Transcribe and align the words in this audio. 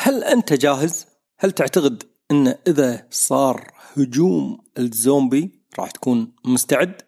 هل 0.00 0.24
أنت 0.24 0.52
جاهز؟ 0.52 1.06
هل 1.38 1.52
تعتقد 1.52 2.02
أن 2.30 2.54
إذا 2.66 3.06
صار 3.10 3.72
هجوم 3.96 4.58
الزومبي 4.78 5.62
راح 5.78 5.90
تكون 5.90 6.32
مستعد؟ 6.44 7.02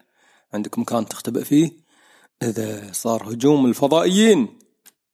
عندك 0.55 0.79
مكان 0.79 1.07
تختبئ 1.07 1.45
فيه؟ 1.45 1.71
إذا 2.43 2.93
صار 2.93 3.33
هجوم 3.33 3.67
الفضائيين 3.67 4.59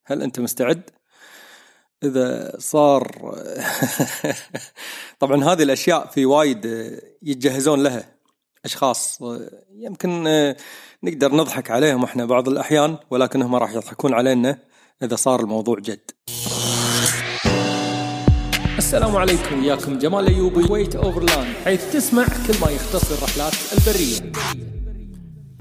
هل 0.07 0.23
أنت 0.23 0.41
مستعد؟ 0.41 0.91
إذا 2.03 2.57
صار 2.59 3.35
طبعا 5.21 5.45
هذه 5.45 5.63
الأشياء 5.63 6.07
في 6.07 6.27
وايد 6.27 6.65
يتجهزون 7.23 7.83
لها 7.83 8.17
أشخاص 8.65 9.19
يمكن 9.71 10.25
نقدر 11.03 11.35
نضحك 11.35 11.71
عليهم 11.71 12.05
إحنا 12.05 12.25
بعض 12.25 12.49
الأحيان 12.49 12.99
ولكنهم 13.11 13.55
راح 13.55 13.73
يضحكون 13.73 14.15
علينا 14.15 14.59
إذا 15.03 15.17
صار 15.17 15.41
الموضوع 15.41 15.79
جد 15.79 16.11
السلام 18.87 19.17
عليكم 19.17 19.63
وياكم 19.63 19.99
جمال 19.99 20.27
ايوبي 20.27 20.67
كويت 20.69 20.97
أوفرلاند 20.97 21.55
حيث 21.65 21.93
تسمع 21.93 22.25
كل 22.25 22.61
ما 22.63 22.71
يختص 22.71 23.13
الرحلات 23.13 23.53
البرية. 23.73 24.33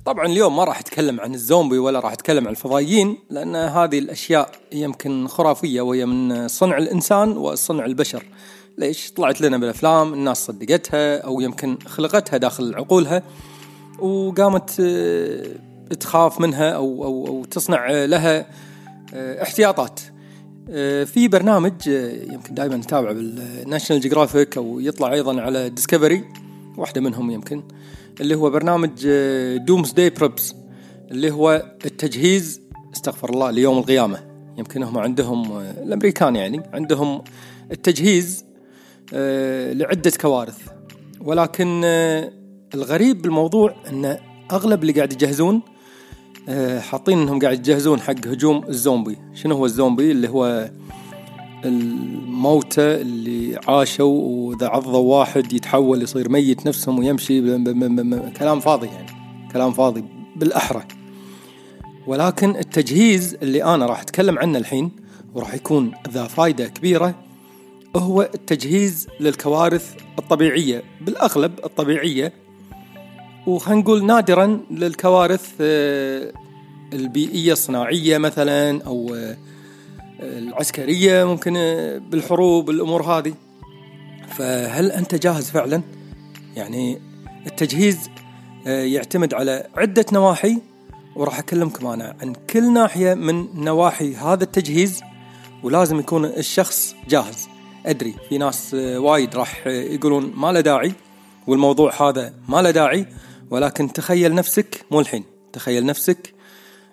طبعا 0.06 0.26
اليوم 0.26 0.56
ما 0.56 0.64
راح 0.64 0.80
أتكلم 0.80 1.20
عن 1.20 1.34
الزومبي 1.34 1.78
ولا 1.78 2.00
راح 2.00 2.12
أتكلم 2.12 2.48
عن 2.48 2.52
الفضائيين 2.52 3.18
لأن 3.30 3.56
هذه 3.56 4.00
الأشياء 4.00 4.52
يمكن 4.72 5.28
خرافية 5.28 5.82
وهي 5.82 6.06
من 6.06 6.48
صنع 6.48 6.78
الإنسان 6.78 7.38
وصنع 7.38 7.86
البشر. 7.86 8.24
ليش؟ 8.78 9.12
طلعت 9.12 9.42
لنا 9.42 9.58
بالأفلام 9.58 10.14
الناس 10.14 10.46
صدقتها 10.46 11.18
أو 11.18 11.42
يمكن 11.42 11.78
خلقتها 11.86 12.38
داخل 12.38 12.76
عقولها 12.76 13.24
وقامت 14.00 14.80
آه، 14.80 15.46
تخاف 16.00 16.42
منها 16.42 16.70
أو 16.70 17.04
أو 17.04 17.28
أو 17.28 17.46
تصنع 17.46 17.92
لها 17.92 18.46
آه، 19.14 19.44
احتياطات 19.44 20.00
في 21.06 21.28
برنامج 21.28 21.74
آه، 21.90 22.34
يمكن 22.34 22.54
دائما 22.54 22.78
نتابعه 22.78 23.14
بال 23.14 23.31
National 23.31 24.02
Geographic 24.02 24.58
أو 24.58 24.80
يطلع 24.80 25.14
أيضا 25.14 25.42
على 25.42 25.70
Discovery 25.70 26.24
واحدة 26.78 27.02
منهم 27.02 27.32
يمكن 27.32 27.64
اللي 28.22 28.36
هو 28.36 28.50
برنامج 28.50 28.90
Doomsday 29.58 30.10
Preppers 30.10 30.56
اللي 31.12 31.32
هو 31.32 31.72
التجهيز 31.86 32.62
استغفر 32.94 33.30
الله 33.30 33.52
ليوم 33.52 33.78
القيامة. 33.78 34.20
يمكن 34.58 34.84
هم 34.84 34.98
عندهم 34.98 35.52
آه، 35.52 35.84
الأمريكان 35.84 36.36
يعني 36.36 36.62
عندهم 36.74 37.22
التجهيز 37.72 38.46
لعدة 39.74 40.12
كوارث. 40.22 40.58
ولكن 41.22 41.82
الغريب 42.74 43.22
بالموضوع 43.22 43.76
إن 43.90 44.18
أغلب 44.52 44.82
اللي 44.82 44.94
قاعد 44.94 45.14
يجهزون 45.14 45.56
آه، 45.56 45.75
حاطين 46.80 47.20
انهم 47.20 47.40
قاعد 47.40 47.60
يجهزون 47.60 48.02
حق 48.02 48.28
هجوم 48.28 48.64
الزومبي. 48.70 49.18
شنو 49.34 49.56
هو 49.56 49.66
الزومبي؟ 49.66 50.12
اللي 50.12 50.30
هو 50.30 50.70
الموتى 51.66 53.02
اللي 53.02 53.60
عاشوا 53.68 54.22
وإذا 54.22 54.68
عضوا 54.68 55.18
واحد 55.20 55.54
يتحول 55.54 56.02
يصير 56.02 56.30
ميت 56.30 56.68
نفسهم 56.68 57.00
ويمشي 57.00 57.42
كلام 58.40 58.60
فاضي 58.60 58.88
يعني. 58.88 59.10
كلام 59.54 59.72
فاضي 59.72 60.04
بالأحرى. 60.36 60.84
ولكن 62.08 62.56
التجهيز 62.56 63.38
اللي 63.42 63.64
أنا 63.64 63.86
راح 63.86 64.02
أتكلم 64.02 64.40
عنه 64.40 64.58
الحين 64.58 64.92
وراح 65.34 65.54
يكون 65.54 65.92
ذا 66.10 66.24
فائده 66.24 66.68
كبيرة 66.68 67.16
هو 67.96 68.22
التجهيز 68.22 69.08
للكوارث 69.20 69.96
الطبيعية. 70.20 70.84
بالأغلب 71.02 71.60
الطبيعية 71.64 72.34
وخلينا 73.48 73.82
نقول 73.82 74.06
نادرا 74.06 74.60
للكوارث 74.72 75.54
آه، 75.62 76.32
البيئية 76.94 77.54
الصناعية 77.54 78.18
مثلا 78.18 78.84
أو 78.84 79.16
آه، 79.16 79.38
العسكرية 80.20 81.24
ممكن 81.24 81.54
آه، 81.58 81.98
بالحروب 81.98 82.70
الأمور 82.70 83.04
هذه 83.04 83.34
فهل 84.38 84.92
أنت 84.92 85.16
جاهز 85.16 85.50
فعلا؟ 85.50 85.82
يعني 86.56 87.02
التجهيز 87.48 88.10
يعتمد 88.66 89.34
على 89.34 89.68
عدة 89.78 90.06
نواحي 90.14 90.58
وراح 91.16 91.40
أكلمكم 91.40 91.88
أنا 91.88 92.16
عن 92.22 92.34
كل 92.50 92.74
ناحية 92.74 93.14
من 93.14 93.64
نواحي 93.64 94.16
هذا 94.16 94.44
التجهيز 94.44 95.02
ولازم 95.64 96.00
يكون 96.00 96.26
الشخص 96.26 96.96
جاهز 97.10 97.48
أدري 97.86 98.16
في 98.30 98.38
ناس 98.38 98.74
وايد 98.74 99.36
راح 99.36 99.68
يقولون 99.68 100.34
ما 100.36 100.52
له 100.52 100.62
داعي 100.62 100.94
والموضوع 101.48 102.10
هذا 102.10 102.34
ما 102.50 102.62
له 102.62 102.72
داعي 102.72 103.06
ولكن 103.50 103.94
تخيل 103.94 104.36
نفسك 104.36 104.86
مو 104.92 105.00
الحين 105.00 105.24
تخيل 105.54 105.86
نفسك 105.86 106.34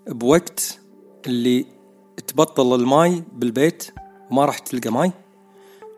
بوقت 0.06 0.78
اللي 1.26 1.66
تبطل 2.26 2.74
الماي 2.74 3.22
بالبيت 3.32 3.90
وما 4.30 4.44
راح 4.44 4.58
تلقى 4.58 4.90
ماي. 4.90 5.12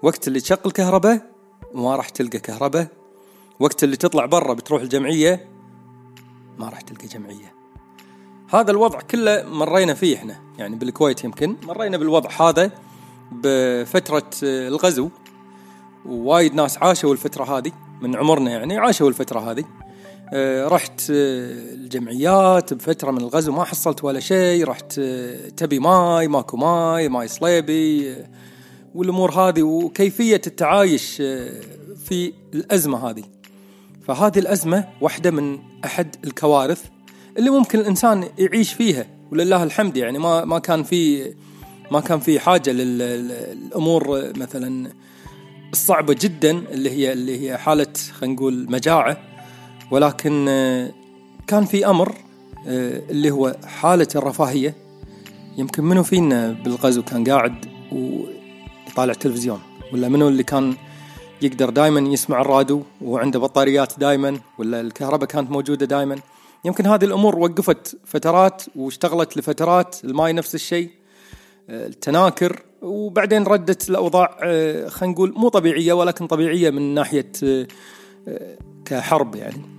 وقت 0.02 0.28
اللي 0.28 0.40
تشغل 0.40 0.70
كهرباء 0.70 1.30
وما 1.74 1.96
راح 1.96 2.08
تلقى 2.08 2.38
كهرباء. 2.38 2.86
وقت 3.60 3.84
اللي 3.84 3.96
تطلع 3.96 4.26
برا 4.26 4.54
بتروح 4.54 4.82
الجمعية 4.82 5.48
ما 6.58 6.68
راح 6.68 6.80
تلقى 6.80 7.06
جمعية. 7.06 7.54
هذا 8.48 8.70
الوضع 8.70 9.00
كله 9.00 9.44
مرينا 9.48 9.94
فيه 9.94 10.16
إحنا. 10.16 10.40
يعني 10.58 10.76
بالكويت 10.76 11.24
يمكن 11.24 11.56
مرينا 11.62 11.96
بالوضع 11.96 12.30
هذا 12.40 12.70
بفترة 13.32 14.30
الغزو. 14.42 15.10
ووايد 16.06 16.54
ناس 16.54 16.78
عاشوا 16.78 17.12
الفترة 17.12 17.58
هذه 17.58 17.72
من 18.00 18.16
عمرنا 18.16 18.50
يعني 18.50 18.78
عاشوا 18.78 19.08
الفترة 19.08 19.50
هذه. 19.50 19.64
رحت 20.66 21.10
آه، 21.10 21.74
الجمعيات 21.74 22.74
بفترة 22.74 23.10
من 23.10 23.18
الغزو 23.18 23.52
ما 23.52 23.64
حصلت 23.64 24.04
ولا 24.04 24.20
شيء. 24.20 24.64
رحت 24.64 24.98
آه، 24.98 25.48
تبي 25.48 25.78
ماي 25.78 26.28
ماكو 26.28 26.56
ماي 26.56 27.08
ماي 27.08 27.28
صليبي 27.28 28.16
والأمور 28.94 29.30
هذه 29.32 29.62
وكيفية 29.62 30.40
التعايش 30.46 31.16
في 32.04 32.32
الأزمة 32.54 33.10
هذه. 33.10 33.24
فهذه 34.06 34.38
الأزمة 34.38 34.88
واحدة 35.00 35.30
من 35.30 35.58
أحد 35.84 36.16
الكوارث 36.24 36.84
اللي 37.38 37.50
ممكن 37.50 37.78
الإنسان 37.78 38.28
يعيش 38.38 38.72
فيها 38.72 39.06
ولله 39.32 39.62
الحمد. 39.62 39.96
يعني 39.96 40.18
ما 40.18 40.44
ما 40.44 40.58
كان 40.58 40.82
في 40.82 41.32
ما 41.90 42.00
كان 42.00 42.20
في 42.20 42.40
حاجة 42.40 42.70
للأمور 42.70 44.32
مثلا 44.36 44.90
الصعبة 45.72 46.16
جدا 46.20 46.50
اللي 46.50 46.90
هي 46.90 47.12
اللي 47.12 47.50
هي 47.50 47.58
حالة 47.58 47.92
خلينا 48.12 48.34
نقول 48.34 48.66
مجاعة. 48.70 49.33
ولكن 49.94 50.46
آه، 50.48 50.92
كان 51.46 51.64
في 51.64 51.86
أمر 51.86 52.14
آه، 52.66 53.02
اللي 53.10 53.30
هو 53.30 53.56
حالة 53.64 54.08
الرفاهية. 54.16 54.74
يمكن 55.56 55.84
منو 55.84 56.02
فينا 56.02 56.52
بالغزو 56.64 57.02
كان 57.02 57.24
قاعد 57.24 57.66
ويطالع 57.92 59.12
تلفزيون 59.12 59.60
ولا 59.92 60.08
منو 60.08 60.28
اللي 60.28 60.42
كان 60.42 60.74
يقدر 61.42 61.70
دائما 61.70 62.00
يسمع 62.00 62.40
الراديو 62.40 62.82
وعنده 63.02 63.38
بطاريات 63.38 63.98
دائما 63.98 64.40
ولا 64.58 64.80
الكهرباء 64.80 65.28
كانت 65.28 65.50
موجودة 65.50 65.86
دائما 65.86 66.18
يمكن 66.64 66.86
هذه 66.86 67.04
الأمور 67.04 67.38
وقفت 67.38 67.96
فترات 68.04 68.62
واشتغلت 68.76 69.36
لفترات 69.36 69.96
الماي 70.04 70.32
نفس 70.32 70.54
الشيء 70.54 70.90
آه، 71.70 71.86
التناكر 71.86 72.62
وبعدين 72.82 73.44
ردت 73.44 73.90
الأوضاع 73.90 74.38
خلينا 74.88 75.14
نقول 75.14 75.34
مو 75.36 75.48
طبيعية 75.48 75.92
ولكن 75.92 76.26
طبيعية 76.26 76.70
من 76.70 76.94
ناحية 76.94 77.32
كحرب 78.84 79.34
يعني. 79.34 79.73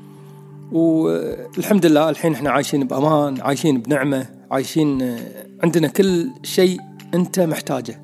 والحمد 0.71 1.85
لله 1.85 2.09
الحين 2.09 2.33
إحنا 2.33 2.49
عايشين 2.49 2.87
بأمان 2.87 3.41
عايشين 3.41 3.81
بنعمة 3.81 4.25
عايشين 4.51 5.17
عندنا 5.63 5.87
كل 5.87 6.29
شيء 6.43 6.79
أنت 7.13 7.39
محتاجه. 7.39 8.01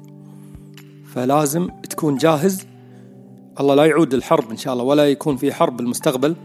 فلازم 1.14 1.70
تكون 1.90 2.18
جاهز. 2.18 2.66
الله 3.60 3.76
لا 3.76 3.86
يعود 3.86 4.14
الحرب 4.14 4.52
إن 4.52 4.58
شاء 4.58 4.74
الله 4.74 4.84
ولا 4.84 5.10
يكون 5.10 5.38
في 5.38 5.54
حرب 5.54 5.78
بالمستقبل. 5.78 6.36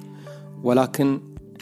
ولكن 0.63 1.21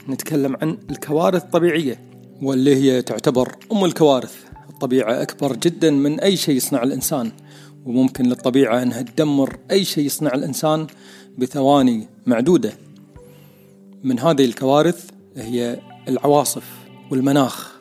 نتكلم 0.09 0.57
عن 0.63 0.79
الكوارث 0.91 1.45
الطبيعية 1.45 2.01
واللي 2.43 2.77
هي 2.77 3.03
تعتبر 3.03 3.53
أم 3.73 3.85
الكوارث. 3.85 4.45
الطبيعة 4.71 5.23
أكبر 5.23 5.57
جدا 5.57 5.91
من 5.91 6.21
أي 6.21 6.37
شيء 6.37 6.57
يصنع 6.57 6.83
الإنسان. 6.83 7.33
وممكن 7.87 8.25
للطبيعة 8.25 8.83
أنها 8.83 9.03
تدمر 9.03 9.57
أي 9.71 9.85
شيء 9.85 10.07
يصنع 10.07 10.35
الإنسان 10.35 10.87
بثواني 11.39 12.09
معدودة. 12.27 12.73
من 14.05 14.21
هذه 14.21 14.45
الكوارث 14.45 15.11
هي 15.37 15.81
العواصف 16.09 16.65
والمناخ 17.11 17.73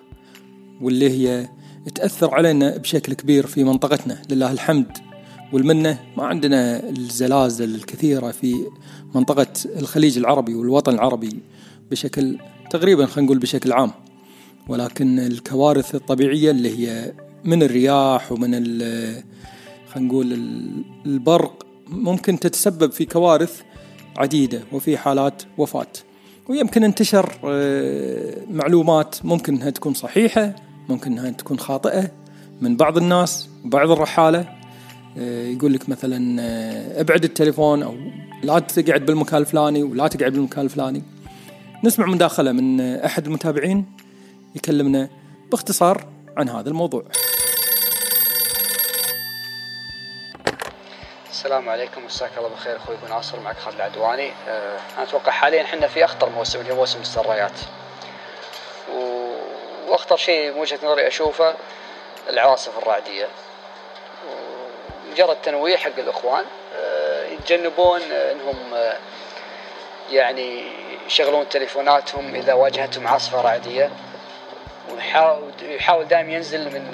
واللي 0.81 1.09
هي 1.09 1.49
تأثر 1.95 2.35
علينا 2.35 2.77
بشكل 2.77 3.13
كبير 3.13 3.47
في 3.47 3.63
منطقتنا 3.63 4.21
لله 4.29 4.51
الحمد. 4.51 4.97
والمنة 5.53 5.99
ما 6.17 6.23
عندنا 6.23 6.89
الزلازل 6.89 7.75
الكثيرة 7.75 8.31
في 8.31 8.55
منطقة 9.15 9.47
الخليج 9.65 10.17
العربي 10.17 10.55
والوطن 10.55 10.93
العربي 10.93 11.39
بشكل 11.91 12.37
تقريبا 12.69 13.05
خلينا 13.05 13.25
نقول 13.25 13.39
بشكل 13.39 13.71
عام. 13.71 13.91
ولكن 14.67 15.19
الكوارث 15.19 15.95
الطبيعية 15.95 16.51
اللي 16.51 16.79
هي 16.79 17.13
من 17.43 17.63
الرياح 17.63 18.31
ومن 18.31 18.53
خلينا 19.93 20.07
نقول 20.07 20.33
البرق 21.05 21.65
ممكن 21.87 22.39
تتسبب 22.39 22.91
في 22.91 23.05
كوارث 23.05 23.61
عديدة 24.17 24.61
وفي 24.71 24.97
حالات 24.97 25.43
وفاة. 25.57 25.87
ويمكن 26.47 26.83
انتشر 26.83 27.31
آه، 27.45 28.33
معلومات 28.51 29.15
ممكن 29.23 29.55
إنها 29.55 29.69
تكون 29.69 29.93
صحيحة 29.93 30.55
ممكن 30.89 31.11
إنها 31.11 31.29
تكون 31.29 31.59
خاطئة 31.59 32.11
من 32.61 32.77
بعض 32.77 32.97
الناس 32.97 33.49
وبعض 33.65 33.91
الرحالة. 33.91 34.45
آه، 35.17 35.47
يقول 35.47 35.73
لك 35.73 35.89
مثلا 35.89 36.41
آه، 36.41 37.01
ابعد 37.01 37.23
التليفون 37.23 37.83
أو 37.83 37.95
لا 38.43 38.59
تقعد 38.59 39.05
بالمكان 39.05 39.41
الفلاني 39.41 39.83
ولا 39.83 40.07
تقعد 40.07 40.31
بالمكان 40.31 40.65
الفلاني. 40.65 41.03
نسمع 41.83 42.05
مداخلة 42.05 42.51
من 42.51 42.81
أحد 42.81 43.25
المتابعين 43.25 43.85
يكلمنا 44.55 45.09
باختصار 45.51 46.07
عن 46.37 46.49
هذا 46.49 46.69
الموضوع. 46.69 47.03
السلام 51.43 51.69
عليكم 51.69 52.05
مساك 52.05 52.31
الله 52.37 52.49
بالخير 52.49 52.77
أخوي 52.77 52.95
ابو 52.95 53.07
ناصر 53.07 53.39
معك 53.39 53.57
خالد 53.57 53.75
العدواني. 53.75 54.31
أه 54.47 54.79
أنا 54.97 55.03
أتوقع 55.03 55.31
حاليا 55.31 55.61
إحنا 55.61 55.87
في 55.87 56.05
أخطر 56.05 56.29
موسم 56.29 56.59
اللي 56.59 56.73
هو 56.73 56.75
موسم 56.75 57.01
السرايات. 57.01 57.51
و... 58.93 59.27
وأخطر 59.87 60.17
شيء 60.17 60.51
من 60.51 60.59
وجهة 60.59 60.79
نظري 60.83 61.07
أشوفه 61.07 61.55
العواصف 62.29 62.77
الرعدية. 62.77 63.27
مجرد 65.11 65.37
تنويه 65.43 65.77
حق 65.77 65.91
الإخوان 65.97 66.45
أه 66.75 67.25
يتجنبون 67.25 68.01
إنهم 68.01 68.73
أه 68.73 68.97
يعني 70.11 70.63
يشغلون 71.07 71.49
تليفوناتهم 71.49 72.35
إذا 72.35 72.53
واجهتهم 72.53 73.07
عاصفة 73.07 73.41
رعدية. 73.41 73.91
ويحاول 75.61 76.07
دائما 76.07 76.33
ينزل 76.33 76.65
من 76.65 76.91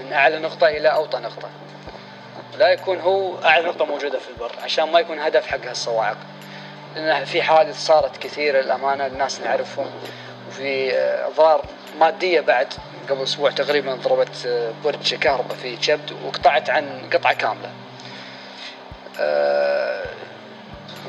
من 0.00 0.12
أعلى 0.12 0.38
نقطة 0.38 0.68
إلى 0.68 0.88
أوطى 0.88 1.18
نقطة. 1.18 1.48
لا 2.58 2.68
يكون 2.68 3.00
هو 3.00 3.44
أعلى 3.44 3.66
نقطة 3.66 3.84
موجودة 3.84 4.18
في 4.18 4.28
البر 4.28 4.52
عشان 4.62 4.92
ما 4.92 5.00
يكون 5.00 5.18
هدف 5.18 5.46
حق 5.46 5.66
هالصواعق 5.66 6.16
لأن 6.96 7.24
في 7.24 7.42
حوادث 7.42 7.86
صارت 7.86 8.16
كثيره 8.16 8.60
للامانه 8.60 9.06
الناس 9.06 9.40
نعرفهم. 9.40 9.90
وفي 10.48 10.96
اضرار 10.98 11.64
مادية 12.00 12.40
بعد 12.40 12.74
قبل 13.10 13.22
أسبوع 13.22 13.50
تقريبا 13.50 13.94
ضربت 13.94 14.72
برج 14.84 15.14
كهرباء 15.14 15.56
في 15.56 15.82
شبد 15.82 16.12
وقطعت 16.24 16.70
عن 16.70 17.10
قطعة 17.12 17.32
كاملة. 17.32 17.70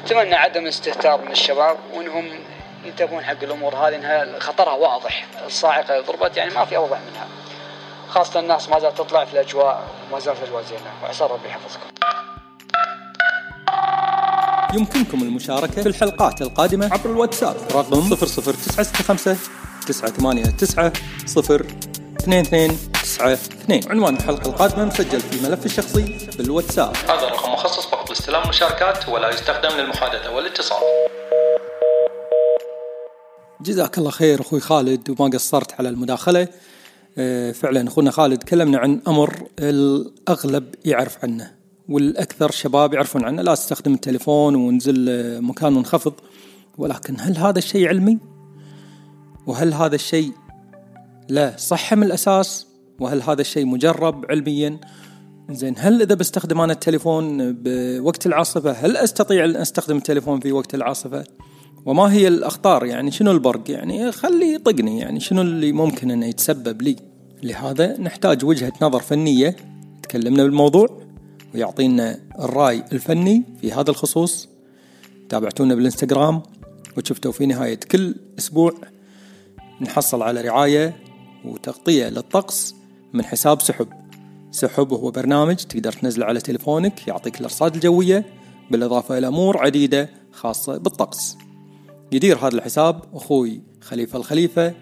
أتمنى 0.06 0.36
عدم 0.36 0.64
الاستهتار 0.64 1.22
من 1.22 1.32
الشباب 1.32 1.78
وإنهم 1.94 2.40
ينتبهون 2.86 3.24
حق 3.24 3.44
الأمور 3.44 3.76
هذه 3.76 3.96
إنها 3.96 4.40
خطرها 4.40 4.74
واضح. 4.74 5.26
الصاعقة 5.46 6.00
ضربت 6.00 6.38
يعني 6.38 6.54
ما 6.54 6.66
في 6.66 6.78
أوضح 6.78 6.98
منها. 7.12 7.28
خاصة 8.10 8.40
الناس 8.40 8.70
ما 8.70 8.80
زالت 8.80 8.98
تطلع 8.98 9.26
في 9.26 9.34
الأجواء 9.34 9.88
وما 10.12 10.20
زالت 10.20 10.40
الأجواء 10.40 10.64
زينة. 10.64 11.04
وعسى 11.04 11.24
ربي 11.24 11.48
يحفظكم. 11.48 11.88
يمكنكم 14.74 15.22
المشاركة 15.22 15.82
في 15.82 15.88
الحلقات 15.90 16.42
القادمة 16.42 16.94
عبر 16.94 17.10
الواتساب. 17.10 17.56
رقم 17.72 18.16
00965 18.16 19.38
989 19.88 20.92
0 21.26 21.66
2292 22.22 23.92
عنوان 23.92 24.16
الحلقة 24.16 24.50
القادمة 24.50 24.86
مسجل 24.86 25.20
في 25.20 25.50
ملف 25.50 25.66
الشخصي 25.66 26.30
بالواتساب. 26.38 26.96
هذا 26.96 27.28
الرقم 27.28 27.52
مخصص 27.54 27.86
فقط 27.86 28.10
لاستلام 28.10 28.44
المشاركات 28.44 29.10
ولا 29.10 29.30
يستخدم 29.30 29.70
للمحادثة 29.70 30.36
والاتصال. 30.36 30.78
جزاك 33.62 33.98
الله 33.98 34.12
خير 34.12 34.42
أخوي 34.42 34.60
خالد 34.60 35.10
وما 35.10 35.30
قصرت 35.34 35.80
على 35.80 35.90
المداخلة. 35.90 36.48
فعلا 37.54 37.88
أخونا 37.88 38.12
خالد 38.12 38.38
تكلمنا 38.38 38.78
عن 38.78 39.02
أمر 39.08 39.48
الأغلب 39.60 40.76
يعرف 40.86 41.18
عنه 41.24 41.52
والأكثر 41.90 42.52
شباب 42.52 42.94
يعرفون 42.94 43.26
عنه 43.26 43.42
لا 43.42 43.56
تستخدم 43.56 43.94
التليفون 43.94 44.56
ونزل 44.56 45.10
آه، 45.10 45.40
مكان 45.40 45.74
منخفض 45.74 46.14
ولكن 46.78 47.16
هل 47.20 47.38
هذا 47.38 47.58
الشيء 47.58 47.88
علمي؟ 47.88 48.18
وهل 49.48 49.74
هذا 49.74 49.96
الشيء 49.96 50.32
له 51.30 51.56
صحة 51.58 51.96
من 51.96 52.04
الأساس؟ 52.04 52.68
وهل 53.00 53.22
هذا 53.22 53.42
الشيء 53.42 53.66
مجرب 53.66 54.26
علميا؟ 54.30 54.80
زين 55.52 55.76
هل 55.78 56.02
إذا 56.02 56.16
بستخدم 56.16 56.62
أنا 56.62 56.74
التليفون 56.74 57.54
بوقت 57.64 58.26
العاصفة 58.26 58.72
هل 58.72 58.98
أستطيع 58.98 59.46
أن 59.46 59.56
أستخدم 59.56 59.98
التليفون 59.98 60.40
في 60.40 60.52
وقت 60.52 60.76
العاصفة؟ 60.76 61.24
وما 61.88 62.14
هي 62.14 62.28
الأخطار؟ 62.28 62.86
يعني 62.86 63.12
شنو 63.12 63.32
البرق؟ 63.32 63.72
يعني 63.72 64.12
خلي 64.12 64.54
يطقني. 64.54 65.00
يعني 65.00 65.20
شنو 65.20 65.42
اللي 65.42 65.72
ممكن 65.72 66.12
أنه 66.12 66.26
يتسبب 66.26 66.82
لي؟ 66.82 66.96
لهذا 67.44 68.02
نحتاج 68.02 68.46
وجهة 68.46 68.74
نظر 68.82 69.00
فنية. 69.00 69.56
تكلمنا 70.04 70.44
بالموضوع 70.44 70.88
ويعطينا 71.56 72.20
الرأي 72.40 72.84
الفني 72.92 73.44
في 73.62 73.72
هذا 73.72 73.92
الخصوص. 73.92 74.50
تابعتونا 75.30 75.76
بالإنستغرام 75.76 76.42
وشفتوا 76.98 77.32
في 77.32 77.46
نهاية 77.46 77.80
كل 77.80 78.16
أسبوع 78.40 78.74
نحصل 79.82 80.22
على 80.22 80.42
رعاية 80.42 80.96
وتغطية 81.46 82.10
للطقس 82.10 82.76
من 83.14 83.26
حساب 83.26 83.62
سحب. 83.62 83.88
سحب 84.52 84.94
هو 84.94 85.12
برنامج 85.12 85.56
تقدر 85.56 85.92
تنزله 85.92 86.26
على 86.26 86.40
تليفونك 86.40 87.08
يعطيك 87.08 87.40
الأرصاد 87.40 87.76
الجوية 87.76 88.26
بالإضافة 88.72 89.18
إلى 89.18 89.28
أمور 89.28 89.58
عديدة 89.58 90.10
خاصة 90.32 90.78
بالطقس. 90.78 91.47
يدير 92.12 92.38
هذا 92.38 92.56
الحساب 92.56 93.02
أخوي 93.14 93.62
خليفة 93.82 94.20
الخليفة 94.20 94.74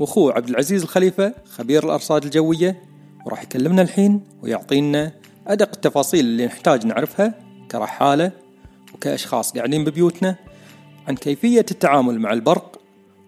وأخوه 0.00 0.32
عبد 0.32 0.48
العزيز 0.48 0.82
الخليفة 0.82 1.34
خبير 1.44 1.84
الأرصاد 1.84 2.24
الجوية 2.24 2.82
وراح 3.26 3.42
يكلمنا 3.42 3.82
الحين 3.82 4.20
ويعطينا 4.42 5.12
أدق 5.46 5.70
التفاصيل 5.74 6.24
اللي 6.24 6.46
نحتاج 6.46 6.86
نعرفها 6.86 7.34
كرحالة 7.70 8.32
وكأشخاص 8.94 9.52
قاعدين 9.52 9.84
ببيوتنا 9.84 10.36
عن 11.08 11.14
كيفية 11.14 11.66
التعامل 11.70 12.18
مع 12.20 12.32
البرق 12.32 12.80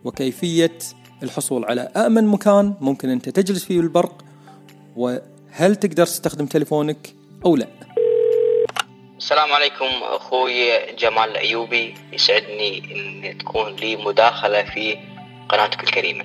وكيفية 0.05 0.79
الحصول 1.23 1.65
على 1.65 1.81
أأمن 1.81 2.27
مكان 2.27 2.75
ممكن 2.81 3.09
أنت 3.09 3.29
تجلس 3.29 3.65
فيه 3.65 3.81
بالبرق 3.81 4.25
وهل 4.97 5.77
تقدر 5.77 6.07
تستخدم 6.07 6.47
تليفونك 6.47 7.15
أو 7.45 7.57
لا. 7.57 7.69
السلام 9.25 9.53
عليكم 9.53 9.87
أخوي 10.03 10.79
جمال 10.93 11.31
الأيوبي 11.31 11.95
يسعدني 12.13 12.79
ان 12.79 13.39
تكون 13.39 13.77
لي 13.77 13.97
مداخلة 13.97 14.63
في 14.63 14.99
قناتك 15.49 15.85
الكريمة. 15.85 16.25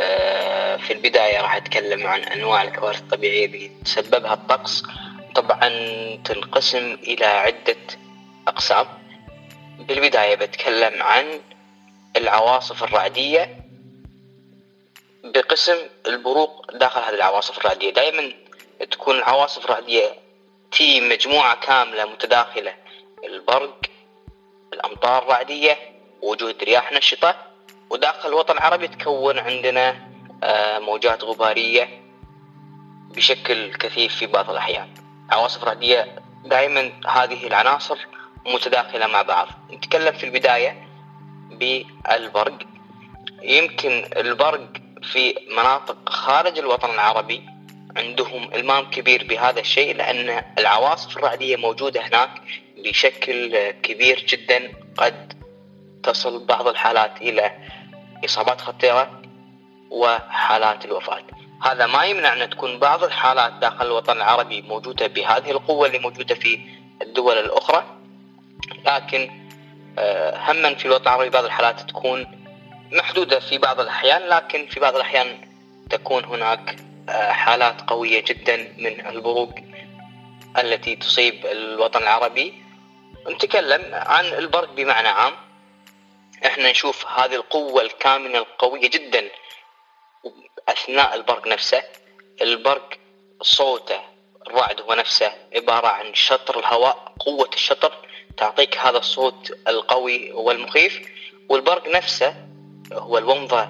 آه، 0.00 0.76
في 0.76 0.92
البداية 0.92 1.40
راح 1.40 1.56
أتكلم 1.56 2.06
عن 2.06 2.20
أنواع 2.20 2.62
الكوارث 2.62 3.00
الطبيعية 3.00 3.46
اللي 3.46 3.70
تسببها 3.84 4.34
الطقس 4.34 4.82
طبعا 5.34 5.68
تنقسم 6.24 6.98
إلى 7.02 7.26
عدة 7.26 7.76
أقسام. 8.48 8.86
بالبداية 9.78 10.34
بتكلم 10.34 11.02
عن 11.02 11.40
العواصف 12.16 12.84
الرعدية 12.84 13.56
بقسم 15.24 15.76
البروق 16.06 16.72
داخل 16.72 17.00
هذه 17.00 17.14
العواصف 17.14 17.58
الرعدية 17.58 17.90
دائما 17.90 18.32
تكون 18.90 19.18
العواصف 19.18 19.64
الرعدية 19.64 20.23
في 20.74 21.00
مجموعة 21.00 21.60
كاملة 21.60 22.04
متداخلة. 22.04 22.74
البرق 23.24 23.80
الأمطار 24.72 25.22
الرعدية 25.22 25.78
وجود 26.22 26.64
رياح 26.64 26.92
نشطة 26.92 27.36
وداخل 27.90 28.28
الوطن 28.28 28.54
العربي 28.54 28.88
تكون 28.88 29.38
عندنا 29.38 30.08
آه، 30.42 30.78
موجات 30.78 31.24
غبارية 31.24 32.02
بشكل 33.16 33.74
كثيف 33.74 34.16
في 34.16 34.26
بعض 34.26 34.50
الأحيان. 34.50 34.94
عواصف 35.30 35.64
رعدية 35.64 36.16
دائما 36.44 36.92
هذه 37.06 37.46
العناصر 37.46 37.98
متداخلة 38.46 39.06
مع 39.06 39.22
بعض. 39.22 39.48
نتكلم 39.70 40.12
في 40.12 40.26
البداية 40.26 40.88
بالبرق. 41.50 42.58
يمكن 43.42 44.10
البرق 44.16 44.68
في 45.12 45.34
مناطق 45.50 46.08
خارج 46.08 46.58
الوطن 46.58 46.90
العربي 46.90 47.53
عندهم 47.96 48.54
إلمام 48.54 48.90
كبير 48.90 49.24
بهذا 49.24 49.60
الشيء 49.60 49.96
لأن 49.96 50.42
العواصف 50.58 51.16
الرعدية 51.16 51.56
موجودة 51.56 52.00
هناك 52.00 52.30
بشكل 52.78 53.70
كبير 53.70 54.24
جدا. 54.28 54.72
قد 54.96 55.32
تصل 56.02 56.46
بعض 56.46 56.68
الحالات 56.68 57.22
إلى 57.22 57.58
إصابات 58.24 58.60
خطيرة 58.60 59.22
وحالات 59.90 60.84
الوفاة. 60.84 61.22
هذا 61.62 61.86
ما 61.86 62.04
يمنع 62.04 62.32
أن 62.32 62.50
تكون 62.50 62.78
بعض 62.78 63.04
الحالات 63.04 63.52
داخل 63.52 63.86
الوطن 63.86 64.16
العربي 64.16 64.62
موجودة 64.62 65.06
بهذه 65.06 65.50
القوة 65.50 65.86
اللي 65.86 65.98
موجودة 65.98 66.34
في 66.34 66.60
الدول 67.02 67.38
الأخرى. 67.38 67.84
لكن 68.86 69.44
آه، 69.98 70.52
هما 70.52 70.74
في 70.74 70.86
الوطن 70.86 71.02
العربي 71.02 71.30
بعض 71.30 71.44
الحالات 71.44 71.80
تكون 71.80 72.26
محدودة 72.92 73.40
في 73.40 73.58
بعض 73.58 73.80
الأحيان 73.80 74.22
لكن 74.22 74.66
في 74.66 74.80
بعض 74.80 74.94
الأحيان 74.94 75.26
تكون 75.90 76.24
هناك 76.24 76.76
حالات 77.08 77.80
قوية 77.80 78.20
جدا 78.20 78.56
من 78.78 79.06
البروق 79.06 79.54
التي 80.58 80.96
تصيب 80.96 81.46
الوطن 81.46 82.02
العربي. 82.02 82.54
نتكلم 83.28 83.94
عن 83.94 84.24
البرق 84.24 84.72
بمعنى 84.72 85.08
عام. 85.08 85.32
إحنا 86.46 86.70
نشوف 86.70 87.06
هذه 87.06 87.34
القوة 87.34 87.82
الكامنة 87.82 88.38
القوية 88.38 88.90
جدا 88.90 89.30
أثناء 90.68 91.14
البرق 91.14 91.46
نفسه. 91.46 91.82
البرق 92.42 92.98
صوته 93.42 94.00
الرعد 94.46 94.80
هو 94.80 94.94
نفسه 94.94 95.32
عبارة 95.56 95.88
عن 95.88 96.14
شطر 96.14 96.58
الهواء 96.58 97.12
قوة 97.20 97.50
الشطر 97.54 97.92
تعطيك 98.36 98.78
هذا 98.78 98.98
الصوت 98.98 99.52
القوي 99.68 100.32
والمخيف. 100.32 101.08
والبرق 101.48 101.88
نفسه 101.88 102.36
هو 102.92 103.18
الومضة 103.18 103.68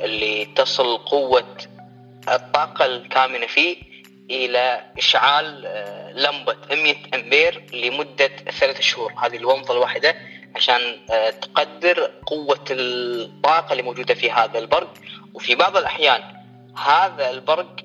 اللي 0.00 0.44
تصل 0.44 0.98
قوة 0.98 1.56
الطاقة 2.28 2.86
الكامنة 2.86 3.46
فيه 3.46 3.76
إلى 4.30 4.84
إشعال 4.98 5.66
آه، 5.66 6.12
لمبة 6.12 6.56
100 6.70 6.94
أمبير 7.14 7.62
لمدة 7.72 8.28
ثلاث 8.28 8.80
شهور. 8.80 9.12
هذه 9.22 9.36
الومضة 9.36 9.74
الواحدة 9.74 10.16
عشان 10.56 10.80
آه، 11.10 11.30
تقدر 11.30 12.10
قوة 12.26 12.64
الطاقة 12.70 13.72
اللي 13.72 13.82
موجودة 13.82 14.14
في 14.14 14.30
هذا 14.30 14.58
البرق. 14.58 14.94
وفي 15.34 15.54
بعض 15.54 15.76
الأحيان 15.76 16.22
هذا 16.76 17.30
البرق 17.30 17.76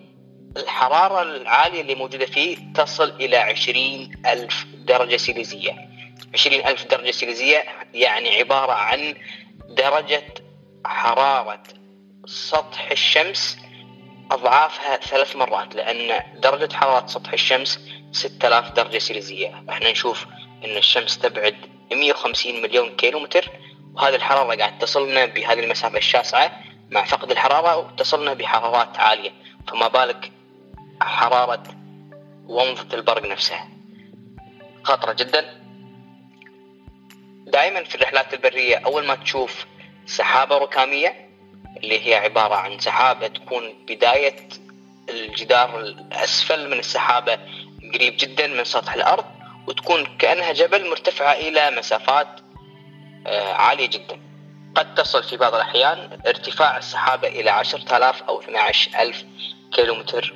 الحرارة 0.58 1.22
العالية 1.22 1.82
اللي 1.82 1.96
موجودة 1.96 2.26
فيه 2.26 2.58
تصل 2.76 3.10
إلى 3.10 3.38
20 3.38 4.12
ألف 4.26 4.66
درجة 4.74 5.18
سيليزية. 5.18 5.90
20 6.34 6.68
ألف 6.68 6.86
درجة 6.86 7.12
سيليزية 7.12 7.64
يعني 7.94 8.30
عبارة 8.30 8.72
عن 8.72 9.16
درجة 9.70 10.24
حرارة 10.86 11.64
سطح 12.26 12.92
الشمس 12.92 13.58
أضعافها 14.32 14.98
ثلاث 14.98 15.36
مرات 15.36 15.76
لأن 15.76 16.20
درجة 16.42 16.74
حرارة 16.74 17.08
سطح 17.08 17.34
الشمس 17.34 17.80
6000 18.12 18.72
درجة 18.72 18.98
سيليزية. 18.98 19.64
إحنا 19.70 19.92
نشوف 19.92 20.26
أن 20.66 20.78
الشمس 20.78 21.20
تبعد 21.20 21.56
150 21.92 22.62
مليون 22.62 22.96
كيلومتر 22.96 23.52
وهذه 23.94 24.16
الحرارة 24.16 24.56
قاعد 24.56 24.80
تصلنا 24.80 25.26
بهذه 25.26 25.60
المسافة 25.60 25.98
الشاسعة 25.98 26.60
مع 26.90 27.04
فقد 27.06 27.32
الحرارة 27.32 27.78
وتصلنا 27.78 28.34
بحرارات 28.34 29.00
عالية. 29.00 29.32
فما 29.68 29.88
بالك 29.88 30.32
حرارة 31.02 31.64
ومضة 32.48 32.98
البرق 32.98 33.26
نفسها. 33.26 33.70
خطرة 34.84 35.14
جدا. 35.14 35.64
دائما 37.48 37.84
في 37.84 37.96
الرحلات 37.96 38.34
البرية 38.34 38.76
أول 38.78 39.06
ما 39.06 39.16
تشوف 39.16 39.66
سحابة 40.06 40.58
ركامية 40.58 41.23
اللي 41.78 42.08
هي 42.08 42.16
عبارة 42.16 42.56
عن 42.56 42.80
سحابة 42.80 43.28
تكون 43.28 43.74
بداية 43.88 44.50
الجدار 45.10 45.80
الأسفل 45.80 46.70
من 46.70 46.80
السحابة 46.80 47.40
قريب 47.94 48.14
جدا 48.18 48.48
من 48.48 48.64
سطح 48.64 48.94
الأرض 48.94 49.26
وتكون 49.68 50.18
كأنها 50.18 50.52
جبل 50.54 50.90
مرتفعة 50.90 51.34
إلى 51.34 51.72
مسافات 51.72 52.28
آه، 53.28 53.54
عالية 53.54 53.86
جدا. 53.88 54.20
قد 54.76 54.96
تصل 54.96 55.24
في 55.24 55.38
بعض 55.38 55.56
الأحيان 55.56 56.20
ارتفاع 56.28 56.78
السحابة 56.78 57.28
إلى 57.28 57.50
عشرة 57.50 57.98
آلاف 57.98 58.24
أو 58.24 58.42
12 58.42 59.02
ألف 59.02 59.24
كيلومتر 59.74 60.34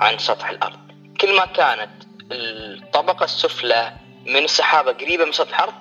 عن 0.00 0.18
سطح 0.18 0.48
الأرض. 0.48 0.78
كل 1.20 1.36
ما 1.36 1.46
كانت 1.46 1.90
الطبقة 2.32 3.24
السفلى 3.24 3.92
من 4.26 4.44
السحابة 4.44 4.92
قريبة 4.92 5.24
من 5.24 5.32
سطح 5.32 5.60
الأرض 5.60 5.74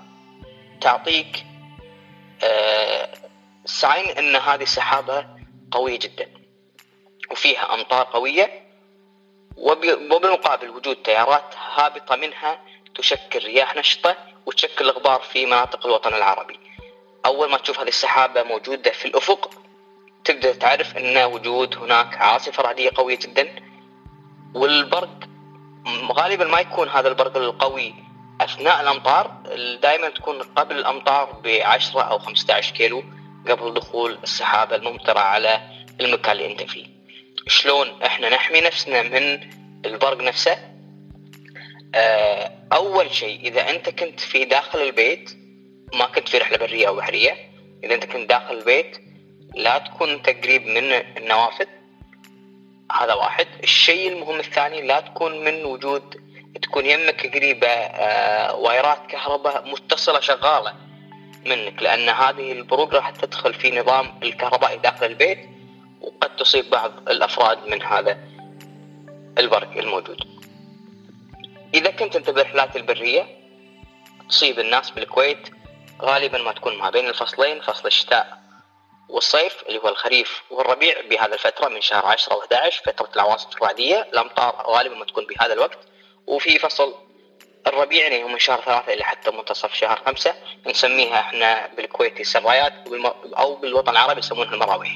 تعطيك 0.82 1.46
آه، 2.44 3.10
ساين 3.66 4.18
إن 4.18 4.36
هذه 4.36 4.64
السحابة 4.64 5.26
قوية 5.72 6.00
جدا. 6.00 6.30
وفيها 7.32 7.74
أمطار 7.74 8.04
قوية. 8.04 8.66
وبالمقابل 9.58 10.70
وجود 10.70 10.96
تيارات 10.96 11.56
هابطة 11.76 12.16
منها 12.16 12.62
تشكل 12.96 13.40
رياح 13.40 13.76
نشطة 13.76 14.18
وتشكل 14.46 14.90
غبار 14.90 15.22
في 15.22 15.46
مناطق 15.46 15.86
الوطن 15.86 16.14
العربي. 16.14 16.60
أول 17.26 17.52
ما 17.52 17.58
تشوف 17.58 17.80
هذه 17.80 17.88
السحابة 17.88 18.44
موجودة 18.44 18.92
في 18.92 19.06
الأفق 19.06 19.52
تبدا 20.24 20.54
تعرف 20.54 20.98
إن 20.98 21.18
وجود 21.18 21.78
هناك 21.78 22.18
عاصفة 22.18 22.64
رعديه 22.64 22.92
قوية 22.96 23.18
جدا. 23.18 23.56
والبرق 24.54 25.20
غالبا 26.12 26.46
ما 26.46 26.60
يكون 26.60 26.90
هذا 26.90 27.08
البرق 27.08 27.38
القوي 27.38 27.96
أثناء 28.42 28.82
الأمطار. 28.82 29.28
دائما 29.82 30.10
تكون 30.10 30.42
قبل 30.42 30.78
الأمطار 30.78 31.32
ب 31.44 31.48
10 31.48 32.02
أو 32.02 32.20
15 32.20 32.76
كيلو. 32.76 33.04
قبل 33.52 33.74
دخول 33.74 34.20
السحابة 34.24 34.76
الممطرة 34.76 35.20
على 35.20 35.62
المكان 36.02 36.32
اللي 36.32 36.52
انت 36.52 36.64
فيه. 36.64 36.86
شلون 37.48 38.02
إحنا 38.04 38.30
نحمي 38.30 38.62
نفسنا 38.62 39.02
من 39.02 39.40
البرق 39.86 40.22
نفسه؟ 40.22 40.58
آه 41.96 42.52
أول 42.74 43.12
شيء 43.12 43.40
إذا 43.40 43.70
أنت 43.70 43.90
كنت 43.90 44.20
في 44.20 44.46
داخل 44.46 44.82
البيت 44.82 45.32
ما 45.94 46.06
كنت 46.06 46.30
في 46.30 46.38
رحلة 46.38 46.58
برية 46.58 46.88
أو 46.88 46.96
بحرية 46.96 47.36
إذا 47.84 47.96
أنت 47.96 48.06
كنت 48.06 48.30
داخل 48.30 48.54
البيت 48.58 48.98
لا 49.56 49.78
تكون 49.78 50.18
قريب 50.18 50.68
من 50.68 50.94
النوافذ. 50.94 51.66
هذا 52.92 53.14
واحد. 53.14 53.48
الشيء 53.64 54.12
المهم 54.12 54.40
الثاني 54.40 54.82
لا 54.82 55.00
تكون 55.00 55.44
من 55.44 55.66
وجود 55.66 56.26
تكون 56.62 56.86
يمك 56.86 57.36
قريبة 57.36 57.68
آه 57.68 58.56
وايرات 58.56 59.08
كهرباء 59.10 59.68
متصلة 59.70 60.20
شغالة. 60.20 60.74
منك 61.46 61.84
لأن 61.84 62.10
هذه 62.10 62.52
البروق 62.52 62.94
راح 62.94 63.10
تدخل 63.10 63.54
في 63.54 63.80
نظام 63.80 64.20
الكهربائي 64.24 64.78
داخل 64.78 65.06
البيت 65.06 65.50
وقد 66.02 66.36
تصيب 66.36 66.70
بعض 66.70 67.10
الأفراد 67.10 67.68
من 67.68 67.82
هذا 67.82 68.18
البرق 69.38 69.72
الموجود. 69.78 70.18
إذا 71.74 71.92
كنت 71.92 72.16
أنت 72.16 72.30
بالرحلات 72.30 72.76
البرية 72.76 73.28
تصيب 74.30 74.60
الناس 74.60 74.90
بالكويت 74.90 75.50
غالبا 76.02 76.38
ما 76.38 76.52
تكون 76.52 76.78
ما 76.78 76.90
بين 76.90 77.08
الفصلين 77.08 77.62
فصل 77.62 77.88
الشتاء 77.88 78.38
والصيف 79.10 79.64
اللي 79.68 79.80
هو 79.80 79.90
الخريف 79.90 80.44
والربيع 80.50 81.02
بهذا 81.10 81.34
الفترة 81.34 81.70
من 81.70 81.82
شهر 81.82 82.06
10 82.06 82.36
و11 82.36 82.84
فترة 82.86 83.10
العواصف 83.16 83.56
الرعدية 83.56 84.02
الأمطار 84.02 84.64
غالبا 84.68 84.96
ما 84.96 85.06
تكون 85.06 85.26
بهذا 85.26 85.54
الوقت. 85.54 85.78
وفي 86.28 86.60
فصل 86.60 86.96
الربيع 87.68 88.08
يعني 88.08 88.24
من 88.24 88.40
شهر 88.40 88.62
ثلاثة 88.62 88.94
إلى 88.94 89.04
حتى 89.04 89.32
منتصف 89.32 89.74
شهر 89.74 90.02
خمسة 90.06 90.34
نسميها 90.68 91.20
إحنا 91.20 91.70
بالكويت 91.78 92.20
السرايات 92.20 92.74
أو 93.38 93.56
بالوطن 93.56 93.92
العربي 93.92 94.20
يسمونها 94.20 94.54
المراويح 94.54 94.92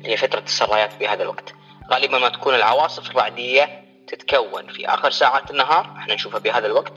اللي 0.00 0.12
هي 0.12 0.16
فترة 0.16 0.40
السرايات 0.40 0.94
بهذا 0.94 1.22
الوقت. 1.22 1.54
غالبا 1.90 2.18
ما 2.18 2.28
تكون 2.28 2.54
العواصف 2.54 3.10
الرعدية 3.10 3.84
تتكون 4.08 4.66
في 4.72 4.88
آخر 4.88 5.10
ساعات 5.10 5.50
النهار 5.50 5.94
إحنا 5.98 6.14
نشوفها 6.14 6.38
بهذا 6.38 6.66
الوقت 6.66 6.92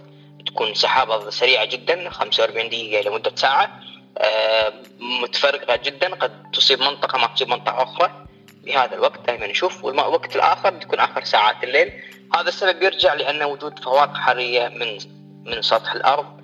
تكون 0.46 0.74
سحابة 0.74 1.30
سريعة 1.30 1.66
جدا 1.66 2.10
45 2.10 2.70
دقيقة 2.70 3.10
لمدة 3.10 3.32
ساعة 3.36 3.80
آه، 4.18 4.74
متفرقة 5.00 5.76
جدا 5.76 6.16
قد 6.16 6.52
تصيب 6.54 6.80
منطقة 6.80 7.18
ما 7.18 7.28
تصيب 7.28 7.48
منطقة 7.50 7.84
أخرى. 7.84 8.26
بهذا 8.70 8.96
الوقت 8.96 9.20
دائما 9.28 9.48
نشوف 9.48 9.84
والوقت 9.84 10.36
الآخر 10.36 10.72
تكون 10.72 11.00
آخر 11.00 11.24
ساعات 11.24 11.64
الليل. 11.64 11.92
هذا 12.36 12.48
السبب 12.50 12.84
يرجع 12.84 13.14
لأن 13.14 13.44
وجود 13.44 13.80
فواق 13.80 14.16
حرارية 14.16 14.68
من 14.68 14.98
من 15.46 15.62
سطح 15.62 15.94
الأرض 15.94 16.42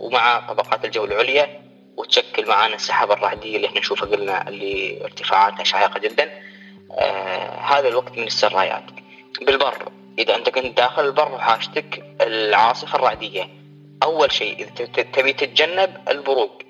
ومع 0.00 0.40
طبقات 0.48 0.84
الجو 0.84 1.04
العليا 1.04 1.60
وتشكل 1.96 2.48
معنا 2.48 2.74
السحابة 2.74 3.14
الرعدية 3.14 3.56
اللي 3.56 3.66
إحنا 3.66 3.80
نشوفها 3.80 4.08
قلنا 4.08 4.48
اللي 4.48 5.04
ارتفاعاتها 5.04 5.64
شاهقة 5.64 6.00
جدا. 6.00 6.30
آه 6.98 7.60
هذا 7.60 7.88
الوقت 7.88 8.18
من 8.18 8.26
السرايات. 8.26 8.84
بالبر 9.42 9.92
إذا 10.18 10.36
أنت 10.36 10.48
كنت 10.48 10.76
داخل 10.76 11.04
البر 11.06 11.32
وحاشتك 11.32 12.04
العاصفة 12.20 12.96
الرعدية 12.96 13.48
أول 14.02 14.32
شيء 14.32 14.54
إذا 14.54 14.86
تبي 15.02 15.32
تتجنب 15.32 15.96
البروق. 16.08 16.62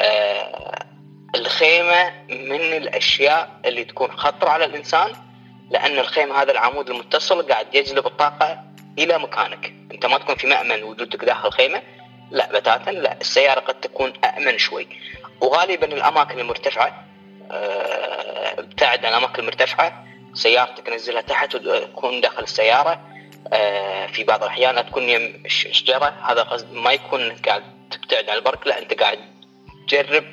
آه 0.00 0.83
الخيمة 1.34 2.12
من 2.28 2.76
الأشياء 2.76 3.60
اللي 3.64 3.84
تكون 3.84 4.12
خطرة 4.12 4.48
على 4.48 4.64
الإنسان 4.64 5.12
لأن 5.70 5.98
الخيمة 5.98 6.42
هذا 6.42 6.52
العمود 6.52 6.90
المتصل 6.90 7.42
قاعد 7.42 7.74
يجلب 7.74 8.06
الطاقة 8.06 8.62
إلى 8.98 9.18
مكانك. 9.18 9.72
أنت 9.92 10.06
ما 10.06 10.18
تكون 10.18 10.34
في 10.34 10.46
مأمن 10.46 10.82
وجودك 10.82 11.24
داخل 11.24 11.48
الخيمة 11.48 11.82
لا 12.30 12.52
بتاتا 12.52 12.90
لا 12.90 13.20
السيارة 13.20 13.60
قد 13.60 13.80
تكون 13.80 14.12
أأمن 14.24 14.58
شوي. 14.58 14.88
وغالبا 15.40 15.86
الأماكن 15.86 16.38
المرتفعة 16.38 17.04
أه 17.50 18.60
ابتعد 18.60 19.04
عن 19.04 19.12
الأماكن 19.12 19.42
المرتفعة 19.42 20.04
سيارتك 20.34 20.88
نزلها 20.88 21.20
تحت 21.20 21.54
وتكون 21.54 22.20
داخل 22.20 22.42
السيارة. 22.42 23.00
أه 23.52 24.06
في 24.06 24.24
بعض 24.24 24.42
الأحيان 24.42 24.86
تكون 24.86 25.08
يم 25.08 25.42
شجرة 25.46 26.14
هذا 26.22 26.42
قصد 26.42 26.72
ما 26.72 26.92
يكون 26.92 27.36
قاعد 27.36 27.62
تبتعد 27.90 28.30
عن 28.30 28.36
البرق 28.36 28.68
لا 28.68 28.78
أنت 28.78 29.00
قاعد 29.00 29.18
تجرب 29.88 30.24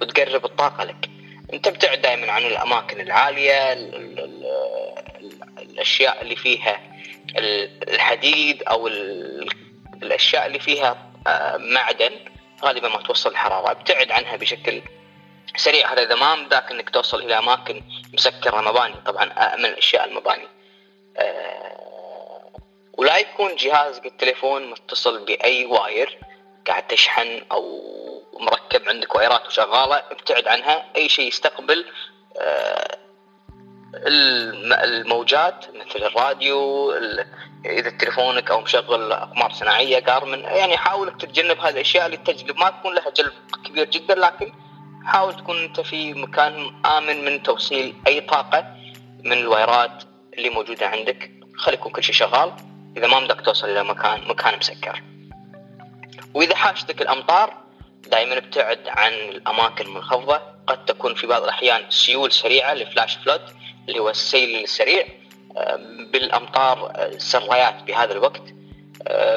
وتقرب 0.00 0.44
الطاقة 0.44 0.84
لك. 0.84 1.10
أنت 1.52 1.66
ابتعد 1.66 2.02
دائما 2.02 2.32
عن 2.32 2.42
الأماكن 2.42 3.00
العالية 3.00 3.72
الأشياء 5.58 6.22
اللي 6.22 6.36
فيها 6.36 6.80
الحديد 7.88 8.62
أو 8.62 8.86
الأشياء 10.02 10.46
اللي 10.46 10.58
فيها 10.58 11.10
آه، 11.26 11.56
معدن 11.56 12.10
غالبا 12.62 12.88
ما 12.88 13.02
توصل 13.02 13.30
الحرارة. 13.30 13.70
ابتعد 13.70 14.12
عنها 14.12 14.36
بشكل 14.36 14.82
سريع. 15.56 15.92
هذا 15.92 16.02
اذا 16.02 16.14
ما 16.14 16.34
امداك 16.34 16.70
إنك 16.70 16.90
توصل 16.90 17.22
إلى 17.22 17.38
أماكن 17.38 17.82
مسكرة 18.12 18.60
مباني 18.60 18.94
طبعا 19.06 19.24
امن 19.54 19.64
الأشياء 19.64 20.08
المباني. 20.08 20.48
آه، 21.16 22.50
ولا 22.92 23.18
يكون 23.18 23.56
جهازك 23.56 24.06
التليفون 24.06 24.70
متصل 24.70 25.24
بأي 25.24 25.64
واير 25.64 26.18
قاعد 26.66 26.86
تشحن 26.86 27.42
أو 27.52 27.80
مركب 28.40 28.88
عندك 28.88 29.14
وايرات 29.14 29.46
وشغاله 29.46 29.96
ابتعد 29.96 30.48
عنها 30.48 30.84
أي 30.96 31.08
شيء 31.08 31.28
يستقبل 31.28 31.84
آه، 32.40 32.98
الموجات 34.84 35.66
مثل 35.74 36.04
الراديو 36.04 36.92
إذا 37.64 37.90
تليفونك 37.90 38.50
أو 38.50 38.60
مشغل 38.60 39.12
أقمار 39.12 39.52
صناعية 39.52 39.98
جارمن 39.98 40.40
يعني 40.40 40.76
حاول 40.76 41.18
تتجنب 41.18 41.58
هذه 41.58 41.70
الأشياء 41.70 42.06
اللي 42.06 42.16
تجلب 42.16 42.56
ما 42.56 42.70
تكون 42.70 42.94
لها 42.94 43.10
جلب 43.10 43.32
كبير 43.64 43.84
جدا 43.84 44.14
لكن 44.14 44.52
حاول 45.04 45.36
تكون 45.36 45.62
أنت 45.62 45.80
في 45.80 46.14
مكان 46.14 46.82
آمن 46.86 47.24
من 47.24 47.42
توصيل 47.42 47.94
أي 48.06 48.20
طاقة 48.20 48.76
من 49.24 49.32
الوايرات 49.32 50.02
اللي 50.34 50.50
موجودة 50.50 50.86
عندك. 50.86 51.30
خلي 51.56 51.74
يكون 51.74 51.92
كل 51.92 52.02
شيء 52.02 52.14
شغال 52.14 52.52
إذا 52.96 53.06
ما 53.06 53.20
بدك 53.20 53.40
توصل 53.40 53.68
إلى 53.68 53.84
مكان 53.84 54.28
مكان 54.28 54.58
مسكر. 54.58 55.02
وإذا 56.34 56.54
حاشتك 56.54 57.02
الأمطار 57.02 57.59
دائما 58.08 58.38
ابتعد 58.38 58.88
عن 58.88 59.12
الأماكن 59.12 59.84
المنخفضة. 59.84 60.40
قد 60.66 60.84
تكون 60.84 61.14
في 61.14 61.26
بعض 61.26 61.42
الأحيان 61.42 61.90
سيول 61.90 62.32
سريعة 62.32 62.74
ل 62.74 62.81
flash 62.81 63.14
flood 63.14 63.40
اللي 63.88 63.98
هو 63.98 64.10
السيل 64.10 64.64
السريع 64.64 65.06
بالأمطار 66.12 66.92
سرايات 67.18 67.82
بهذا 67.82 68.12
الوقت. 68.12 68.42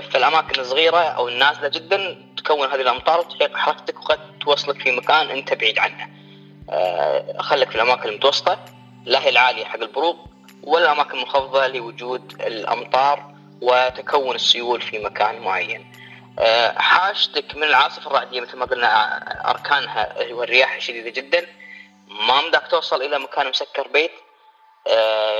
في 0.10 0.16
الاماكن 0.18 0.62
الصغيرة 0.62 0.98
أو 0.98 1.28
النازلة 1.28 1.68
جدا 1.68 2.26
تكون 2.38 2.68
هذه 2.68 2.82
الأمطار 2.82 3.20
وتعيق 3.20 3.58
حركتك 3.58 4.00
وقد 4.00 4.40
توصلك 4.40 4.82
في 4.82 4.92
مكان 4.92 5.30
أنت 5.30 5.54
بعيد 5.54 5.80
عنه. 5.80 6.10
خليك 7.40 7.70
في 7.70 7.76
الأماكن 7.76 8.10
المتوسطة 8.10 8.66
لا 9.06 9.24
هي 9.24 9.30
العالية 9.30 9.66
حق 9.66 9.80
البروق 9.80 10.18
ولا 10.64 10.86
الأماكن 10.86 11.18
المنخفضة 11.18 11.68
لوجود 11.68 12.42
الأمطار 12.42 13.34
وتكون 13.62 14.36
السيول 14.36 14.82
في 14.82 15.00
مكان 15.00 15.42
معين. 15.42 15.92
حاجتك 16.76 17.56
من 17.56 17.64
العاصفة 17.64 18.08
الرعدية 18.08 18.42
مثل 18.42 18.58
ما 18.58 18.66
قلنا 18.66 19.18
أركانها 19.50 20.32
هو 20.32 20.44
الرياح 20.44 20.76
الشديده 20.76 21.10
جدا. 21.10 21.48
ما 22.08 22.42
بدك 22.42 22.64
توصل 22.72 23.02
إلى 23.02 23.20
مكان 23.20 23.50
مسكر 23.50 23.88
بيت. 23.88 24.12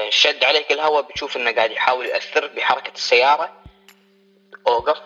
شد 0.10 0.44
عليك 0.44 0.72
الهواء 0.72 1.02
بتشوف 1.02 1.38
إنه 1.38 1.52
قاعد 1.52 1.72
يحاول 1.72 2.06
يأثر 2.06 2.48
بحركة 2.48 2.94
السيارة. 2.96 3.52
أوقف 4.68 4.98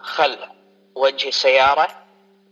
خل 0.00 0.38
وجه 0.94 1.28
السيارة 1.28 1.88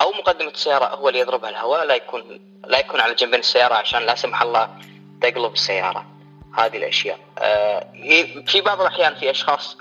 أو 0.01 0.11
مقدمة 0.11 0.51
السيارة 0.51 0.85
هو 0.85 1.09
اللي 1.09 1.21
يضربها 1.21 1.51
الهواء 1.51 1.85
لا 1.85 1.95
يكون 1.95 2.41
لا 2.67 2.79
يكون 2.79 3.01
على 3.01 3.15
جنبين 3.15 3.41
السيارة 3.41 3.75
عشان 3.75 4.07
لا 4.07 4.15
سمح 4.15 4.43
الله 4.43 4.79
تقلب 5.23 5.53
السيارة. 5.53 6.07
هذه 6.59 6.77
الأشياء. 6.77 7.19
في 8.47 8.61
بعض 8.61 8.81
الأحيان 8.81 9.15
في 9.15 9.31
أشخاص 9.31 9.77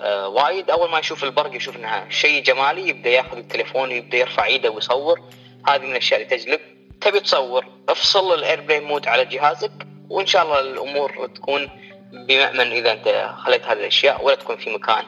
آه 0.00 0.28
وايد 0.28 0.70
أول 0.70 0.90
ما 0.90 0.98
يشوف 0.98 1.24
البرق 1.24 1.56
يشوف 1.56 1.76
إنها 1.76 2.10
شيء 2.10 2.42
جمالي 2.42 2.88
يبدأ 2.88 3.10
ياخذ 3.10 3.36
التليفون 3.36 3.90
يبدأ 3.92 4.16
يرفع 4.16 4.44
إيده 4.44 4.70
ويصور. 4.70 5.20
هذه 5.68 5.82
من 5.82 5.90
الأشياء 5.90 6.22
اللي 6.22 6.36
تجلب. 6.36 6.60
تبي 7.00 7.20
تصور 7.20 7.66
افصل 7.88 8.34
ال 8.34 8.39
airplane 8.39 8.82
mode 8.82 9.08
على 9.08 9.24
جهازك 9.24 9.72
وإن 10.10 10.26
شاء 10.26 10.42
الله 10.42 10.60
الأمور 10.60 11.26
تكون 11.34 11.68
بمأمن 12.12 12.72
إذا 12.72 12.92
أنت 12.92 13.34
خليت 13.38 13.64
هذه 13.64 13.78
الأشياء 13.78 14.24
ولا 14.24 14.34
تكون 14.34 14.56
في 14.56 14.70
مكان 14.70 15.04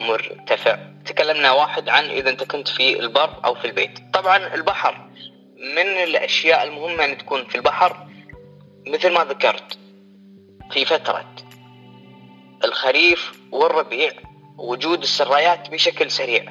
مرتفع. 0.00 0.78
تكلمنا 1.06 1.52
واحد 1.52 1.88
عن 1.88 2.04
إذا 2.04 2.30
أنت 2.30 2.44
كنت 2.44 2.68
في 2.68 3.00
البر 3.00 3.30
أو 3.44 3.54
في 3.54 3.64
البيت. 3.64 3.98
طبعا 4.12 4.54
البحر 4.54 5.08
من 5.56 5.88
الأشياء 6.02 6.64
المهمة 6.64 7.04
إن 7.04 7.18
تكون 7.18 7.44
في 7.44 7.54
البحر؟ 7.54 8.06
مثل 8.86 9.12
ما 9.12 9.24
ذكرت 9.24 9.78
في 10.72 10.84
فترة 10.84 11.34
الخريف 12.64 13.32
والربيع 13.54 14.12
وجود 14.58 15.02
السرايات 15.02 15.70
بشكل 15.70 16.10
سريع 16.10 16.44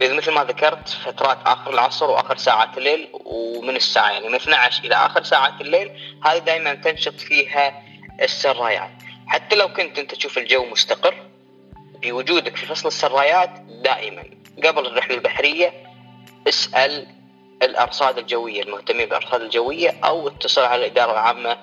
مثل 0.00 0.32
ما 0.32 0.44
ذكرت 0.44 0.88
فترات 0.88 1.38
آخر 1.46 1.74
العصر 1.74 2.10
وآخر 2.10 2.36
ساعات 2.36 2.78
الليل 2.78 3.08
ومن 3.12 3.76
الساعة 3.76 4.10
يعني 4.10 4.28
من 4.28 4.34
12 4.34 4.84
إلى 4.84 4.94
آخر 4.94 5.22
ساعات 5.22 5.60
الليل 5.60 5.90
هذه 6.24 6.38
دائما 6.38 6.74
تنشط 6.74 7.14
فيها 7.14 7.82
السرايات. 8.22 8.90
حتى 9.26 9.56
لو 9.56 9.72
كنت 9.72 9.98
أنت 9.98 10.14
تشوف 10.14 10.38
الجو 10.38 10.64
مستقر 10.64 11.14
بوجودك 12.02 12.56
في 12.56 12.66
فصل 12.66 12.88
السرايات 12.88 13.50
دائما 13.84 14.24
قبل 14.64 14.86
الرحلة 14.86 15.14
البحرية 15.14 15.72
اسأل 16.48 17.06
الأرصاد 17.62 18.18
الجوية 18.18 18.62
المهتمين 18.62 19.06
بالأرصاد 19.06 19.40
الجوية 19.40 20.00
أو 20.04 20.28
اتصل 20.28 20.62
على 20.62 20.86
الإدارة 20.86 21.12
العامة 21.12 21.56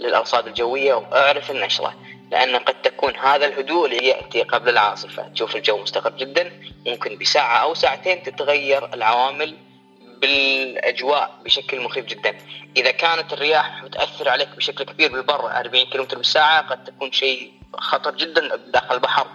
للأرصاد 0.00 0.46
الجوية 0.46 0.94
وأعرف 0.94 1.50
النشرة. 1.50 1.94
لأن 2.32 2.56
قد 2.56 2.82
تكون 2.82 3.16
هذا 3.16 3.46
الهدوء 3.46 3.86
اللي 3.86 4.06
يأتي 4.06 4.42
قبل 4.42 4.68
العاصفة. 4.68 5.28
تشوف 5.28 5.56
الجو 5.56 5.78
مستقر 5.78 6.10
جدا 6.10 6.52
ممكن 6.86 7.18
بساعة 7.18 7.56
أو 7.56 7.74
ساعتين 7.74 8.22
تتغير 8.22 8.94
العوامل 8.94 9.56
بالأجواء 10.20 11.38
بشكل 11.44 11.80
مخيف 11.80 12.04
جدا. 12.04 12.38
إذا 12.76 12.90
كانت 12.90 13.32
الرياح 13.32 13.84
تأثر 13.92 14.28
عليك 14.28 14.48
بشكل 14.48 14.84
كبير 14.84 15.12
بالبر 15.12 15.50
40 15.50 15.84
كم 15.84 16.04
بالساعة 16.04 16.60
قد 16.60 16.84
تكون 16.84 17.12
شيء 17.12 17.52
خطر 17.74 18.10
جدا 18.10 18.56
داخل 18.56 18.94
البحر 18.94 19.26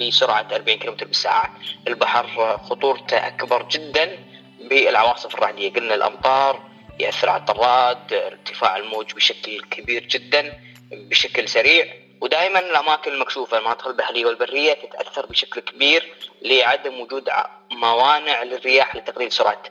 بسرعة 0.00 0.46
40 0.52 0.78
كم 0.78 0.94
بالساعة. 0.94 1.54
البحر 1.88 2.58
خطورته 2.58 3.26
أكبر 3.26 3.62
جدا 3.62 4.18
بالعواصف 4.60 5.34
الرعدية. 5.34 5.72
قلنا 5.72 5.94
الأمطار 5.94 6.62
يأثر 7.00 7.30
على 7.30 7.40
الطراد 7.40 8.12
ارتفاع 8.12 8.76
الموج 8.76 9.12
بشكل 9.12 9.60
كبير 9.70 10.04
جدا 10.06 10.52
بشكل 10.92 11.48
سريع. 11.48 11.99
ودائما 12.20 12.58
الأماكن 12.58 13.12
المكشوفة 13.12 13.58
المناطق 13.58 13.88
البحرية 13.88 14.26
والبرية 14.26 14.74
تتأثر 14.74 15.26
بشكل 15.26 15.60
كبير 15.60 16.14
لعدم 16.42 17.00
وجود 17.00 17.28
موانع 17.72 18.42
للرياح 18.42 18.96
لتقليل 18.96 19.32
سرعة 19.32 19.62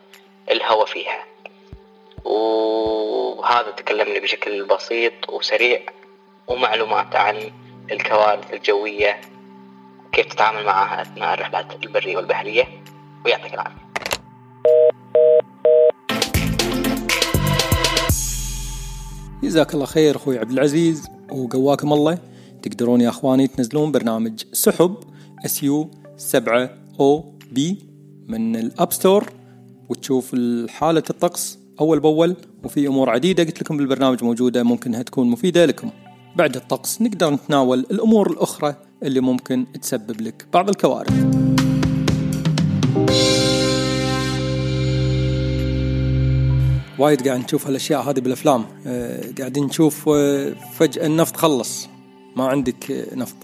الهواء 0.52 0.86
فيها. 0.86 1.26
وهذا 2.26 3.72
تكلمنا 3.72 4.20
بشكل 4.20 4.66
بسيط 4.66 5.30
وسريع 5.30 5.82
ومعلومات 6.48 7.16
عن 7.16 7.52
الكوارث 7.92 8.54
الجوية 8.54 9.22
كيف 10.14 10.26
تتعامل 10.26 10.66
معها 10.66 11.02
أثناء 11.02 11.34
الرحلات 11.34 11.84
البرية 11.84 12.18
والبحرية. 12.18 12.84
ويعطيك 13.26 13.54
العافية. 13.54 13.90
جزاك 19.44 19.74
الله 19.74 19.86
خير 19.86 20.16
أخوي 20.16 20.40
عبد 20.40 20.52
العزيز 20.52 21.08
وقواكم 21.32 21.94
الله. 21.94 22.18
تقدرون 22.62 23.02
يا 23.02 23.10
أخواني 23.10 23.48
تنزلون 23.48 23.92
برنامج 23.92 24.44
سحب 24.54 24.96
S 25.46 25.64
U 25.64 25.92
7 26.18 26.70
O 27.00 27.34
B 27.52 27.78
من 28.28 28.56
ال 28.56 28.65
App 28.65 28.94
Store 28.94 29.32
وتشوف 29.90 30.36
حالة 30.70 31.04
الطقس 31.10 31.60
أول 31.82 32.00
بأول 32.00 32.36
وفي 32.64 32.88
أمور 32.88 33.10
عديدة 33.10 33.44
قلت 33.44 33.62
لكم 33.62 33.78
بالبرنامج 33.78 34.24
موجودة 34.24 34.64
ممكن 34.64 34.90
انها 34.90 35.02
تكون 35.04 35.30
مفيدة 35.30 35.66
لكم. 35.66 35.90
بعد 36.36 36.56
الطقس 36.56 37.02
نقدر 37.02 37.34
نتناول 37.34 37.80
الأمور 37.80 38.32
الأخرى 38.32 38.76
اللي 39.04 39.20
ممكن 39.20 39.66
تسبب 39.82 40.22
لك 40.22 40.46
بعض 40.54 40.70
الكوارث. 40.70 41.14
وايد 47.00 47.28
قاعد 47.28 47.40
نشوف 47.40 47.68
هالأشياء 47.68 48.02
هذه 48.02 48.20
بالأفلام. 48.20 48.66
أه 48.86 49.22
قاعدين 49.40 49.64
نشوف 49.64 50.10
أه 50.10 50.54
فجأة 50.74 51.06
النفط 51.06 51.38
خلص. 51.38 51.88
ما 52.36 52.48
عندك 52.48 53.08
نفط. 53.14 53.36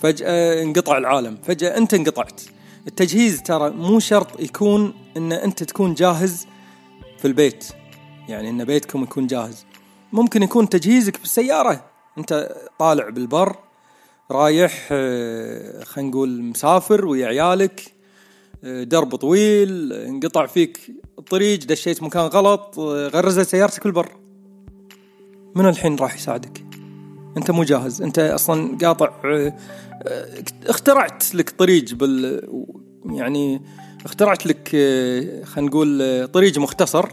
فجأة 0.00 0.62
انقطع 0.62 0.98
العالم. 0.98 1.38
فجأة 1.44 1.76
أنت 1.76 1.94
انقطعت. 1.94 2.40
التجهيز 2.86 3.42
ترى 3.42 3.70
مو 3.70 4.00
شرط 4.00 4.40
يكون 4.40 4.94
إن 5.16 5.32
أنت 5.32 5.62
تكون 5.62 5.94
جاهز 5.94 6.46
في 7.18 7.24
البيت. 7.24 7.64
يعني 8.28 8.50
إن 8.50 8.64
بيتكم 8.64 9.02
يكون 9.02 9.26
جاهز. 9.26 9.66
ممكن 10.12 10.42
يكون 10.42 10.68
تجهيزك 10.68 11.20
بالسيارة. 11.20 11.84
أنت 12.18 12.56
طالع 12.78 13.08
بالبر 13.08 13.56
رايح 14.30 14.88
خلينا 14.88 16.10
نقول 16.10 16.42
مسافر 16.42 17.06
ويا 17.06 17.26
عيالك 17.26 17.92
درب 18.62 19.16
طويل 19.16 19.92
انقطع 19.92 20.46
فيك 20.46 20.92
الطريق 21.18 21.58
دشيت 21.58 22.02
مكان 22.02 22.22
غلط 22.22 22.78
غرزت 22.78 23.48
سيارتك 23.48 23.84
بالبر 23.84 24.16
من 25.54 25.68
الحين 25.68 25.96
راح 25.96 26.14
يساعدك؟ 26.14 26.64
أنت 27.36 27.50
مو 27.50 27.62
جاهز. 27.62 28.02
أنت 28.02 28.18
أصلا 28.18 28.78
قاطع 28.78 29.10
اخترعت 30.66 31.34
لك 31.34 31.50
طريق 31.50 31.94
بال 31.94 32.42
يعني 33.04 33.62
اخترعت 34.04 34.46
لك 34.46 34.68
خلينا 35.44 35.70
نقول 35.70 36.28
طريق 36.28 36.58
مختصر 36.58 37.08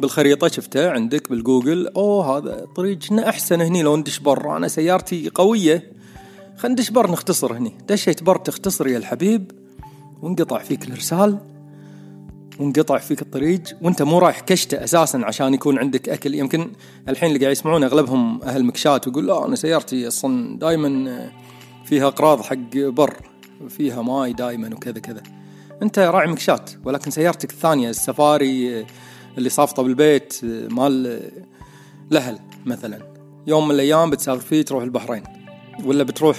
بالخريطة 0.00 0.48
شفته 0.48 0.90
عندك 0.90 1.30
بالجوجل. 1.30 1.88
أوه 1.96 2.38
هذا 2.38 2.66
طريقنا 2.76 3.28
أحسن 3.28 3.60
هني 3.60 3.82
لو 3.82 3.96
ندش 3.96 4.18
بر 4.18 4.56
أنا 4.56 4.68
سيارتي 4.68 5.30
قوية. 5.34 5.92
خلينا 6.56 6.72
ندش 6.72 6.90
بر 6.90 7.10
نختصر 7.10 7.52
هني. 7.52 7.72
دشيت 7.88 8.22
بر 8.22 8.36
تختصر 8.36 8.88
يا 8.88 8.98
الحبيب 8.98 9.52
وانقطع 10.22 10.58
فيك 10.58 10.84
الإرسال. 10.84 11.38
وانقطع 12.60 12.98
فيك 12.98 13.22
الطريق 13.22 13.62
وانت 13.82 14.02
مو 14.02 14.18
رايح 14.18 14.40
كشتة 14.40 14.84
أساسا 14.84 15.18
عشان 15.18 15.54
يكون 15.54 15.78
عندك 15.78 16.08
أكل. 16.08 16.34
يمكن 16.34 16.72
الحين 17.08 17.28
اللي 17.28 17.40
قاعد 17.40 17.52
يسمعون 17.52 17.84
أغلبهم 17.84 18.42
أهل 18.42 18.64
مكشات 18.64 19.08
ويقول 19.08 19.26
لا 19.26 19.46
أنا 19.46 19.56
سيارتي 19.56 20.08
أصلا 20.08 20.58
دائما 20.58 21.30
فيها 21.84 22.06
اقراض 22.06 22.42
حق 22.42 22.76
بر 22.76 23.16
فيها 23.68 24.02
ماي 24.02 24.32
دائما 24.32 24.74
وكذا 24.74 24.98
كذا. 24.98 25.22
أنت 25.82 25.98
راعي 25.98 26.26
مكشات 26.26 26.70
ولكن 26.84 27.10
سيارتك 27.10 27.50
الثانية 27.50 27.90
السفاري 27.90 28.86
اللي 29.38 29.48
صافطة 29.48 29.82
بالبيت 29.82 30.40
مال 30.70 31.20
الاهل 32.12 32.38
مثلا. 32.66 32.98
يوم 33.46 33.68
من 33.68 33.74
الأيام 33.74 34.10
بتسافر 34.10 34.40
فيه 34.40 34.62
تروح 34.62 34.82
البحرين 34.82 35.22
ولا 35.84 36.04
بتروح 36.04 36.36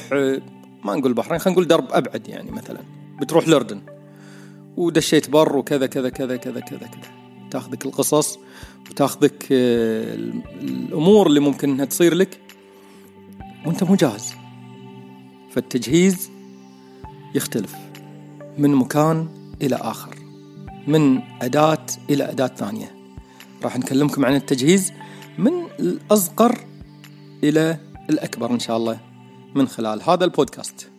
ما 0.84 0.96
نقول 0.96 1.06
البحرين 1.06 1.40
خلينا 1.40 1.56
نقول 1.56 1.68
درب 1.68 1.88
أبعد 1.92 2.28
يعني 2.28 2.52
مثلا. 2.52 2.80
بتروح 3.22 3.48
الأردن. 3.48 3.82
ودشيت 4.78 5.30
بر 5.30 5.58
وكذا 5.58 5.86
كذا 5.86 6.10
كذا 6.10 6.38
كذا 6.38 6.60
كذا 6.60 6.88
كذا. 6.88 7.12
تاخذك 7.52 7.86
القصص 7.86 8.40
وتاخذك 8.90 9.48
الأمور 9.52 11.28
اللي 11.28 11.40
ممكن 11.40 11.70
إنها 11.70 11.86
تصير 11.86 12.14
لك 12.14 12.40
وأنت 13.66 13.84
مو 13.84 13.96
جاهز. 13.96 14.34
فالتجهيز 15.52 16.30
يختلف 17.36 17.76
من 18.58 18.76
مكان 18.76 19.28
إلى 19.62 19.76
آخر 19.76 20.16
من 20.88 21.22
أداة 21.42 21.86
إلى 22.10 22.32
أداة 22.32 22.48
ثانية. 22.48 22.96
راح 23.64 23.78
نكلمكم 23.78 24.26
عن 24.26 24.36
التجهيز 24.36 24.94
من 25.38 25.52
الأصغر 25.80 26.60
إلى 27.44 27.78
الأكبر 28.10 28.52
إن 28.52 28.60
شاء 28.60 28.78
الله 28.78 29.00
من 29.56 29.68
خلال 29.68 30.02
هذا 30.04 30.26
البودكاست. 30.26 30.90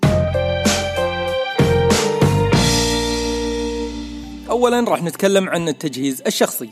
أولا 4.51 4.81
راح 4.81 5.03
نتكلم 5.03 5.49
عن 5.49 5.69
التجهيز 5.69 6.23
الشخصي 6.27 6.71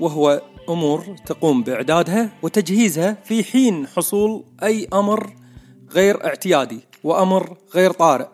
وهو 0.00 0.42
أمور 0.68 1.16
تقوم 1.26 1.62
بإعدادها 1.62 2.30
وتجهيزها 2.42 3.16
في 3.24 3.44
حين 3.44 3.86
حصول 3.86 4.44
أي 4.62 4.88
أمر 4.92 5.34
غير 5.92 6.24
اعتيادي 6.24 6.80
وأمر 7.04 7.56
غير 7.74 7.90
طارئ. 7.92 8.28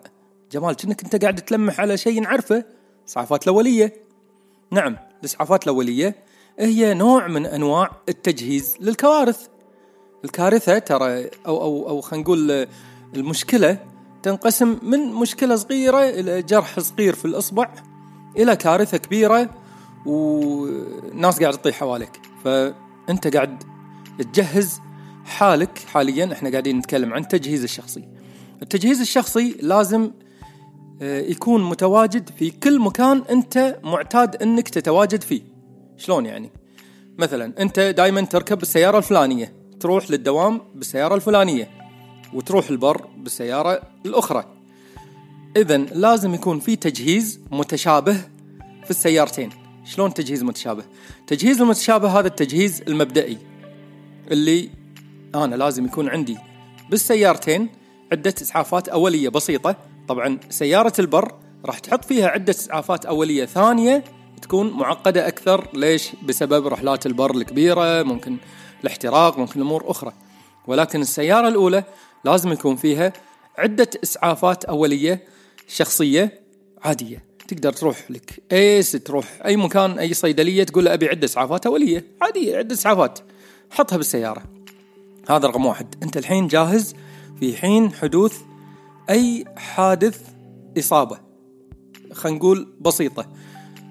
جمال 0.51 0.75
كأنك 0.75 1.03
أنت 1.03 1.21
قاعد 1.21 1.35
تلمح 1.35 1.79
على 1.79 1.97
شيء 1.97 2.21
نعرفه 2.21 2.65
إسعافات 3.09 3.43
الأولية. 3.43 3.93
نعم 4.71 4.97
الإسعافات 5.19 5.63
الأولية 5.63 6.15
هي 6.59 6.93
نوع 6.93 7.27
من 7.27 7.45
أنواع 7.45 7.91
التجهيز 8.09 8.75
للكوارث. 8.79 9.47
الكارثة 10.25 10.79
ترى 10.79 11.29
أو 11.47 11.61
أو 11.61 11.89
أو 11.89 12.01
خلينا 12.01 12.23
نقول 12.23 12.67
المشكلة 13.15 13.77
تنقسم 14.23 14.77
من 14.81 14.99
مشكلة 15.13 15.55
صغيرة 15.55 16.09
إلى 16.09 16.41
جرح 16.41 16.79
صغير 16.79 17.15
في 17.15 17.25
الإصبع. 17.25 17.90
إلى 18.37 18.55
كارثة 18.55 18.97
كبيرة 18.97 19.49
وناس 20.05 21.39
قاعد 21.39 21.53
تطيح 21.53 21.79
حواليك. 21.79 22.21
فأنت 22.43 23.35
قاعد 23.35 23.63
تجهز 24.19 24.81
حالك 25.25 25.77
حاليا 25.77 26.33
إحنا 26.33 26.49
قاعدين 26.49 26.77
نتكلم 26.77 27.13
عن 27.13 27.21
التجهيز 27.21 27.63
الشخصي. 27.63 28.07
التجهيز 28.61 29.01
الشخصي 29.01 29.57
لازم 29.61 30.11
آه، 31.01 31.21
يكون 31.21 31.63
متواجد 31.63 32.29
في 32.29 32.51
كل 32.51 32.79
مكان 32.79 33.23
أنت 33.29 33.79
معتاد 33.83 34.41
إنك 34.43 34.69
تتواجد 34.69 35.21
فيه. 35.21 35.41
شلون 35.97 36.25
يعني؟ 36.25 36.51
مثلا 37.17 37.53
أنت 37.59 37.79
دائما 37.79 38.21
تركب 38.21 38.61
السياره 38.61 38.97
الفلانية 38.97 39.53
تروح 39.79 40.11
للدوام 40.11 40.61
بالسيارة 40.75 41.15
الفلانية 41.15 41.69
وتروح 42.33 42.69
البر 42.69 43.07
بالسيارة 43.17 43.81
الأخرى. 44.05 44.60
اذا 45.55 45.77
لازم 45.77 46.33
يكون 46.33 46.59
في 46.59 46.75
تجهيز 46.75 47.39
متشابه 47.51 48.13
في 48.83 48.89
السيارتين. 48.89 49.49
شلون 49.85 50.13
تجهيز 50.13 50.43
متشابه؟ 50.43 50.83
تجهيز 51.27 51.61
المتشابه 51.61 52.19
هذا 52.19 52.27
التجهيز 52.27 52.81
المبدئي 52.87 53.37
اللي 54.31 54.69
أنا 55.35 55.55
لازم 55.55 55.85
يكون 55.85 56.09
عندي 56.09 56.37
بالسيارتين 56.89 57.69
عدة 58.11 58.33
إسعافات 58.41 58.89
أولية 58.89 59.29
بسيطة. 59.29 59.75
طبعا 60.07 60.39
سيارة 60.49 60.93
البر 60.99 61.31
راح 61.65 61.79
تحط 61.79 62.05
فيها 62.05 62.27
عدة 62.27 62.51
إسعافات 62.53 63.05
أولية 63.05 63.45
ثانية 63.45 64.03
تكون 64.41 64.69
معقدة 64.71 65.27
أكثر. 65.27 65.67
ليش؟ 65.73 66.09
بسبب 66.23 66.67
رحلات 66.67 67.05
البر 67.05 67.35
الكبيرة 67.35 68.03
ممكن 68.03 68.37
الاحتراق 68.81 69.37
ممكن 69.39 69.61
أمور 69.61 69.91
أخرى. 69.91 70.13
ولكن 70.67 71.01
السيارة 71.01 71.47
الأولى 71.47 71.83
لازم 72.25 72.51
يكون 72.51 72.75
فيها 72.75 73.13
عدة 73.57 73.89
إسعافات 74.03 74.65
أولية 74.65 75.31
شخصية 75.73 76.41
عادية. 76.83 77.23
تقدر 77.47 77.73
تروح 77.73 78.11
لك 78.11 78.43
إيس 78.51 78.91
تروح 78.91 79.41
أي 79.45 79.57
مكان 79.57 79.99
أي 79.99 80.13
صيدلية 80.13 80.63
تقول 80.63 80.85
له 80.85 80.93
أبي 80.93 81.07
عدة 81.07 81.25
اسعافات 81.25 81.65
اوليه 81.65 82.05
عادية 82.21 82.57
عدة 82.57 82.73
اسعافات 82.73 83.19
حطها 83.69 83.97
بالسيارة. 83.97 84.43
هذا 85.29 85.47
رقم 85.47 85.65
واحد. 85.65 85.95
أنت 86.03 86.17
الحين 86.17 86.47
جاهز 86.47 86.95
في 87.39 87.57
حين 87.57 87.93
حدوث 87.93 88.37
أي 89.09 89.45
حادث 89.57 90.21
إصابة؟ 90.77 91.17
خلينا 92.13 92.37
نقول 92.37 92.67
بسيطة. 92.81 93.25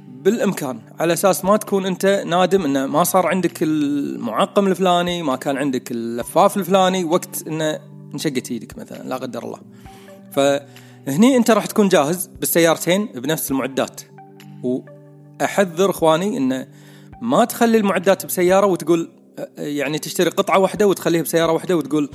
بالإمكان. 0.09 0.81
على 1.01 1.12
أساس 1.12 1.45
ما 1.45 1.57
تكون 1.57 1.87
أنت 1.87 2.07
نادم 2.27 2.64
إنه 2.64 2.87
ما 2.87 3.05
صار 3.05 3.27
عندك 3.27 3.62
المعقم 3.62 4.66
الفلاني 4.66 5.23
ما 5.23 5.37
كان 5.37 5.57
عندك 5.57 5.90
اللفاف 5.90 6.57
الفلاني 6.57 7.05
وقت 7.05 7.47
إنه 7.47 7.81
انشقت 8.14 8.51
إيدك 8.51 8.79
مثلا 8.79 9.09
لا 9.09 9.16
قدر 9.16 9.45
الله. 9.45 9.59
فهني 11.07 11.37
انت 11.37 11.51
راح 11.51 11.67
تكون 11.67 11.89
جاهز 11.89 12.27
بالسيارتين 12.27 13.07
بنفس 13.07 13.51
المعدات. 13.51 14.01
وأحذر 14.63 15.91
إخواني 15.91 16.37
انه 16.37 16.67
ما 17.23 17.45
تخلي 17.45 17.79
المعدات 17.79 18.27
بسيارة 18.27 18.67
وتقول 18.67 19.11
يعني 19.59 19.99
تشتري 19.99 20.31
قطعة 20.31 20.59
واحدة 20.59 20.87
وتخليها 20.87 21.23
بسيارة 21.23 21.53
واحدة 21.53 21.77
وتقول 21.77 22.11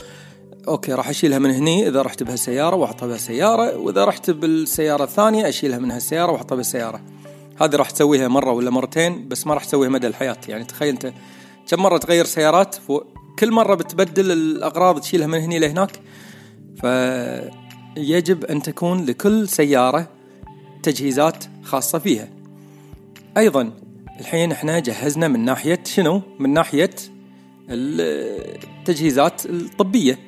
أوكي 0.67 0.93
راح 0.93 1.10
أشيلها 1.10 1.39
من 1.39 1.52
هني 1.52 1.88
إذا 1.88 2.02
رحت 2.02 2.24
بهالسيارة 2.24 2.76
وأحطها 2.76 3.08
بهالسيارة 3.08 3.78
وإذا 3.78 4.06
رحت 4.06 4.32
بالسيارة 4.32 5.04
الثانية 5.04 5.50
أشيلها 5.50 5.80
من 5.80 5.91
هالسيارة 5.91 6.32
وأحطها 6.32 6.56
بالسياره 6.56 7.02
هذه 7.62 7.76
راح 7.76 7.89
تسويها 7.89 8.28
مرة 8.28 8.52
ولا 8.52 8.69
مرتين 8.69 9.28
بس 9.28 9.48
ما 9.48 9.54
راح 9.54 9.65
تسويها 9.65 9.89
مدى 9.89 10.08
الحياة. 10.08 10.38
يعني 10.48 10.63
تخيل 10.63 10.89
أنت 10.89 11.13
كم 11.67 11.82
مرة 11.82 11.98
تغير 11.98 12.26
سيارات 12.26 12.76
كل 13.39 13.52
مرة 13.52 13.76
بتبدل 13.76 14.32
الأغراض 14.32 15.00
تشيلها 15.00 15.28
من 15.28 15.39
هني 15.39 15.60
لهناك. 15.60 15.91
فيجب 17.95 18.45
أن 18.45 18.62
تكون 18.62 19.05
لكل 19.05 19.47
سيارة 19.47 20.08
تجهيزات 20.84 21.45
خاصة 21.63 21.99
فيها. 21.99 22.27
أيضا 23.38 23.71
الحين 24.19 24.51
إحنا 24.51 24.79
جهزنا 24.79 25.27
من 25.27 25.45
ناحية 25.45 25.79
شنو؟ 25.86 26.21
من 26.39 26.53
ناحية 26.53 26.89
التجهيزات 27.69 29.45
الطبية. 29.45 30.19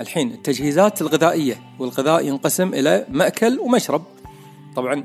الحين 0.00 0.30
التجهيزات 0.30 1.02
الغذائية 1.02 1.62
والغذاء 1.78 2.26
ينقسم 2.26 2.74
إلى 2.74 3.06
مأكل 3.08 3.58
ومشرب. 3.58 4.02
طبعا 4.76 5.04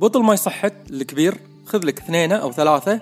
بطل 0.00 0.22
ماي 0.22 0.36
صحت 0.36 0.74
الكبير 0.90 1.38
خذ 1.66 1.86
لك 1.86 1.98
اثنين 1.98 2.32
أو 2.32 2.52
ثلاثة 2.52 3.00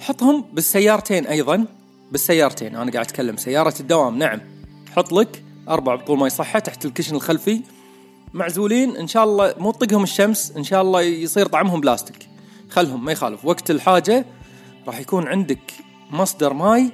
حطهم 0.00 0.44
بالسيارتين 0.52 1.26
أيضا. 1.26 1.66
بالسيارتين 2.12 2.76
أنا 2.76 2.92
قاعد 2.92 3.06
أتكلم 3.06 3.36
سيارة 3.36 3.74
الدوام 3.80 4.18
نعم. 4.18 4.40
حط 4.96 5.12
لك 5.12 5.42
أربع 5.68 5.94
بطول 5.94 6.18
ماي 6.18 6.30
صحه 6.30 6.58
تحت 6.58 6.84
ال 6.84 6.88
cushion 6.88 7.14
الخلفي 7.16 7.62
معزولين 8.34 8.96
إن 8.96 9.06
شاء 9.06 9.24
الله 9.24 9.54
مو 9.58 9.70
تطقهم 9.70 10.02
الشمس 10.02 10.52
إن 10.56 10.64
شاء 10.64 10.82
الله 10.82 11.02
يصير 11.02 11.46
طعمهم 11.46 11.80
بلاستيك. 11.80 12.28
خلهم 12.70 13.04
ما 13.04 13.12
يخالف. 13.12 13.44
وقت 13.44 13.70
الحاجة 13.70 14.26
راح 14.86 15.00
يكون 15.00 15.28
عندك 15.28 15.72
مصدر 16.10 16.52
ماي 16.52 16.90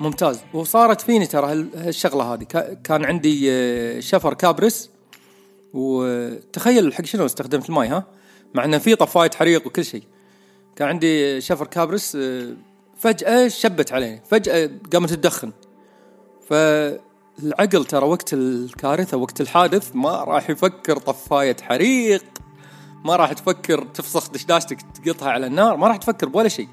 ممتاز. 0.00 0.40
وصارت 0.54 1.00
فيني 1.00 1.26
ترى 1.26 1.66
هالشغلة 1.76 2.34
هذه. 2.34 2.44
كان 2.84 3.04
عندي 3.04 3.52
آه، 3.52 4.00
شفر 4.00 4.34
كابرس. 4.34 4.90
وتخيل 5.74 6.94
حق 6.94 7.04
شنو 7.04 7.26
استخدمت 7.26 7.68
الماي 7.68 7.88
ها؟ 7.88 8.04
مع 8.54 8.64
إنه 8.64 8.78
في 8.78 8.94
طفاية 8.94 9.30
حريق 9.30 9.66
وكل 9.66 9.84
شيء. 9.84 10.02
كان 10.76 10.88
عندي 10.88 11.40
شفر 11.40 11.66
كابرس 11.66 12.16
آه، 12.16 12.54
فجأة 12.98 13.48
شبت 13.48 13.92
عليه. 13.92 14.22
فجأة 14.30 14.70
قامت 14.92 15.10
تدخن. 15.10 15.52
فالعقل 17.42 17.84
ترى 17.84 18.06
وقت 18.06 18.32
الكارثة 18.32 19.16
وقت 19.16 19.40
الحادث 19.40 19.96
ما 19.96 20.10
راح 20.10 20.50
يفكر 20.50 20.98
طفاية 20.98 21.56
حريق 21.62 22.24
ما 23.04 23.16
راح 23.16 23.32
تفكر 23.32 23.84
تفسخ 23.84 24.30
دشداشتك 24.30 24.78
تقطها 24.82 25.30
على 25.30 25.46
النار 25.46 25.76
ما 25.76 25.88
راح 25.88 25.96
تفكر 25.96 26.28
بولا 26.28 26.48
شيء. 26.48 26.68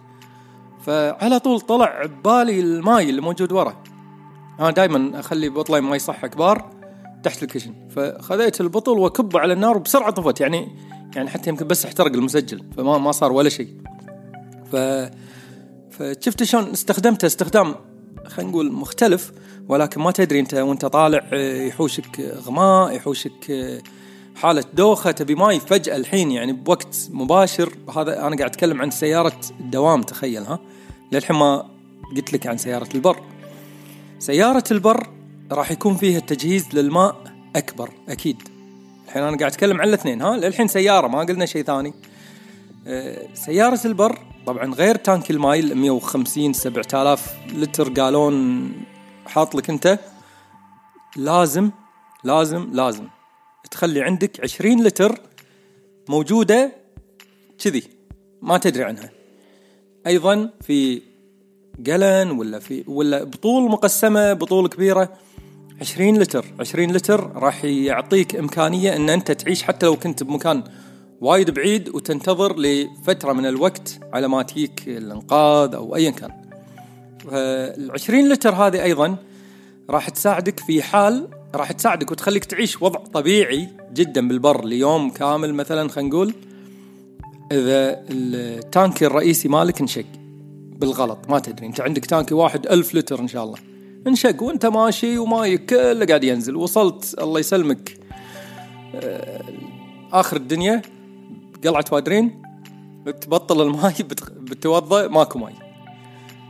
فعلى 0.86 1.40
طول 1.40 1.62
طلع 1.62 2.06
ببالي 2.06 2.60
الماي 2.60 3.10
اللي 3.10 3.22
موجود 3.22 3.52
ورا. 3.52 3.84
أنا 4.60 4.72
دائما 4.72 5.20
أخلي 5.20 5.50
بطلين 5.50 5.84
ماي 5.84 6.00
صح 6.00 6.26
كبار 6.26 6.72
تحت 7.24 7.44
ال 7.44 7.47
cushion 7.47 7.74
فخذيت 7.90 8.62
البطل 8.62 9.00
وكبه 9.00 9.40
على 9.40 9.54
النار 9.54 9.78
وبسرعه 9.78 10.12
طفت 10.12 10.42
يعني 10.42 10.76
يعني 11.16 11.30
حتى 11.30 11.50
يمكن 11.50 11.68
بس 11.68 11.86
احترق 11.86 12.14
المسجل 12.14 12.64
فما 12.78 12.98
ما 12.98 13.12
صار 13.12 13.32
ولا 13.32 13.50
شيء. 13.50 13.70
ف 14.72 14.76
فشفت 15.92 16.44
شلون 16.44 16.70
استخدمته 16.70 17.26
استخدام 17.26 17.76
خلينا 18.28 18.52
نقول 18.52 18.72
مختلف. 18.72 19.32
ولكن 19.70 20.02
ما 20.02 20.12
تدري 20.12 20.40
انت 20.40 20.54
وانت 20.54 20.86
طالع 20.86 21.36
يحوشك 21.68 22.20
إغماء 22.20 22.96
يحوشك 22.96 23.52
حالة 24.36 24.64
دوخة 24.74 25.12
تبي 25.12 25.36
ماي 25.36 25.60
فجأة 25.60 25.96
الحين 25.96 26.32
يعني 26.32 26.54
بوقت 26.54 27.10
مباشر. 27.12 27.74
هذا 27.98 28.28
أنا 28.28 28.36
قاعد 28.36 28.50
أتكلم 28.50 28.82
عن 28.82 28.92
سيارة 28.92 29.40
الدوام 29.60 30.02
تخيل 30.02 30.44
ها؟ 30.44 30.60
للحين 31.12 31.36
ما 31.36 31.66
قلت 32.16 32.34
لك 32.34 32.48
عن 32.48 32.58
سيارة 32.58 32.90
البر. 32.96 33.20
سيارة 34.20 34.64
البر 34.72 35.08
راح 35.52 35.72
يكون 35.72 35.96
فيها 35.96 36.18
التجهيز 36.18 36.66
للماء 36.74 37.16
أكبر 37.56 37.90
أكيد. 38.10 38.42
الحين 39.06 39.24
أنا 39.24 39.38
قاعد 39.38 39.52
أتكلم 39.52 39.82
عن 39.82 39.88
الاثنين 39.88 40.22
ها؟ 40.22 40.38
للحين 40.38 40.68
سيارة 40.68 41.08
ما 41.08 41.20
قلنا 41.20 41.46
شيء 41.46 41.64
ثاني. 41.64 41.94
أه 42.88 43.28
سيارة 43.34 43.80
البر 43.86 44.20
طبعا 44.46 44.74
غير 44.74 44.96
تانك 44.96 45.32
الماي 45.32 45.62
150 45.62 46.54
7000 46.54 47.34
لتر 47.54 47.90
قالون 47.90 48.72
حاط 49.30 49.56
لك 49.56 49.70
انت 49.70 50.00
لازم 51.16 51.72
لازم 52.24 52.70
لازم. 52.74 53.08
تخلي 53.72 54.02
عندك 54.02 54.40
20 54.44 54.84
لتر 54.84 55.20
موجودة 56.10 56.72
كذي 57.64 57.84
ما 58.42 58.58
تدري 58.58 58.84
عنها. 58.84 59.10
أيضا 60.08 60.50
في 60.62 61.02
قلن 61.88 62.32
ولا 62.32 62.60
في 62.60 62.84
ولا 62.88 63.24
بطول 63.24 63.72
مقسمة 63.72 64.34
بطول 64.34 64.68
كبيرة 64.68 65.14
20 65.82 66.20
لتر. 66.20 66.46
20 66.60 66.92
لتر 66.92 67.32
راح 67.36 67.66
يعطيك 67.66 68.36
إمكانية 68.36 68.96
أن 68.96 69.10
أنت 69.10 69.32
تعيش 69.32 69.64
حتى 69.64 69.86
لو 69.86 69.96
كنت 69.96 70.24
بمكان 70.24 70.64
وايد 71.22 71.52
بعيد 71.52 71.90
وتنتظر 71.90 72.60
لفترة 72.60 73.34
من 73.34 73.46
الوقت 73.46 74.00
على 74.14 74.28
ما 74.28 74.44
تجيك 74.44 74.88
الإنقاذ 74.88 75.76
أو 75.76 75.96
أيا 75.96 76.12
كان. 76.12 76.39
ال 77.32 77.92
20 77.92 78.30
لتر 78.30 78.50
هذه 78.54 78.84
أيضا 78.84 79.16
راح 79.90 80.10
تساعدك 80.10 80.60
في 80.60 80.82
حال 80.82 81.28
راح 81.56 81.72
تساعدك 81.72 82.12
وتخليك 82.12 82.46
تعيش 82.46 82.82
وضع 82.82 83.00
طبيعي 83.00 83.68
جدا 83.94 84.28
بالبر 84.28 84.66
ليوم 84.66 85.10
كامل 85.10 85.54
مثلا 85.54 85.90
خلينا 85.90 86.10
نقول 86.10 86.34
إذا 87.52 88.02
التانكي 88.10 89.06
الرئيسي 89.06 89.48
مالك 89.50 89.82
انشق 89.82 90.06
بالغلط 90.78 91.18
ما 91.30 91.40
تدري 91.40 91.66
أنت 91.68 91.82
عندك 91.82 92.06
تانكي 92.06 92.34
واحد 92.34 92.68
ألف 92.68 92.96
لتر 92.96 93.20
إن 93.20 93.28
شاء 93.28 93.44
الله. 93.44 93.58
انشق 94.08 94.44
وأنت 94.44 94.66
ماشي 94.66 95.18
ومايك 95.18 95.66
كله 95.70 96.06
قاعد 96.06 96.24
ينزل. 96.24 96.56
وصلت 96.56 97.16
الله 97.22 97.40
يسلمك. 97.40 97.98
آه، 98.96 99.42
آخر 100.14 100.38
الدنيا 100.38 100.82
قلعة 101.64 101.86
وادرين 101.92 102.42
تبطل 103.22 103.62
الماي 103.62 103.94
بت- 104.00 104.32
بتوضى 104.32 105.08
ماكو 105.08 105.40
ماي. 105.40 105.54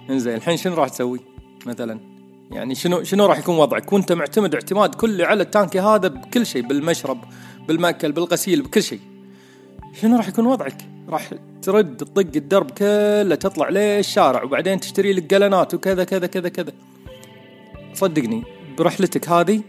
انزين 0.10 0.36
الحين 0.36 0.58
شنو 0.58 0.76
راح 0.76 0.90
تسوي 0.90 1.20
مثلا؟ 1.66 2.00
يعني 2.52 2.76
شنو 2.76 3.04
شنو 3.04 3.26
راح 3.26 3.40
يكون 3.40 3.58
وضعك؟ 3.58 3.94
وانت 3.94 4.12
معتمد 4.12 4.54
اعتماد 4.54 4.96
كلي 4.96 5.24
على 5.24 5.44
التانكي 5.44 5.80
هذا 5.80 6.08
بكل 6.08 6.46
شيء 6.46 6.68
بالمشرب 6.68 7.24
بالمأكل 7.68 8.12
بالغسيل 8.12 8.62
بكل 8.62 8.84
شيء. 8.84 9.00
شنو 10.02 10.18
راح 10.18 10.28
يكون 10.28 10.46
وضعك؟ 10.46 10.78
راح 11.10 11.30
ترد 11.62 11.98
تطق 11.98 12.28
الدرب 12.36 12.72
كله 12.72 13.36
تطلع 13.36 13.70
للشارع 13.70 14.44
وبعدين 14.44 14.80
تشتري 14.80 15.14
لك 15.14 15.34
قلنات 15.34 15.74
وكذا 15.74 16.04
كذا 16.04 16.28
كذا 16.28 16.50
كذا. 16.50 16.72
صدقني 17.94 18.44
برحلتك 18.78 19.30
هذه 19.30 19.62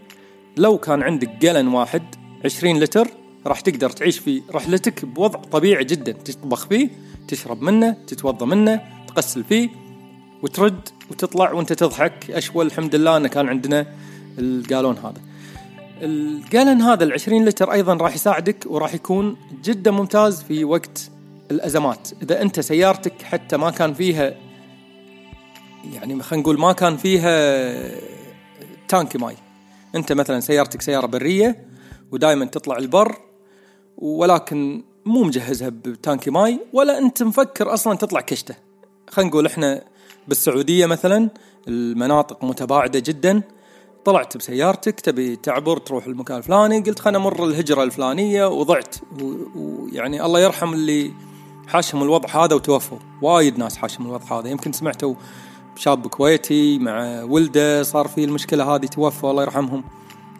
لو 0.56 0.78
كان 0.78 1.02
عندك 1.02 1.46
قلن 1.46 1.68
واحد 1.68 2.02
20 2.44 2.80
لتر 2.80 3.08
راح 3.46 3.60
تقدر 3.60 3.90
تعيش 3.90 4.18
في 4.18 4.42
رحلتك 4.54 5.04
بوضع 5.04 5.40
طبيعي 5.40 5.84
جدا. 5.84 6.12
تطبخ 6.12 6.66
فيه 6.66 6.88
تشرب 7.28 7.62
منه 7.62 7.96
تتوضى 8.06 8.46
منه 8.46 8.80
تغسل 9.08 9.44
فيه 9.44 9.89
وترد 10.42 10.88
وتطلع 11.10 11.52
وانت 11.52 11.72
تضحك. 11.72 12.30
أشوا 12.30 12.66
الحمد 12.66 12.94
لله 12.94 13.16
انه 13.16 13.28
كان 13.28 13.48
عندنا 13.48 13.86
القالون 14.38 14.96
هذا. 14.98 15.20
الجالن 16.02 16.82
هذا 16.82 17.04
ال 17.04 17.12
20 17.12 17.44
لتر 17.44 17.72
أيضا 17.72 17.94
راح 17.94 18.14
يساعدك 18.14 18.64
وراح 18.66 18.94
يكون 18.94 19.36
جدا 19.64 19.90
ممتاز 19.90 20.42
في 20.42 20.64
وقت 20.64 21.10
الأزمات. 21.50 22.08
إذا 22.22 22.42
أنت 22.42 22.60
سيارتك 22.60 23.22
حتى 23.22 23.56
ما 23.56 23.70
كان 23.70 23.94
فيها 23.94 24.34
يعني 25.92 26.22
خلينا 26.22 26.42
نقول 26.42 26.58
ما 26.58 26.72
كان 26.72 26.96
فيها 26.96 28.00
تانك 28.88 29.16
ماي. 29.16 29.36
أنت 29.94 30.12
مثلا 30.12 30.40
سيارتك 30.40 30.82
سيارة 30.82 31.06
برية 31.06 31.64
ودائما 32.12 32.44
تطلع 32.44 32.76
البر 32.76 33.16
ولكن 33.98 34.82
مو 35.04 35.22
مجهزها 35.22 35.68
بتانكي 35.68 36.30
ماي 36.30 36.60
ولا 36.72 36.98
أنت 36.98 37.22
مفكر 37.22 37.74
أصلا 37.74 37.96
تطلع 37.96 38.20
كشته. 38.20 38.54
خلينا 39.10 39.30
نقول 39.30 39.46
إحنا 39.46 39.84
بالسعودية 40.30 40.86
مثلا 40.86 41.30
المناطق 41.68 42.44
متباعدة 42.44 42.98
جدا. 42.98 43.42
طلعت 44.04 44.36
بسيارتك 44.36 45.00
تبي 45.00 45.36
تعبر 45.36 45.76
تروح 45.76 46.06
المكان 46.06 46.36
الفلاني. 46.36 46.80
قلت 46.80 46.98
خلنا 46.98 47.18
أمر 47.18 47.44
الهجرة 47.44 47.82
الفلانية 47.82 48.46
وضعت. 48.46 48.96
ويعني 49.56 50.24
الله 50.24 50.40
يرحم 50.40 50.72
اللي 50.72 51.12
حاشهم 51.66 52.02
الوضع 52.02 52.44
هذا 52.44 52.54
وتوفوا. 52.54 52.98
وايد 53.22 53.58
ناس 53.58 53.76
حاشهم 53.76 54.06
الوضع 54.06 54.40
هذا. 54.40 54.48
يمكن 54.48 54.72
سمعتوا 54.72 55.14
شاب 55.76 56.06
كويتي 56.06 56.78
مع 56.78 57.22
ولده 57.22 57.82
صار 57.82 58.08
فيه 58.08 58.24
المشكلة 58.24 58.74
هذه 58.74 58.86
توفى 58.86 59.24
الله 59.24 59.42
يرحمهم. 59.42 59.84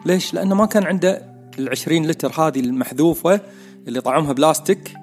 ليش؟ 0.05 0.33
لأنه 0.33 0.55
ما 0.55 0.65
كان 0.65 0.83
عنده 0.83 1.31
العشرين 1.59 2.07
لتر 2.07 2.31
هذه 2.41 2.59
المحذوفة 2.59 3.41
اللي 3.87 4.01
طعمها 4.01 4.33
بلاستيك 4.33 4.93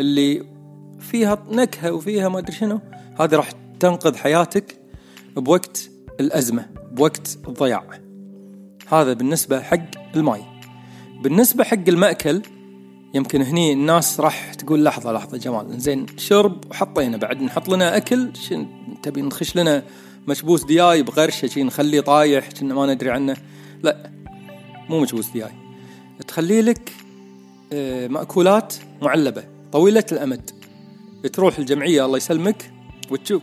اللي 0.00 0.46
فيها 1.00 1.38
نكهة 1.50 1.92
وفيها 1.92 2.28
ما 2.28 2.38
أدري 2.38 2.52
شنو. 2.52 2.80
هذه 3.20 3.34
راح 3.36 3.50
تنقذ 3.80 4.16
حياتك 4.16 4.80
بوقت 5.36 5.90
الأزمة 6.20 6.66
بوقت 6.92 7.38
الضياع. 7.48 7.84
هذا 8.88 9.12
بالنسبة 9.12 9.60
حق 9.60 10.16
الماي. 10.16 10.42
بالنسبة 11.22 11.64
حق 11.64 11.88
المأكل 11.88 12.42
يمكن 13.14 13.42
هني 13.42 13.72
الناس 13.72 14.20
راح 14.20 14.54
تقول 14.54 14.84
لحظة 14.84 15.12
لحظة 15.12 15.38
جمال. 15.38 15.80
زين 15.80 16.06
شرب 16.16 16.70
وحطينا. 16.70 17.16
بعد 17.16 17.42
نحط 17.42 17.68
لنا 17.68 18.04
شن 18.34 18.66
تبي 19.02 19.22
نخش 19.22 19.56
لنا 19.56 19.82
مشبوس 20.28 20.64
دياي 20.64 21.02
بغرشة 21.02 21.48
شي 21.48 21.62
نخليه 21.62 22.00
طايح 22.00 22.50
كنا 22.50 22.74
ما 22.74 22.94
ندري 22.94 23.10
عنه. 23.10 23.36
لا 23.82 24.10
مو 24.88 25.00
مشبوس 25.00 25.30
دياي. 25.30 25.52
تخلي 26.28 26.62
لك 26.62 26.92
آه، 27.72 28.08
مأكولات 28.08 28.74
معلبة 29.02 29.44
طويلة 29.72 30.04
الأمد. 30.12 30.50
تروح 31.32 31.58
الجمعية 31.58 32.04
الله 32.04 32.16
يسلمك 32.16 32.70
وتشوف. 33.10 33.42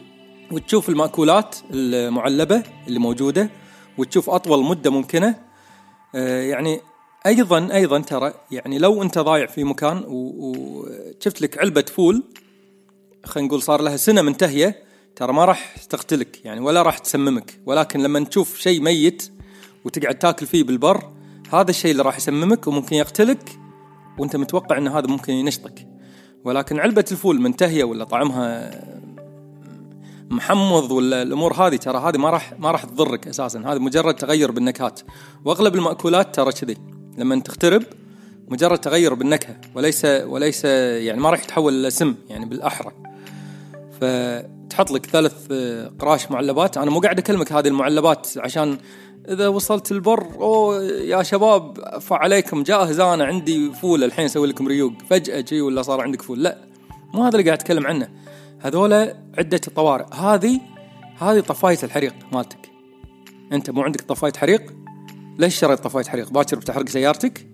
وتشوف 0.53 0.89
المأكولات 0.89 1.55
المعلبة 1.71 2.63
اللي 2.87 2.99
موجودة 2.99 3.49
وتشوف 3.97 4.29
أطول 4.29 4.65
مدة 4.65 4.89
ممكنة. 4.89 5.35
آه، 6.15 6.41
يعني 6.41 6.79
أيضا 7.25 7.73
أيضا 7.73 7.99
ترى 7.99 8.33
يعني 8.51 8.77
لو 8.77 9.03
أنت 9.03 9.19
ضايع 9.19 9.45
في 9.45 9.63
مكان 9.63 10.03
وشفت 10.07 11.41
لك 11.41 11.57
علبة 11.57 11.85
فول 11.95 12.23
خلينا 13.25 13.47
نقول 13.47 13.61
صار 13.61 13.81
لها 13.81 13.97
سنة 13.97 14.21
منتهية 14.21 14.83
ترى 15.15 15.33
ما 15.33 15.45
راح 15.45 15.75
تقتلك 15.89 16.45
يعني 16.45 16.59
ولا 16.59 16.81
راح 16.81 16.97
تسممك. 16.97 17.59
ولكن 17.65 18.03
لما 18.03 18.23
تشوف 18.23 18.57
شيء 18.57 18.81
ميت 18.81 19.31
وتقعد 19.85 20.19
تاكل 20.19 20.45
فيه 20.45 20.63
بالبر 20.63 21.11
هذا 21.53 21.69
الشيء 21.69 21.91
اللي 21.91 22.03
راح 22.03 22.17
يسممك 22.17 22.67
وممكن 22.67 22.95
يقتلك 22.95 23.59
وأنت 24.17 24.35
متوقع 24.35 24.77
إن 24.77 24.87
هذا 24.87 25.07
ممكن 25.07 25.33
ينشطك. 25.33 25.87
ولكن 26.43 26.79
علبة 26.79 27.05
الفول 27.11 27.41
منتهية 27.41 27.83
ولا 27.83 28.03
طعمها 28.03 28.71
محمض 30.29 30.91
ولا 30.91 31.21
الأمور 31.21 31.53
هذه 31.53 31.75
ترى 31.75 31.97
هذه 31.97 32.17
ما 32.17 32.29
راح 32.29 32.53
ما 32.59 32.71
راح 32.71 32.83
تضرك 32.83 33.27
أساسا. 33.27 33.59
هذا 33.59 33.79
مجرد 33.79 34.15
تغير 34.15 34.51
بالنكهات. 34.51 34.99
وأغلب 35.45 35.75
المأكولات 35.75 36.36
ترى 36.36 36.51
كذي. 36.51 36.77
لما 37.17 37.39
تخترب 37.39 37.83
مجرد 38.47 38.77
تغير 38.77 39.13
بالنكهة. 39.13 39.55
وليس 39.75 40.05
وليس 40.05 40.65
يعني 40.65 41.21
ما 41.21 41.29
راح 41.29 41.43
يتحول 41.43 41.73
إلى 41.73 41.89
سم 41.89 42.15
يعني 42.29 42.45
بالأحرى. 42.45 42.91
فتحط 44.01 44.91
لك 44.91 45.05
ثلاث 45.05 45.47
آه، 45.51 45.91
قراش 45.99 46.31
معلبات. 46.31 46.77
أنا 46.77 46.91
مو 46.91 46.99
قاعد 46.99 47.19
أكلمك 47.19 47.53
هذه 47.53 47.67
المعلبات 47.67 48.27
عشان 48.38 48.77
إذا 49.29 49.47
وصلت 49.47 49.91
البر 49.91 50.27
أوه 50.36 50.83
يا 50.83 51.23
شباب 51.23 51.79
افا 51.79 52.15
عليكم 52.15 52.63
جاهز 52.63 52.99
أنا 52.99 53.25
عندي 53.25 53.71
فول 53.71 54.03
الحين 54.03 54.25
أسوي 54.25 54.47
لكم 54.47 54.67
ريوق. 54.67 54.93
فجأة 55.09 55.45
شي 55.45 55.62
ولا 55.62 55.81
صار 55.81 56.01
عندك 56.01 56.21
فول. 56.21 56.43
لا 56.43 56.57
مو 57.13 57.23
هذا 57.23 57.38
اللي 57.38 57.43
قاعد 57.43 57.59
أتكلم 57.59 57.88
عنه. 57.88 58.22
هذولا 58.63 59.17
عدة 59.38 59.58
طوارئ. 59.58 60.06
هذه 60.13 60.62
هذه 61.17 61.39
طفاية 61.39 61.78
الحريق 61.84 62.13
مالتك. 62.32 62.69
أنت 63.52 63.69
مو 63.69 63.82
عندك 63.82 64.02
طفاية 64.02 64.34
حريق؟ 64.34 64.73
ليش 65.38 65.56
شريت 65.56 65.80
طفاية 65.80 66.04
حريق؟ 66.04 66.32
باكر 66.32 66.60
بتحرق 66.60 66.89
سيارتك؟ 66.89 67.47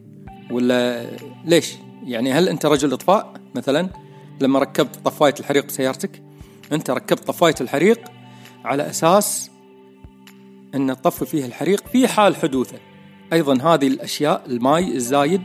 ولا 0.51 1.09
ليش؟ 1.45 1.75
يعني 2.03 2.33
هل 2.33 2.49
أنت 2.49 2.65
رجل 2.65 2.93
إطفاء 2.93 3.33
مثلا؟ 3.55 3.89
لما 4.41 4.59
ركبت 4.59 4.95
طفاية 4.95 5.33
الحريق 5.39 5.65
بسيارتك 5.65 6.23
أنت 6.71 6.89
ركبت 6.89 7.27
طفاية 7.27 7.55
الحريق 7.61 8.11
على 8.65 8.89
أساس 8.89 9.51
أن 10.75 10.87
تطفي 10.87 11.25
فيه 11.25 11.45
الحريق 11.45 11.87
في 11.87 12.07
حال 12.07 12.35
حدوثه. 12.35 12.77
أيضا 13.33 13.73
هذه 13.73 13.87
الأشياء 13.87 14.43
الماي 14.47 14.95
الزايد 14.95 15.41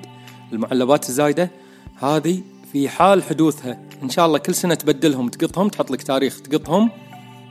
المعلبات 0.53 1.09
الزايدة 1.09 1.51
هذه 1.97 2.43
في 2.75 2.89
حال 2.89 3.23
حدوثها. 3.23 3.81
إن 4.03 4.09
شاء 4.09 4.27
الله 4.27 4.39
كل 4.39 4.55
سنة 4.55 4.75
تبدلهم 4.75 5.29
تقطهم 5.29 5.69
تحط 5.69 5.91
لك 5.91 6.03
تاريخ 6.03 6.41
تقطهم. 6.41 6.91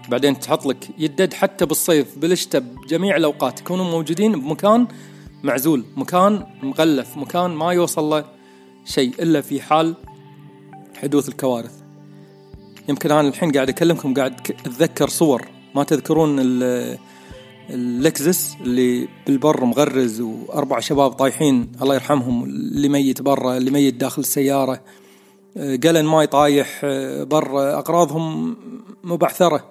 بعدين 0.09 0.39
تحط 0.39 0.65
لك 0.65 0.89
يدد 0.97 1.33
حتى 1.33 1.65
بالصيف 1.65 2.17
بالشتاء 2.17 2.61
بجميع 2.61 3.15
الأوقات. 3.15 3.59
يكونوا 3.59 3.85
موجودين 3.85 4.31
بمكان 4.31 4.87
معزول 5.43 5.85
مكان 5.95 6.45
مغلف 6.63 7.17
مكان 7.17 7.51
ما 7.51 7.73
يوصل 7.73 8.03
له 8.03 8.25
شيء 8.85 9.13
إلا 9.19 9.41
في 9.41 9.61
حال 9.61 9.95
حدوث 10.95 11.29
الكوارث. 11.29 11.73
يمكن 12.89 13.11
أنا 13.11 13.27
الحين 13.27 13.51
قاعد 13.51 13.69
أكلمكم 13.69 14.13
قاعد 14.13 14.33
أتذكر 14.65 15.09
صور. 15.09 15.47
ما 15.75 15.83
تذكرون 15.83 16.39
ال- 16.39 16.97
اللكزس 17.69 18.55
اللي 18.61 19.07
بالبر 19.27 19.65
مغرز 19.65 20.21
وأربع 20.21 20.79
شباب 20.79 21.11
طايحين 21.11 21.71
الله 21.81 21.95
يرحمهم 21.95 22.43
اللي 22.43 22.89
ميت 22.89 23.21
برا 23.21 23.57
اللي 23.57 23.71
ميت 23.71 23.93
داخل 23.93 24.21
السيارة. 24.21 24.81
قلن 25.57 26.05
ماي 26.05 26.27
طايح 26.27 26.81
آه، 26.83 27.23
برا 27.23 27.73
أغراضهم 27.79 28.57
مبعثرة. 29.03 29.69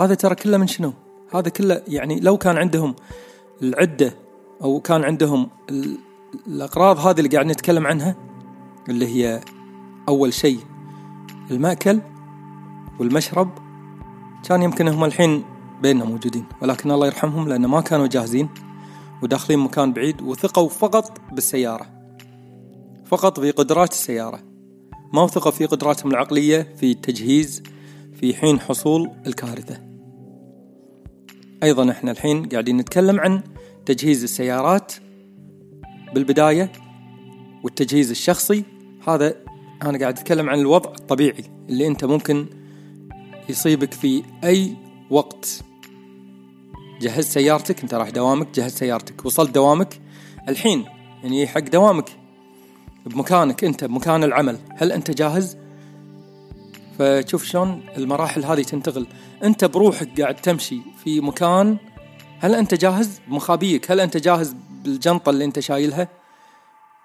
هذا 0.00 0.14
ترى 0.14 0.34
كله 0.34 0.56
من 0.56 0.66
شنو؟ 0.66 0.92
هذا 1.34 1.48
كله 1.48 1.82
يعني 1.88 2.20
لو 2.20 2.38
كان 2.38 2.56
عندهم 2.56 2.94
العدة 3.62 4.14
أو 4.62 4.80
كان 4.80 5.04
عندهم 5.04 5.50
ال- 5.70 5.98
الأغراض 6.46 6.98
هذه 6.98 7.18
اللي 7.18 7.28
قاعد 7.28 7.46
نتكلم 7.46 7.86
عنها 7.86 8.16
اللي 8.88 9.06
هي 9.06 9.40
أول 10.08 10.32
شيء 10.32 10.58
المأكل 11.50 12.00
والمشرب 13.00 13.50
كان 14.48 14.62
يمكن 14.62 14.88
هم 14.88 15.04
الحين 15.04 15.44
بيننا 15.82 16.04
موجودين. 16.04 16.44
ولكن 16.62 16.90
الله 16.90 17.06
يرحمهم 17.06 17.48
لأن 17.48 17.66
ما 17.66 17.80
كانوا 17.80 18.06
جاهزين 18.06 18.48
وداخلين 19.22 19.58
مكان 19.58 19.92
بعيد 19.92 20.22
وثقوا 20.22 20.68
فقط 20.68 21.18
بالسيارة 21.32 21.86
فقط 23.06 23.40
في 23.40 23.50
قدرات 23.50 23.90
السيارة. 23.92 24.45
ما 25.16 25.22
وثقوا 25.22 25.50
في 25.52 25.66
قدراتهم 25.66 26.10
العقلية 26.10 26.74
في 26.76 26.90
التجهيز 26.90 27.62
في 28.20 28.34
حين 28.34 28.60
حصول 28.60 29.10
الكارثة. 29.26 29.80
أيضا 31.62 31.90
إحنا 31.90 32.10
الحين 32.10 32.48
قاعدين 32.48 32.76
نتكلم 32.76 33.20
عن 33.20 33.42
تجهيز 33.86 34.22
السيارات 34.22 34.92
بالبداية 36.14 36.72
والتجهيز 37.64 38.10
الشخصي. 38.10 38.64
هذا 39.08 39.34
أنا 39.82 39.98
قاعد 39.98 40.18
أتكلم 40.18 40.50
عن 40.50 40.58
الوضع 40.58 40.90
الطبيعي 40.90 41.44
اللي 41.68 41.86
أنت 41.86 42.04
ممكن 42.04 42.46
يصيبك 43.48 43.94
في 43.94 44.22
أي 44.44 44.76
وقت. 45.10 45.64
جهزت 47.00 47.30
سيارتك 47.30 47.82
أنت 47.82 47.94
راح 47.94 48.10
دوامك 48.10 48.48
جهزت 48.54 48.78
سيارتك 48.78 49.26
وصلت 49.26 49.50
دوامك. 49.50 50.00
الحين 50.48 50.84
يعني 51.22 51.46
حق 51.46 51.60
دوامك 51.60 52.25
بمكانك 53.06 53.64
أنت 53.64 53.84
بمكان 53.84 54.24
العمل. 54.24 54.58
هل 54.76 54.92
أنت 54.92 55.10
جاهز؟ 55.10 55.56
فشوف 56.98 57.44
شلون 57.44 57.82
المراحل 57.96 58.44
هذه 58.44 58.62
تنتقل. 58.62 59.06
أنت 59.42 59.64
بروحك 59.64 60.20
قاعد 60.20 60.36
تمشي 60.36 60.80
في 61.04 61.20
مكان 61.20 61.76
هل 62.38 62.54
أنت 62.54 62.74
جاهز؟ 62.74 63.20
بمخابيك 63.28 63.90
هل 63.90 64.00
أنت 64.00 64.16
جاهز 64.16 64.56
بالجنطة 64.84 65.30
اللي 65.30 65.44
أنت 65.44 65.60
شايلها؟ 65.60 66.08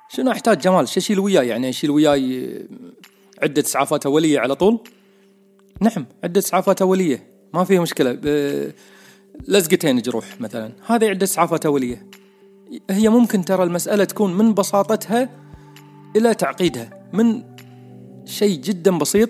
شنو 0.10 0.32
أحتاج 0.32 0.60
جمال؟ 0.60 0.88
شو 0.88 1.00
أشيل 1.00 1.20
وياي 1.20 1.48
يعني 1.48 1.70
أشيل 1.70 1.92
وياي 1.92 2.60
عدة 3.44 3.62
إسعافات 3.62 4.06
أولية 4.06 4.40
على 4.40 4.56
طول؟ 4.56 4.80
نعم 5.82 6.06
عدة 6.24 6.40
إسعافات 6.40 6.82
أولية. 6.82 7.24
ما 7.54 7.64
فيها 7.64 7.82
مشكلة. 7.82 8.20
لزقتين 9.48 10.02
جروح 10.02 10.42
مثلا. 10.42 10.72
هذه 10.86 11.06
عدة 11.06 11.24
إسعافات 11.24 11.66
أولية. 11.66 12.08
هي 12.90 13.10
ممكن 13.10 13.46
ترى 13.46 13.64
المسألة 13.64 14.04
تكون 14.04 14.34
من 14.34 14.54
بساطتها 14.54 15.30
إلى 16.16 16.34
تعقيدها. 16.34 16.90
من 17.14 17.44
شيء 18.26 18.62
جدا 18.62 18.98
بسيط 18.98 19.30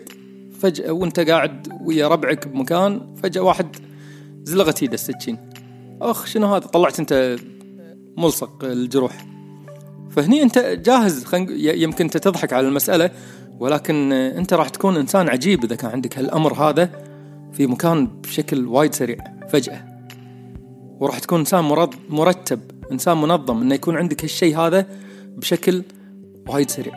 فجأة 0.60 0.92
وأنت 0.92 1.20
قاعد 1.20 1.68
ويا 1.82 2.08
ربعك 2.08 2.48
بمكان 2.48 3.16
فجأة 3.24 3.42
واحد 3.42 3.76
زلغت 4.44 4.82
ايده 4.82 4.94
السكين 4.94 5.38
أخ 6.02 6.26
شنو 6.26 6.56
هذا؟ 6.56 6.66
طلعت 6.66 7.00
أنت 7.00 7.38
ملصق 8.18 8.64
الجروح. 8.64 9.26
فهني 10.10 10.42
أنت 10.42 10.58
جاهز. 10.58 11.26
يمكن 11.60 12.06
أنت 12.06 12.18
تضحك 12.18 12.54
على 12.54 12.68
المسألة 12.68 13.10
ولكن 13.60 14.12
أنت 14.14 14.54
راح 14.54 14.70
تكون 14.70 14.98
إنسان 14.98 15.30
عجيب 15.30 15.64
إذا 15.64 15.76
كان 15.76 15.92
عندك 15.92 16.18
هالأمر 16.18 16.54
هذا 16.54 16.90
في 17.54 17.68
مكان 17.68 18.08
بشكل 18.08 18.68
وايد 18.68 18.94
سريع 18.94 19.18
فجأة. 19.50 19.92
وراح 21.00 21.20
تكون 21.20 21.40
إنسان 21.40 21.64
مرتب 22.10 22.60
إنسان 22.92 23.18
منظم 23.18 23.62
إنه 23.62 23.76
يكون 23.76 23.98
عندك 23.98 24.24
هالشيء 24.24 24.58
هذا 24.58 24.86
بشكل 25.38 25.84
وايد 26.48 26.70
سريع. 26.70 26.94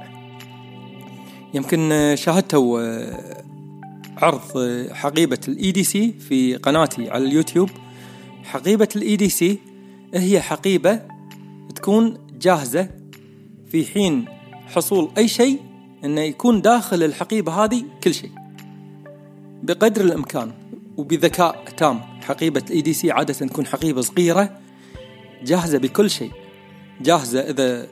يمكن 1.54 2.14
شاهدتوا 2.16 2.80
عرض 4.16 4.40
حقيبة 4.92 5.38
ال 5.48 5.72
EDC 5.72 6.12
في 6.28 6.56
قناتي 6.56 7.10
على 7.10 7.24
اليوتيوب. 7.24 7.70
حقيبة 8.44 8.88
ال 8.96 9.16
EDC 9.16 9.58
هي 10.14 10.40
حقيبة 10.40 11.00
تكون 11.74 12.18
جاهزة 12.40 12.88
في 13.68 13.84
حين 13.84 14.24
حصول 14.66 15.10
أي 15.18 15.28
شيء 15.28 15.60
أنه 16.04 16.20
يكون 16.20 16.62
داخل 16.62 17.02
الحقيبة 17.02 17.52
هذه 17.64 17.84
كل 18.04 18.14
شيء. 18.14 18.30
بقدر 19.62 20.00
الإمكان 20.00 20.52
وبذكاء 20.96 21.64
تام 21.76 22.00
حقيبة 22.00 22.62
ال 22.70 22.80
EDC 22.80 23.10
عادة 23.10 23.34
تكون 23.34 23.66
حقيبة 23.66 24.00
صغيرة 24.00 24.58
جاهزة 25.44 25.78
بكل 25.78 26.10
شيء. 26.10 26.30
جاهزة 27.00 27.40
إذا 27.40 27.86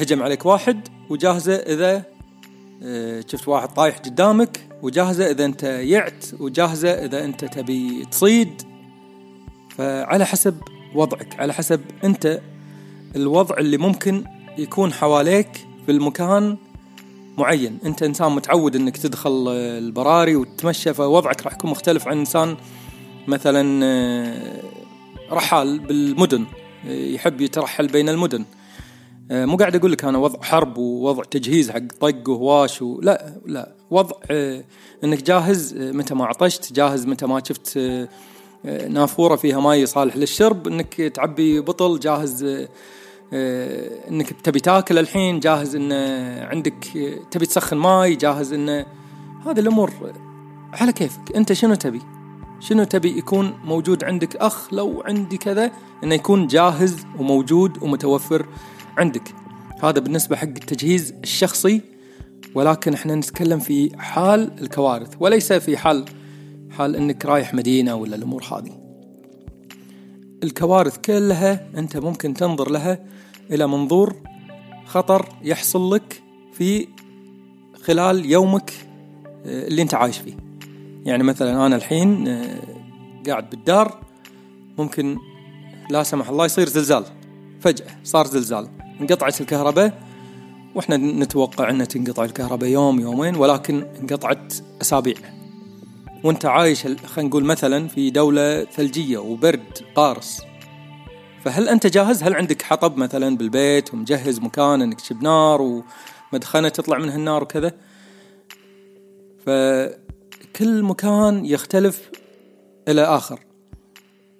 هجم 0.00 0.22
عليك 0.22 0.46
واحد 0.46 0.88
وجاهزة 1.10 1.54
إذا 1.54 2.02
آه، 2.82 3.24
شفت 3.28 3.48
واحد 3.48 3.68
طايح 3.68 3.98
قدامك 3.98 4.68
وجاهزة 4.82 5.30
إذا 5.30 5.44
أنت 5.44 5.62
يعت 5.62 6.24
وجاهزة 6.40 6.90
إذا 6.90 7.24
أنت 7.24 7.44
تبي 7.44 8.04
تصيد. 8.10 8.62
فعلى 9.78 10.26
حسب 10.26 10.56
وضعك 10.94 11.40
على 11.40 11.52
حسب 11.52 11.80
أنت 12.04 12.40
الوضع 13.16 13.58
اللي 13.58 13.76
ممكن 13.76 14.24
يكون 14.58 14.92
حواليك 14.92 15.66
في 15.86 15.92
المكان 15.92 16.56
معين. 17.38 17.78
أنت 17.84 18.02
إنسان 18.02 18.32
متعود 18.32 18.76
أنك 18.76 18.96
تدخل 18.96 19.48
البراري 19.48 20.36
وتتمشى 20.36 20.94
فوضعك 20.94 21.42
راح 21.42 21.52
يكون 21.54 21.70
مختلف 21.70 22.08
عن 22.08 22.18
إنسان 22.18 22.56
مثلا 23.26 23.84
آه، 23.84 24.62
رحال 25.30 25.78
بالمدن 25.78 26.44
يحب 26.84 27.40
يترحل 27.40 27.86
بين 27.86 28.08
المدن. 28.08 28.40
آه، 28.40 28.65
مو 29.30 29.56
قاعد 29.56 29.76
أقول 29.76 29.92
لك 29.92 30.04
أنا 30.04 30.18
وضع 30.18 30.42
حرب 30.42 30.78
ووضع 30.78 31.24
تجهيز 31.24 31.70
حق 31.70 31.80
طق 32.00 32.28
وهواش. 32.28 32.82
لا 32.82 33.32
لا. 33.46 33.72
وضع 33.90 34.16
آه، 34.30 34.64
إنك 35.04 35.22
جاهز 35.22 35.76
آه، 35.76 35.92
متى 35.92 36.14
ما 36.14 36.26
عطشت 36.26 36.72
جاهز 36.72 37.06
متى 37.06 37.26
ما 37.26 37.42
شفت 37.44 37.78
نافورة 38.88 39.36
فيها 39.36 39.60
ماي 39.60 39.86
صالح 39.86 40.16
للشرب 40.16 40.68
إنك 40.68 40.94
تعبي 40.94 41.60
بطل 41.60 42.00
جاهز 42.00 42.66
إنك 44.08 44.40
تبي 44.44 44.60
تاكل 44.60 44.98
الحين 44.98 45.40
جاهز 45.40 45.76
إن 45.76 45.92
عندك 46.42 46.84
تبي 47.30 47.46
تسخن 47.46 47.76
ماي 47.76 48.14
جاهز 48.14 48.52
إن 48.52 48.68
هذه 49.46 49.58
الأمور 49.58 49.92
على 50.72 50.92
كيفك. 50.92 51.36
أنت 51.36 51.52
شنو 51.52 51.74
تبي؟ 51.74 52.00
شنو 52.60 52.84
تبي 52.84 53.18
يكون 53.18 53.54
موجود 53.64 54.04
عندك؟ 54.04 54.36
أخ 54.36 54.74
لو 54.74 55.02
عندي 55.06 55.36
كذا 55.36 55.70
إنه 56.04 56.14
يكون 56.14 56.46
جاهز 56.46 57.06
وموجود 57.18 57.82
ومتوفر 57.82 58.46
عندك. 58.98 59.34
هذا 59.82 60.00
بالنسبة 60.00 60.36
حق 60.36 60.42
التجهيز 60.42 61.14
الشخصي 61.22 61.80
ولكن 62.54 62.94
إحنا 62.94 63.14
نتكلم 63.14 63.58
في 63.58 63.98
حال 63.98 64.60
الكوارث 64.60 65.14
وليس 65.20 65.52
في 65.52 65.76
حال 65.76 66.04
حال 66.70 66.96
إنك 66.96 67.26
رايح 67.26 67.54
مدينة 67.54 67.94
ولا 67.94 68.16
الأمور 68.16 68.44
هذه. 68.44 68.86
الكوارث 70.42 70.98
كلها 70.98 71.68
أنت 71.78 71.96
ممكن 71.96 72.34
تنظر 72.34 72.70
لها 72.70 73.04
إلى 73.50 73.66
منظور 73.66 74.14
خطر 74.86 75.28
يحصل 75.42 75.94
لك 75.94 76.22
في 76.52 76.88
خلال 77.82 78.26
يومك 78.26 78.72
آه، 79.46 79.66
اللي 79.66 79.82
أنت 79.82 79.94
عايش 79.94 80.18
فيه. 80.18 80.36
يعني 81.04 81.22
مثلا 81.22 81.66
أنا 81.66 81.76
الحين 81.76 82.28
آه، 82.28 82.58
قاعد 83.26 83.50
بالدار 83.50 84.00
ممكن 84.78 85.18
لا 85.90 86.02
سمح 86.02 86.28
الله 86.28 86.44
يصير 86.44 86.68
زلزال. 86.68 87.04
فجأة 87.60 87.86
صار 88.04 88.26
زلزال. 88.26 88.75
انقطعت 89.00 89.40
الكهرباء 89.40 90.02
وإحنا 90.74 90.96
نتوقع 90.96 91.70
أن 91.70 91.88
تنقطع 91.88 92.24
الكهرباء 92.24 92.70
يوم 92.70 93.00
يومين 93.00 93.36
ولكن 93.36 93.86
انقطعت 94.00 94.54
أسابيع 94.82 95.16
وانت 96.24 96.46
عايش 96.46 96.82
خلينا 96.86 97.28
نقول 97.28 97.44
مثلا 97.44 97.88
في 97.88 98.10
دولة 98.10 98.64
ثلجية 98.64 99.18
وبرد 99.18 99.78
قارس 99.94 100.42
فهل 101.44 101.68
أنت 101.68 101.86
جاهز؟ 101.86 102.22
هل 102.22 102.34
عندك 102.34 102.62
حطب 102.62 102.96
مثلا 102.96 103.36
بالبيت 103.36 103.94
ومجهز 103.94 104.40
مكان 104.40 104.82
إنك 104.82 105.00
تشب 105.00 105.22
نار 105.22 105.82
ومدخنة 106.32 106.68
تطلع 106.68 106.98
منها 106.98 107.16
النار 107.16 107.42
وكذا؟ 107.42 107.72
فكل 109.46 110.82
مكان 110.82 111.46
يختلف 111.46 112.10
إلى 112.88 113.02
آخر 113.02 113.40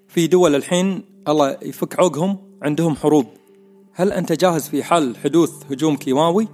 في 0.09 0.27
دول 0.27 0.55
الحين 0.55 1.05
الله 1.29 1.59
يفك 1.63 1.99
عوقهم 2.01 2.59
عندهم 2.63 2.97
حروب 2.97 3.27
هل 3.99 4.13
أنت 4.13 4.33
جاهز 4.33 4.69
في 4.69 4.83
حال 4.83 5.17
حدوث 5.17 5.51
هجوم 5.71 5.97
كيماوي؟ 5.97 6.49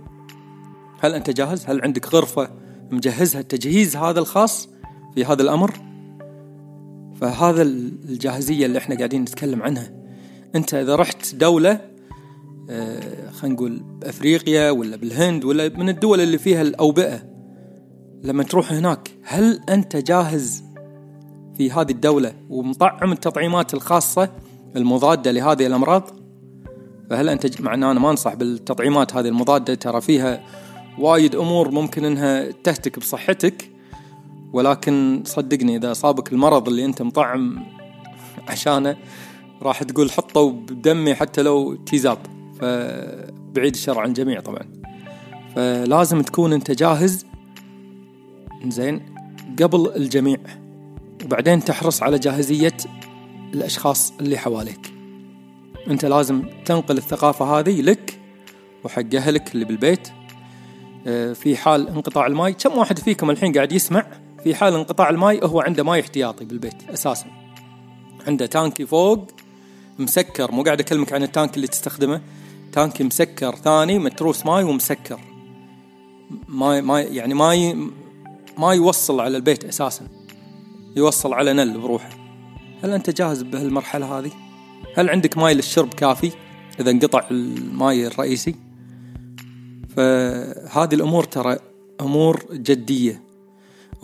هل 1.01 1.15
أنت 1.15 1.31
جاهز؟ 1.31 1.65
هل 1.67 1.83
عندك 1.83 2.15
غرفة 2.15 2.51
مجهزها 2.91 3.41
التجهيز 3.41 3.97
هذا 3.97 4.21
الخاص 4.21 4.69
في 5.15 5.25
هذا 5.25 5.43
الأمر؟ 5.43 5.73
فهذا 7.21 7.63
الجاهزية 7.63 8.67
اللي 8.67 8.79
إحنا 8.79 8.97
قاعدين 8.97 9.23
نتكلم 9.23 9.63
عنها 9.63 9.93
أنت 10.55 10.75
إذا 10.75 10.97
رحت 10.97 11.35
دولة 11.35 11.81
آه، 12.71 13.31
خلينا 13.31 13.55
نقول 13.57 13.83
بأفريقيا 14.01 14.71
ولا 14.71 14.97
بالهند 14.97 15.45
ولا 15.45 15.69
من 15.69 15.89
الدول 15.89 16.21
اللي 16.21 16.39
فيها 16.39 16.63
الأوبئة 16.63 17.23
لما 18.23 18.43
تروح 18.43 18.73
هناك 18.73 19.11
هل 19.23 19.61
أنت 19.69 19.97
جاهز 19.97 20.65
في 21.57 21.71
هذه 21.71 21.91
الدولة 21.91 22.35
ومطعم 22.51 23.13
التطعيمات 23.13 23.75
الخاصة 23.75 24.29
المضادة 24.77 25.31
لهذه 25.31 25.67
الأمراض؟ 25.67 26.22
فهل 27.13 27.29
أنت 27.29 27.61
مع 27.61 27.75
ان 27.75 27.83
أنا 27.85 28.01
ما 28.01 28.11
أنصح 28.11 28.35
بالتطعيمات 28.35 29.17
هذه 29.17 29.29
المضادة 29.29 29.75
ترى 29.75 30.01
فيها 30.01 30.43
وايد 30.99 31.35
أمور 31.35 31.71
ممكن 31.71 32.05
إنها 32.05 32.51
تهتك 32.51 32.99
بصحتك 32.99 33.71
ولكن 34.53 35.23
صدقني 35.27 35.77
إذا 35.77 35.93
أصابك 35.93 36.33
المرض 36.33 36.69
اللي 36.69 36.85
أنت 36.85 37.03
مطعم 37.03 37.67
عشانه 38.49 38.97
راح 39.63 39.83
تقول 39.83 40.11
حطوا 40.11 40.51
بدمي 40.53 41.15
حتى 41.15 41.43
لو 41.43 41.75
تيزاب. 41.75 42.19
فبعيد 42.61 43.75
الشر 43.75 43.99
عن 43.99 44.09
الجميع 44.09 44.41
طبعا. 44.41 44.83
فلازم 45.55 46.23
تكون 46.23 46.53
أنت 46.53 46.71
جاهز. 46.71 47.27
زين 48.67 49.15
قبل 49.63 49.93
الجميع. 49.97 50.39
وبعدين 51.25 51.65
تحرص 51.65 52.03
على 52.03 52.19
جاهزية 52.19 52.77
الأشخاص 53.55 54.13
اللي 54.21 54.37
حواليك. 54.37 54.92
انت 55.91 56.05
لازم 56.05 56.43
تنقل 56.65 56.97
الثقافة 56.99 57.45
هذه 57.45 57.81
لك 57.81 58.19
وحق 58.85 59.15
أهلك 59.15 59.55
اللي 59.55 59.65
بالبيت. 59.65 60.09
آه، 61.07 61.33
في 61.33 61.57
حال 61.57 61.89
انقطاع 61.89 62.27
الماء 62.27 62.51
كم 62.51 62.79
واحد 62.79 62.99
فيكم 62.99 63.31
الحين 63.31 63.53
قاعد 63.53 63.73
يسمع؟ 63.73 64.07
في 64.45 64.55
حال 64.55 64.75
انقطاع 64.75 65.11
الماء 65.11 65.47
هو 65.47 65.61
عنده 65.61 65.85
ماء 65.85 66.01
احتياطي 66.01 66.45
بالبيت 66.45 66.91
أساسا. 66.91 67.27
عنده 68.27 68.47
تانكي 68.47 68.87
فوق 68.87 69.31
مسكر 69.99 70.53
مو 70.53 70.63
قاعد 70.63 70.81
أكلمك 70.81 71.13
عن 71.13 71.23
التانك 71.23 71.57
اللي 71.57 71.67
تستخدمه. 71.67 72.21
تانكي 72.73 73.05
مسكر 73.05 73.57
ثاني 73.57 73.99
متروس 73.99 74.47
ماي 74.47 74.65
ومسكر. 74.65 75.21
ما 76.49 76.81
ما 76.81 77.01
يعني 77.01 77.35
ما 77.35 77.75
ما 78.59 78.73
يوصل 78.75 79.21
على 79.21 79.37
البيت 79.37 79.65
أساسا. 79.65 80.09
يوصل 80.97 81.35
على 81.35 81.53
نل 81.53 81.79
بروحه. 81.79 82.11
هل 82.83 82.91
أنت 82.91 83.11
جاهز 83.11 83.43
بهالمرحلة 83.43 84.19
هذه؟ 84.19 84.31
هل 84.97 85.11
عندك 85.11 85.39
ماي 85.39 85.55
للشرب 85.55 85.95
كافي 85.95 86.33
إذا 86.81 86.91
انقطع 86.91 87.25
الماي 87.31 88.07
الرئيسي؟ 88.07 88.55
فهذه 89.97 90.95
الأمور 90.95 91.25
ترى 91.25 91.57
أمور 92.01 92.45
جدية. 92.53 93.23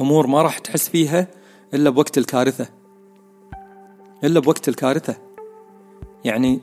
أمور 0.01 0.27
ما 0.27 0.43
راح 0.43 0.59
تحس 0.59 0.89
فيها 0.89 1.29
إلا 1.75 1.91
بوقت 1.91 2.19
الكارثة. 2.19 2.69
إلا 4.25 4.41
بوقت 4.41 4.69
الكارثة. 4.69 5.17
يعني 6.25 6.61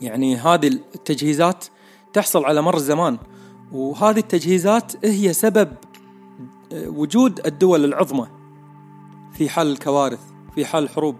يعني 0.00 0.36
هذه 0.36 0.66
التجهيزات 0.66 1.64
تحصل 2.12 2.44
على 2.44 2.62
مر 2.62 2.76
الزمان 2.76 3.18
وهذه 3.72 4.18
التجهيزات 4.18 5.06
هي 5.06 5.32
سبب 5.32 5.72
وجود 6.72 7.46
الدول 7.46 7.84
العظمى 7.84 8.26
في 9.32 9.48
حال 9.48 9.72
الكوارث 9.72 10.20
في 10.54 10.64
حال 10.64 10.84
الحروب. 10.84 11.16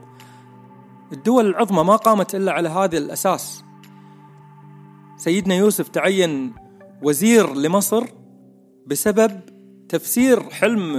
الدول 1.13 1.47
العظمى 1.47 1.85
ما 1.85 1.97
قامت 1.97 2.35
إلا 2.35 2.53
على 2.53 2.69
هذا 2.69 2.99
الأساس. 2.99 3.65
سيدنا 5.17 5.55
يوسف 5.55 5.89
تعين 5.89 6.55
وزير 7.03 7.55
لمصر 7.55 8.05
بسبب 8.87 9.41
تفسير 9.89 10.51
حلم 10.51 10.95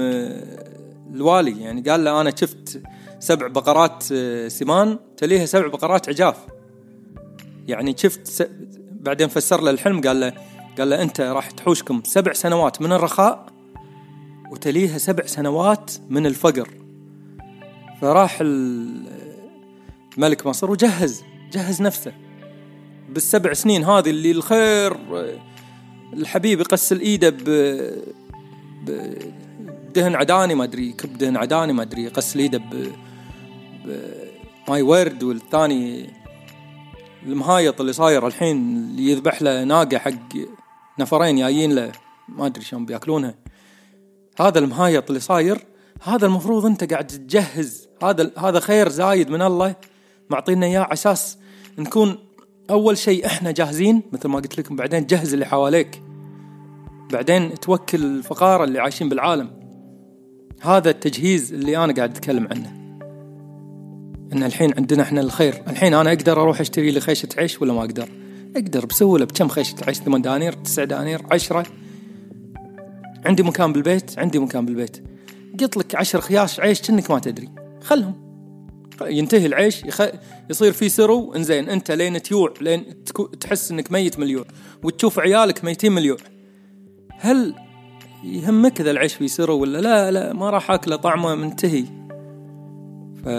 الوالي. 1.13 1.61
يعني 1.61 1.81
قال 1.81 2.03
له 2.03 2.21
أنا 2.21 2.35
شفت 2.35 2.81
سبع 3.19 3.47
بقرات 3.47 4.03
سمان 4.47 4.99
تليها 5.17 5.45
سبع 5.45 5.67
بقرات 5.67 6.09
عجاف. 6.09 6.37
يعني 7.67 7.97
شفت 7.97 8.27
س... 8.27 8.43
بعدين 8.91 9.27
فسر 9.27 9.61
له 9.61 9.71
الحلم 9.71 10.01
قال 10.01 10.19
له 10.19 10.33
قال 10.77 10.89
له 10.89 11.01
أنت 11.01 11.21
راح 11.21 11.51
تحوشكم 11.51 12.01
سبع 12.05 12.33
سنوات 12.33 12.81
من 12.81 12.91
الرخاء 12.91 13.45
وتليها 14.51 14.97
سبع 14.97 15.25
سنوات 15.25 15.91
من 16.09 16.25
الفقر. 16.25 16.69
فراح 18.01 18.37
الملك 20.17 20.47
مصر 20.47 20.71
وجهز 20.71 21.23
جهز 21.51 21.81
نفسه. 21.81 22.13
بالسبع 23.09 23.53
سنين 23.53 23.83
هذه 23.83 24.09
اللي 24.09 24.31
الخير 24.31 24.97
الحبيب 26.13 26.59
يغسل 26.59 26.99
إيده 26.99 27.29
ب 27.29 27.43
بدهن 28.85 30.15
عداني 30.15 30.55
ما 30.55 30.63
أدري 30.63 30.91
كب 30.91 31.17
دهن 31.17 31.37
عداني 31.37 31.73
ما 31.73 31.81
أدري 31.81 32.03
يغسل 32.03 32.39
إيده 32.39 32.57
ب 32.57 32.91
ماي 34.69 34.81
ورد 34.81 35.23
والثاني 35.23 36.09
المهايط 37.25 37.81
اللي 37.81 37.93
صاير 37.93 38.27
الحين 38.27 38.57
اللي 38.57 39.11
يذبح 39.11 39.41
له 39.41 39.63
ناقة 39.63 39.97
حق 39.97 40.37
نفرين 40.99 41.35
جايين 41.35 41.75
له 41.75 41.91
ما 42.29 42.45
أدري 42.45 42.63
شلون 42.63 42.85
بياكلونها 42.85 43.35
هذا 44.39 44.59
المهايط 44.59 45.07
اللي 45.07 45.19
صاير 45.19 45.65
هذا 46.03 46.25
المفروض 46.25 46.65
أنت 46.65 46.93
قاعد 46.93 47.07
تجهز. 47.07 47.87
هذا 48.03 48.31
هذا 48.37 48.59
خير 48.59 48.89
زايد 48.89 49.29
من 49.29 49.41
الله. 49.41 49.75
معطينا 50.31 50.65
إياه 50.65 50.79
على 50.79 50.93
أساس 50.93 51.37
نكون 51.77 52.17
أول 52.69 52.97
شيء 52.97 53.25
إحنا 53.25 53.51
جاهزين 53.51 54.01
مثل 54.11 54.27
ما 54.27 54.35
قلت 54.35 54.59
لكم 54.59 54.75
بعدين 54.75 55.05
جهز 55.05 55.33
اللي 55.33 55.45
حواليك. 55.45 56.01
بعدين 57.11 57.53
توكل 57.59 58.03
الفقارة 58.03 58.63
اللي 58.63 58.79
عايشين 58.79 59.09
بالعالم. 59.09 59.51
هذا 60.61 60.89
التجهيز 60.89 61.53
اللي 61.53 61.77
أنا 61.77 61.93
قاعد 61.93 62.09
أتكلم 62.09 62.47
عنه. 62.51 62.81
إن 64.33 64.43
الحين 64.43 64.73
عندنا 64.77 65.03
إحنا 65.03 65.21
الخير. 65.21 65.63
الحين 65.67 65.93
أنا 65.93 66.09
أقدر 66.09 66.41
أروح 66.41 66.59
أشتري 66.59 66.91
لي 66.91 66.99
خيشة 66.99 67.29
عيش 67.37 67.61
ولا 67.61 67.73
ما 67.73 67.79
أقدر؟ 67.79 68.09
أقدر 68.55 68.85
بسهوله 68.85 69.25
بكم 69.25 69.47
خيشة 69.47 69.75
عيش؟ 69.87 69.97
8 69.97 70.23
دنانير 70.23 70.53
9 70.53 70.85
دنانير 70.85 71.21
10 71.31 71.65
عندي 73.25 73.43
مكان 73.43 73.73
بالبيت 73.73 74.19
عندي 74.19 74.39
مكان 74.39 74.65
بالبيت. 74.65 75.03
قط 75.61 75.77
لك 75.77 75.95
10 75.95 76.19
خياش 76.19 76.59
عيش 76.59 76.81
كأنك 76.81 77.11
ما 77.11 77.19
تدري. 77.19 77.49
خلهم. 77.81 78.20
ينتهي 79.01 79.45
العيش 79.45 79.83
يخ... 79.83 80.01
يصير 80.49 80.71
في 80.71 80.89
سرو 80.89 81.33
إنزين 81.33 81.69
أنت 81.69 81.91
لين 81.91 82.21
تيوع 82.21 82.53
لين 82.61 83.03
تكو... 83.03 83.25
تحس 83.25 83.71
إنك 83.71 83.91
ميت 83.91 84.19
مليون 84.19 84.45
وتشوف 84.83 85.19
عيالك 85.19 85.63
ميتين 85.63 85.91
مليون. 85.91 86.17
هل 87.17 87.55
يهمك 88.23 88.81
إذا 88.81 88.91
العيش 88.91 89.13
في 89.13 89.27
سرو 89.27 89.59
ولا 89.59 89.77
لا؟ 89.77 90.11
لا 90.11 90.33
ما 90.33 90.49
راح 90.49 90.71
آكله 90.71 90.95
طعمه 90.95 91.35
منتهي. 91.35 91.85
ف 93.23 93.29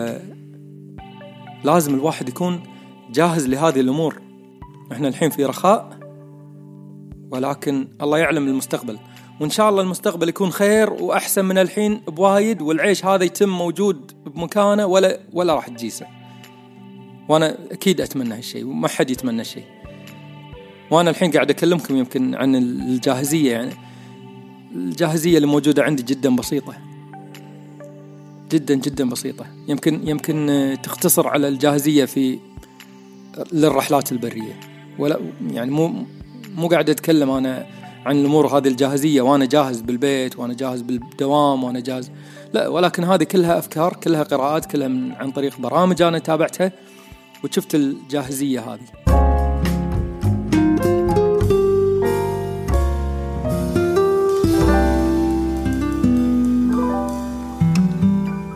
لازم 1.64 1.94
الواحد 1.94 2.28
يكون 2.28 2.62
جاهز 3.10 3.48
لهذه 3.48 3.80
الأمور. 3.80 4.22
إحنا 4.92 5.08
الحين 5.08 5.30
في 5.30 5.44
رخاء 5.44 5.98
ولكن 7.30 7.88
الله 8.02 8.18
يعلم 8.18 8.48
المستقبل. 8.48 8.98
وإن 9.42 9.50
شاء 9.50 9.68
الله 9.68 9.82
المستقبل 9.82 10.28
يكون 10.28 10.50
خير 10.50 10.92
وأحسن 10.92 11.44
من 11.44 11.58
الحين 11.58 12.00
بوايد 12.06 12.62
والعيش 12.62 13.04
هذا 13.04 13.24
يتم 13.24 13.48
موجود 13.48 14.12
بمكانه 14.26 14.86
ولا 14.86 15.20
ولا 15.32 15.54
راح 15.54 15.68
تجيسه. 15.68 16.06
وأنا 17.28 17.56
أكيد 17.70 18.00
أتمنى 18.00 18.34
هالشيء 18.34 18.64
وما 18.66 18.88
حد 18.88 19.10
يتمنى 19.10 19.40
الشيء 19.40 19.64
وأنا 20.90 21.10
الحين 21.10 21.30
قاعد 21.30 21.50
أكلمكم 21.50 21.96
يمكن 21.96 22.34
عن 22.34 22.54
الجاهزية 22.54 23.52
يعني 23.52 23.70
الجاهزية 24.74 25.36
اللي 25.36 25.46
موجودة 25.46 25.82
عندي 25.82 26.02
جدا 26.02 26.36
بسيطة. 26.36 26.74
جدا 28.50 28.74
جدا 28.74 29.08
بسيطة. 29.08 29.46
يمكن 29.68 30.08
يمكن 30.08 30.76
تختصر 30.82 31.28
على 31.28 31.48
الجاهزية 31.48 32.04
في 32.04 32.38
للرحلات 33.52 34.12
البرية. 34.12 34.60
ولا 34.98 35.20
يعني 35.50 35.70
مو 35.70 36.06
مو 36.56 36.68
قاعد 36.68 36.90
أتكلم 36.90 37.30
أنا 37.30 37.81
عن 38.06 38.20
الأمور 38.20 38.46
هذه 38.46 38.68
الجاهزية 38.68 39.22
وأنا 39.22 39.44
جاهز 39.44 39.80
بالبيت 39.80 40.38
وأنا 40.38 40.54
جاهز 40.54 40.82
بالدوام 40.82 41.64
وأنا 41.64 41.80
جاهز. 41.80 42.10
لا 42.52 42.68
ولكن 42.68 43.04
هذه 43.04 43.24
كلها 43.24 43.58
أفكار 43.58 43.96
كلها 43.96 44.22
قراءات 44.22 44.66
كلها 44.66 44.88
من 44.88 45.12
عن 45.12 45.30
طريق 45.30 45.60
برامج 45.60 46.02
أنا 46.02 46.18
تابعتها 46.18 46.72
وشفت 47.44 47.74
الجاهزية 47.74 48.60
هذه. 48.60 49.02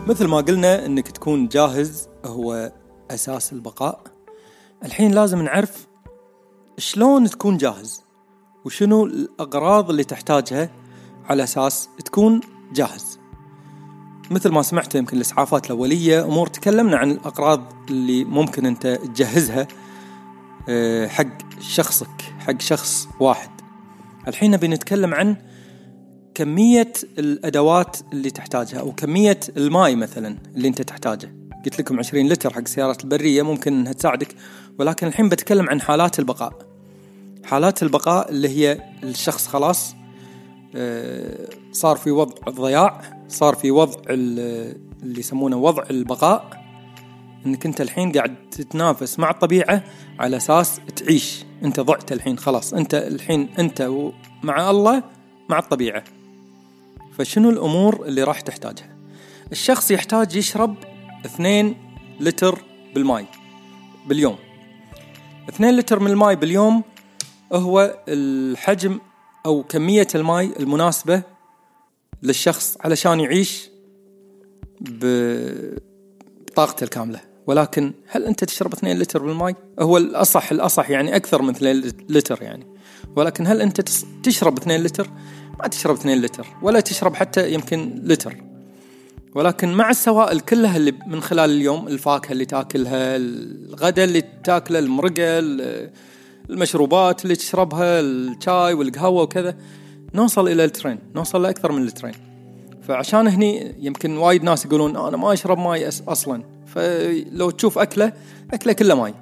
مثل 0.06 0.26
ما 0.26 0.36
قلنا 0.36 0.86
إنك 0.86 1.08
تكون 1.08 1.48
جاهز 1.48 2.08
هو 2.24 2.72
أساس 3.10 3.52
البقاء. 3.52 4.00
الحين 4.84 5.12
لازم 5.12 5.42
نعرف 5.42 5.86
شلون 6.78 7.30
تكون 7.30 7.56
جاهز. 7.56 8.05
وشنو 8.66 9.04
الأغراض 9.04 9.90
اللي 9.90 10.04
تحتاجها 10.04 10.70
على 11.24 11.44
أساس 11.44 11.88
تكون 12.04 12.40
جاهز. 12.72 13.18
مثل 14.30 14.48
ما 14.52 14.62
سمعت 14.62 14.94
يمكن 14.94 15.16
الإسعافات 15.16 15.66
الأولية 15.66 16.24
أمور 16.24 16.46
تكلمنا 16.46 16.96
عن 16.96 17.10
الأغراض 17.10 17.72
اللي 17.90 18.24
ممكن 18.24 18.66
أنت 18.66 18.86
تجهزها 18.86 19.68
آه، 20.68 21.06
حق 21.06 21.60
شخصك 21.60 22.22
حق 22.38 22.60
شخص 22.60 23.08
واحد. 23.20 23.50
الحين 24.28 24.50
نبي 24.50 24.68
نتكلم 24.68 25.14
عن 25.14 25.36
كمية 26.34 26.92
الأدوات 27.18 27.96
اللي 28.12 28.30
تحتاجها 28.30 28.80
أو 28.80 28.92
كمية 28.92 29.40
الماء 29.56 29.96
مثلا 29.96 30.38
اللي 30.56 30.68
أنت 30.68 30.82
تحتاجه. 30.82 31.36
قلت 31.64 31.78
لكم 31.78 31.98
20 31.98 32.28
لتر 32.28 32.52
حق 32.52 32.58
السيارات 32.60 33.04
البرية 33.04 33.42
ممكن 33.42 33.72
أنها 33.72 33.92
تساعدك 33.92 34.28
ولكن 34.78 35.06
الحين 35.06 35.28
بتكلم 35.28 35.68
عن 35.68 35.80
حالات 35.80 36.18
البقاء. 36.18 36.65
حالات 37.46 37.82
البقاء 37.82 38.30
اللي 38.30 38.48
هي 38.48 38.80
الشخص 39.02 39.46
خلاص 39.46 39.94
آه، 40.76 41.48
صار 41.72 41.96
في 41.96 42.10
وضع 42.10 42.34
الضياع 42.48 43.00
صار 43.28 43.54
في 43.54 43.70
وضع 43.70 44.00
اللي 44.08 45.20
يسمونه 45.20 45.56
وضع 45.56 45.82
البقاء 45.90 46.66
إنك 47.46 47.66
أنت 47.66 47.80
الحين 47.80 48.12
قاعد 48.12 48.36
تتنافس 48.50 49.18
مع 49.18 49.30
الطبيعة 49.30 49.84
على 50.18 50.36
أساس 50.36 50.80
تعيش. 50.96 51.44
أنت 51.64 51.80
ضعت 51.80 52.12
الحين 52.12 52.38
خلاص. 52.38 52.74
أنت 52.74 52.94
الحين 52.94 53.48
أنت 53.58 53.90
مع 54.42 54.70
الله 54.70 55.02
مع 55.48 55.58
الطبيعة. 55.58 56.04
فشنو 57.18 57.50
الأمور 57.50 58.06
اللي 58.06 58.22
راح 58.22 58.40
تحتاجها؟ 58.40 58.96
الشخص 59.52 59.90
يحتاج 59.90 60.36
يشرب 60.36 60.76
اثنين 61.26 61.76
لتر 62.20 62.58
بالماي 62.94 63.26
باليوم. 64.06 64.36
اثنين 65.48 65.76
لتر 65.76 66.00
من 66.00 66.10
الماي 66.10 66.36
باليوم 66.36 66.82
هو 67.52 67.98
الحجم 68.08 68.98
أو 69.46 69.62
كمية 69.62 70.06
الماء 70.14 70.60
المناسبة 70.60 71.22
للشخص 72.22 72.76
علشان 72.80 73.20
يعيش 73.20 73.70
بطاقته 74.80 76.84
الكاملة. 76.84 77.20
ولكن 77.46 77.92
هل 78.08 78.24
أنت 78.24 78.44
تشرب 78.44 78.72
2 78.72 78.98
لتر 78.98 79.22
بالماء 79.22 79.54
هو 79.80 79.96
الأصح 79.96 80.52
الأصح 80.52 80.90
يعني 80.90 81.16
أكثر 81.16 81.42
من 81.42 81.50
2 81.50 81.76
لتر 82.08 82.42
يعني. 82.42 82.66
ولكن 83.16 83.46
هل 83.46 83.62
أنت 83.62 83.80
تشرب 84.22 84.58
2 84.58 84.82
لتر؟ 84.82 85.10
ما 85.60 85.68
تشرب 85.68 85.94
2 85.94 86.20
لتر 86.20 86.46
ولا 86.62 86.80
تشرب 86.80 87.14
حتى 87.14 87.52
يمكن 87.52 88.00
لتر. 88.04 88.36
ولكن 89.34 89.72
مع 89.72 89.90
السوائل 89.90 90.40
كلها 90.40 90.76
اللي 90.76 90.92
من 91.06 91.20
خلال 91.20 91.50
اليوم 91.50 91.88
الفاكهة 91.88 92.32
اللي 92.32 92.44
تاكلها 92.44 93.16
الغداء 93.16 94.04
اللي 94.04 94.22
تاكله 94.44 94.78
المرقة 94.78 95.40
المشروبات 96.50 97.24
اللي 97.24 97.36
تشربها 97.36 98.00
الشاي 98.00 98.74
والقهوة 98.74 99.22
وكذا. 99.22 99.56
نوصل 100.14 100.48
إلى 100.48 100.64
اللترين 100.64 100.98
نوصل 101.14 101.42
لأكثر 101.42 101.72
من 101.72 101.82
اللترين. 101.82 102.14
فعشان 102.82 103.28
هني 103.28 103.74
يمكن 103.80 104.16
وايد 104.16 104.44
ناس 104.44 104.64
يقولون 104.64 104.96
أنا 104.96 105.16
ما 105.16 105.32
أشرب 105.32 105.58
ماي 105.58 105.88
أصلا. 105.88 106.42
فلو 106.66 107.50
تشوف 107.50 107.78
أكله 107.78 108.12
أكله 108.52 108.72
كله 108.72 108.94
ماي. 108.94 109.14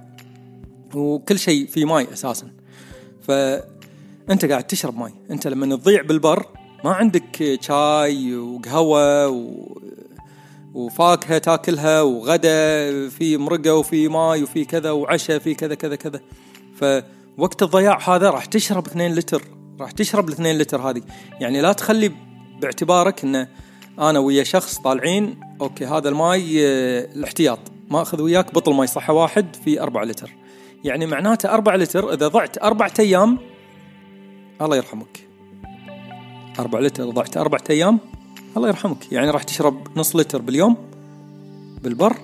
وكل 0.94 1.38
شيء 1.38 1.66
فيه 1.66 1.84
ماي 1.84 2.06
أساسا. 2.12 2.50
فانت 3.22 4.44
قاعد 4.44 4.64
تشرب 4.64 4.98
ماي. 4.98 5.12
أنت 5.30 5.46
لما 5.46 5.76
تضيع 5.76 6.02
بالبر 6.02 6.46
ما 6.84 6.92
عندك 6.92 7.58
شاي 7.60 8.36
وقهوة 8.36 9.28
و... 9.28 9.64
وفاكهة 10.74 11.38
تاكلها 11.38 12.02
وغدا 12.02 13.08
في 13.08 13.36
مرقة 13.36 13.74
وفي 13.74 14.08
ماي 14.08 14.42
وفي 14.42 14.64
كذا 14.64 14.90
وعشاء 14.90 15.38
في 15.38 15.54
كذا 15.54 15.74
كذا 15.74 15.96
كذا. 15.96 16.20
فوقت 16.80 17.62
الضياع 17.62 18.14
هذا 18.14 18.30
راح 18.30 18.44
تشرب 18.44 18.86
2 18.86 19.14
لتر 19.14 19.42
راح 19.80 19.90
تشرب 19.90 20.28
ال 20.28 20.32
2 20.32 20.58
لتر 20.58 20.90
هذه. 20.90 21.02
يعني 21.40 21.60
لا 21.60 21.72
تخلي 21.72 22.12
باعتبارك 22.60 23.24
انه 23.24 23.48
أنا 23.98 24.18
ويا 24.18 24.44
شخص 24.44 24.78
طالعين 24.78 25.40
أوكي 25.60 25.86
هذا 25.86 26.08
الماي 26.08 26.66
آه، 26.66 27.04
الاحتياط 27.14 27.58
ماخذ 27.90 28.22
وياك 28.22 28.54
بطل 28.54 28.74
ماي 28.74 28.86
صحة 28.86 29.12
واحد 29.12 29.56
في 29.64 29.80
4 29.80 30.04
لتر. 30.04 30.30
يعني 30.84 31.06
معناته 31.06 31.54
4 31.54 31.76
لتر 31.76 32.12
إذا 32.12 32.28
ضعت 32.28 32.62
أربعة 32.62 32.92
أيام 32.98 33.38
الله 34.62 34.76
يرحمك. 34.76 35.28
4 36.58 36.80
لتر 36.80 37.10
ضعت 37.10 37.36
أربعة 37.36 37.64
أيام 37.70 37.98
الله 38.56 38.68
يرحمك. 38.68 39.12
يعني 39.12 39.30
راح 39.30 39.42
تشرب 39.42 39.98
نص 39.98 40.16
لتر 40.16 40.40
باليوم 40.40 40.76
بالبر 41.82 42.16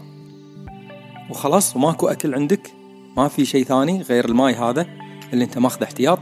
وخلاص 1.30 1.76
وماكو 1.76 2.08
أكل 2.08 2.34
عندك. 2.34 2.79
ما 3.16 3.28
في 3.28 3.44
شيء 3.44 3.64
ثاني 3.64 4.02
غير 4.02 4.24
الماي 4.24 4.54
هذا 4.54 4.86
اللي 5.32 5.44
انت 5.44 5.58
ماخذه 5.58 5.84
احتياط. 5.84 6.18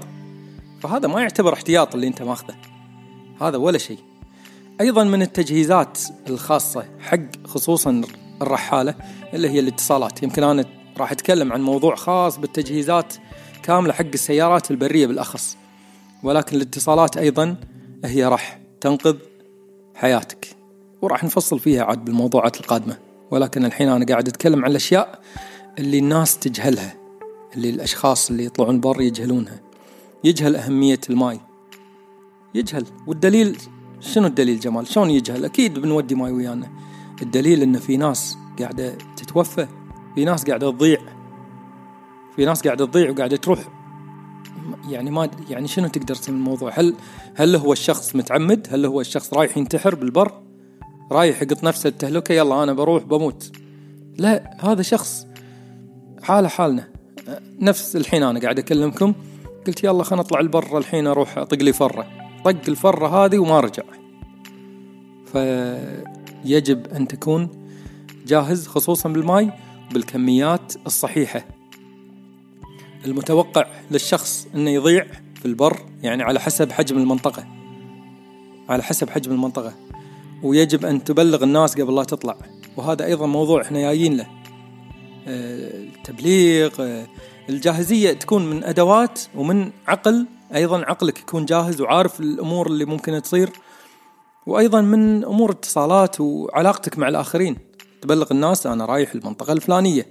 فهذا 0.80 1.08
ما 1.08 1.20
يعتبر 1.20 1.52
احتياط 1.52 1.94
اللي 1.94 2.06
انت 2.06 2.22
ماخذه. 2.22 2.54
هذا 3.40 3.56
ولا 3.56 3.78
شيء. 3.78 3.98
أيضا 4.80 5.04
من 5.04 5.22
التجهيزات 5.22 5.98
الخاصة 6.28 6.84
حق 7.00 7.46
خصوصا 7.46 8.02
الرحالة 8.42 8.94
اللي 9.34 9.50
هي 9.50 9.60
الاتصالات. 9.60 10.22
يمكن 10.22 10.44
أنا 10.44 10.64
راح 10.98 11.12
أتكلم 11.12 11.52
عن 11.52 11.62
موضوع 11.62 11.94
خاص 11.94 12.38
بالتجهيزات 12.38 13.14
كاملة 13.62 13.92
حق 13.92 14.04
السيارات 14.14 14.70
البرية 14.70 15.06
بالأخص. 15.06 15.56
ولكن 16.22 16.56
الاتصالات 16.56 17.16
أيضا 17.16 17.56
هي 18.04 18.24
راح 18.24 18.60
تنقذ 18.80 19.16
حياتك. 19.94 20.48
وراح 21.02 21.24
نفصل 21.24 21.58
فيها 21.58 21.84
عاد 21.84 22.04
بالموضوعات 22.04 22.60
القادمة. 22.60 22.96
ولكن 23.30 23.64
الحين 23.64 23.88
أنا 23.88 24.06
قاعد 24.06 24.28
أتكلم 24.28 24.64
عن 24.64 24.70
الأشياء 24.70 25.20
اللي 25.78 25.98
الناس 25.98 26.38
تجهلها 26.38 26.94
اللي 27.56 27.70
الأشخاص 27.70 28.30
اللي 28.30 28.44
يطلعون 28.44 28.80
بر 28.80 29.00
يجهلونها. 29.00 29.60
يجهل 30.24 30.56
أهمية 30.56 31.00
الماي. 31.10 31.40
يجهل. 32.54 32.84
والدليل 33.06 33.58
شنو 34.00 34.26
الدليل 34.26 34.60
جمال؟ 34.60 34.86
شلون 34.86 35.10
يجهل؟ 35.10 35.44
أكيد 35.44 35.78
بنودي 35.78 36.14
ماي 36.14 36.32
ويانا. 36.32 36.70
الدليل 37.22 37.62
ان 37.62 37.78
في 37.78 37.96
ناس 37.96 38.36
قاعدة 38.58 38.94
تتوفى 39.16 39.66
في 40.14 40.24
ناس 40.24 40.44
قاعدة 40.44 40.70
تضيع. 40.70 40.98
في 42.36 42.44
ناس 42.44 42.62
قاعدة 42.62 42.86
تضيع 42.86 43.10
وقاعدة 43.10 43.36
تروح. 43.36 43.68
يعني 44.88 45.10
ما 45.10 45.30
يعني 45.50 45.68
شنو 45.68 45.88
تقدر 45.88 46.14
تسمي 46.14 46.36
الموضوع 46.36 46.72
هل 46.74 46.94
هل 47.34 47.56
هو 47.56 47.72
الشخص 47.72 48.16
متعمد؟ 48.16 48.66
هل 48.70 48.86
هو 48.86 49.00
الشخص 49.00 49.34
رايح 49.34 49.56
ينتحر 49.56 49.94
بالبر؟ 49.94 50.42
رايح 51.12 51.42
يقط 51.42 51.64
نفسه 51.64 51.88
التهلكة 51.88 52.32
يلا 52.32 52.62
أنا 52.62 52.72
بروح 52.72 53.04
بموت. 53.04 53.52
لا 54.18 54.56
هذا 54.60 54.82
شخص 54.82 55.26
حاله 56.22 56.48
حالنا. 56.48 56.88
نفس 57.60 57.96
الحين 57.96 58.22
أنا 58.22 58.40
قاعد 58.40 58.58
أكلمكم. 58.58 59.14
قلت 59.66 59.84
يلا 59.84 60.02
خلنا 60.02 60.22
نطلع 60.22 60.40
البر 60.40 60.78
الحين 60.78 61.06
أروح 61.06 61.38
أطق 61.38 61.62
لي 61.62 61.72
فرة. 61.72 62.06
طق 62.44 62.60
الفرة 62.68 63.24
هذه 63.24 63.38
وما 63.38 63.60
رجع. 63.60 63.82
فيجب 65.32 66.86
أن 66.86 67.08
تكون 67.08 67.48
جاهز 68.26 68.66
خصوصا 68.66 69.08
بالماي 69.08 69.50
بالكميات 69.92 70.72
الصحيحة. 70.86 71.44
المتوقع 73.04 73.66
للشخص 73.90 74.48
إنه 74.54 74.70
يضيع 74.70 75.06
في 75.34 75.46
البر 75.46 75.78
يعني 76.02 76.22
على 76.22 76.40
حسب 76.40 76.72
حجم 76.72 76.98
المنطقة. 76.98 77.46
على 78.68 78.82
حسب 78.82 79.10
حجم 79.10 79.32
المنطقة. 79.32 79.74
ويجب 80.42 80.84
أن 80.84 81.04
تبلغ 81.04 81.44
الناس 81.44 81.80
قبل 81.80 81.94
لا 81.94 82.04
تطلع. 82.04 82.36
وهذا 82.76 83.04
أيضا 83.04 83.26
موضوع 83.26 83.62
إحنا 83.62 83.80
جايين 83.80 84.16
له. 84.16 84.37
التبليغ 85.28 86.70
آه، 86.80 87.06
الجاهزية 87.48 88.12
تكون 88.12 88.50
من 88.50 88.64
أدوات 88.64 89.20
ومن 89.34 89.70
عقل 89.86 90.26
أيضا 90.54 90.78
عقلك 90.78 91.18
يكون 91.18 91.44
جاهز 91.44 91.80
وعارف 91.80 92.20
الأمور 92.20 92.66
اللي 92.66 92.84
ممكن 92.84 93.22
تصير 93.22 93.50
وأيضا 94.46 94.80
من 94.80 95.24
أمور 95.24 95.50
اتصالات 95.50 96.20
وعلاقتك 96.20 96.98
مع 96.98 97.08
الآخرين. 97.08 97.56
تبلغ 98.00 98.26
الناس 98.30 98.66
أنا 98.66 98.84
رايح 98.84 99.14
المنطقة 99.14 99.52
الفلانية. 99.52 100.06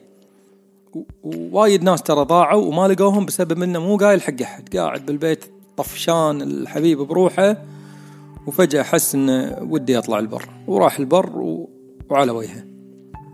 ووايد 1.23 1.83
ناس 1.83 2.03
ترى 2.03 2.25
ضاعوا 2.25 2.65
وما 2.65 2.87
لقوهم 2.87 3.25
بسبب 3.25 3.63
إنه 3.63 3.79
مو 3.79 3.97
قايل 3.97 4.21
حق 4.21 4.41
أحد. 4.41 4.77
قاعد 4.77 5.05
بالبيت 5.05 5.45
طفشان 5.77 6.41
الحبيب 6.41 6.97
بروحه 6.97 7.57
وفجأة 8.47 8.83
حس 8.83 9.15
إنه 9.15 9.57
ودي 9.61 9.97
أطلع 9.97 10.19
البر. 10.19 10.49
وراح 10.67 10.99
البر 10.99 11.65
وعلى 12.09 12.31
وجهه. 12.31 12.76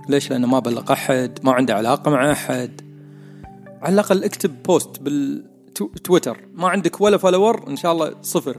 ليش؟ 0.10 0.32
لأنه 0.32 0.47
ما 0.47 0.60
بلغ 0.60 0.93
أحد 0.93 1.39
ما 1.43 1.51
عنده 1.51 1.76
علاقة 1.76 2.12
مع 2.12 2.32
أحد. 2.32 2.82
على 3.82 3.93
الأقل 3.93 4.24
اكتب 4.24 4.64
post 4.64 4.99
بالتويتر 5.01 6.38
ما 6.54 6.68
عندك 6.68 7.01
ولا 7.01 7.18
follower 7.18 7.68
إن 7.68 7.76
شاء 7.76 7.91
الله 7.91 8.16
صفر. 8.22 8.58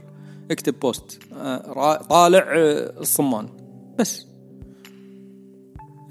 اكتب 0.50 0.80
post 0.80 1.20
آه، 1.32 1.96
طالع 1.96 2.38
آه، 2.38 3.00
الصمان. 3.00 3.48
بس. 3.98 4.26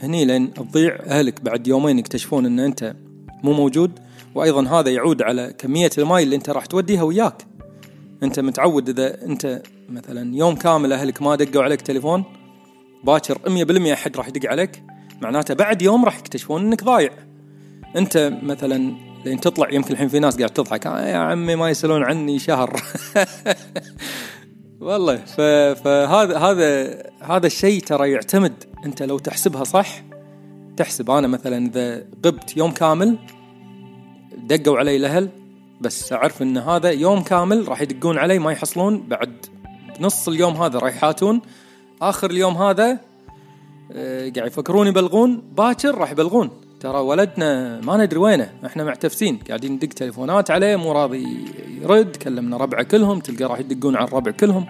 هني 0.01 0.25
لين 0.25 0.53
تضيع 0.53 0.99
أهلك 1.05 1.41
بعد 1.41 1.67
يومين 1.67 1.99
يكتشفون 1.99 2.45
إن 2.45 2.59
أنت 2.59 2.95
مو 3.43 3.53
موجود. 3.53 3.91
وأيضا 4.35 4.67
هذا 4.67 4.89
يعود 4.89 5.21
على 5.21 5.53
كمية 5.57 5.89
الماي 5.97 6.23
اللي 6.23 6.35
أنت 6.35 6.49
راح 6.49 6.65
توديها 6.65 7.03
وياك. 7.03 7.45
أنت 8.23 8.39
متعود 8.39 8.89
إذا 8.89 9.25
أنت 9.25 9.61
مثلا 9.89 10.35
يوم 10.35 10.55
كامل 10.55 10.93
أهلك 10.93 11.21
ما 11.21 11.35
دقوا 11.35 11.63
عليك 11.63 11.81
تليفون 11.81 12.23
باكر 13.03 13.37
100% 13.37 13.93
أحد 13.93 14.17
راح 14.17 14.27
يدق 14.27 14.49
عليك. 14.49 14.83
معناته 15.23 15.53
بعد 15.53 15.81
يوم 15.81 16.05
راح 16.05 16.19
يكتشفون 16.19 16.61
إنك 16.61 16.83
ضايع. 16.83 17.11
أنت 17.95 18.33
مثلا 18.43 18.95
لين 19.25 19.39
تطلع 19.39 19.69
يمكن 19.71 19.93
الحين 19.93 20.07
في 20.07 20.19
ناس 20.19 20.37
قاعد 20.37 20.49
تضحك 20.49 20.87
آه 20.87 21.07
يا 21.07 21.17
عمي 21.17 21.55
ما 21.55 21.69
يسألون 21.69 22.03
عني 22.03 22.39
شهر. 22.39 22.81
والله 24.81 25.15
فهذا 25.75 26.37
هذا 26.37 27.03
هذا 27.21 27.47
الشيء 27.47 27.81
ترى 27.81 28.11
يعتمد 28.11 28.63
أنت 28.85 29.03
لو 29.03 29.19
تحسبها 29.19 29.63
صح 29.63 30.03
تحسب. 30.77 31.11
أنا 31.11 31.27
مثلا 31.27 31.67
إذا 31.67 32.05
غبت 32.25 32.57
يوم 32.57 32.71
كامل 32.71 33.17
دقوا 34.37 34.77
علي 34.77 34.95
الاهل 34.95 35.29
بس 35.81 36.13
أعرف 36.13 36.41
إن 36.41 36.57
هذا 36.57 36.91
يوم 36.91 37.23
كامل 37.23 37.67
راح 37.67 37.81
يدقون 37.81 38.17
علي 38.17 38.39
ما 38.39 38.51
يحصلون. 38.51 39.07
بعد 39.07 39.45
نص 39.99 40.27
اليوم 40.27 40.55
هذا 40.55 40.79
راح 40.79 40.95
يحاتون 40.95 41.41
آخر 42.01 42.31
اليوم 42.31 42.57
هذا 42.57 43.12
قاعد 44.35 44.47
يفكرون 44.47 44.87
يبلغون. 44.87 45.41
باكر 45.57 45.95
راح 45.95 46.11
يبلغون. 46.11 46.49
ترى 46.79 46.97
ولدنا 46.99 47.81
ما 47.81 47.97
ندري 47.97 48.19
وينه. 48.19 48.53
إحنا 48.65 48.83
معتفسين 48.83 49.39
قاعدين 49.47 49.71
ندق 49.71 49.87
تليفونات 49.87 50.51
عليه. 50.51 50.75
مو 50.75 50.91
راضي 50.91 51.25
يرد. 51.81 52.15
كلمنا 52.15 52.57
ربعه 52.57 52.83
كلهم. 52.83 53.19
تلقى 53.19 53.45
راح 53.45 53.59
يدقون 53.59 53.95
على 53.95 54.07
الربع 54.07 54.31
كلهم. 54.31 54.65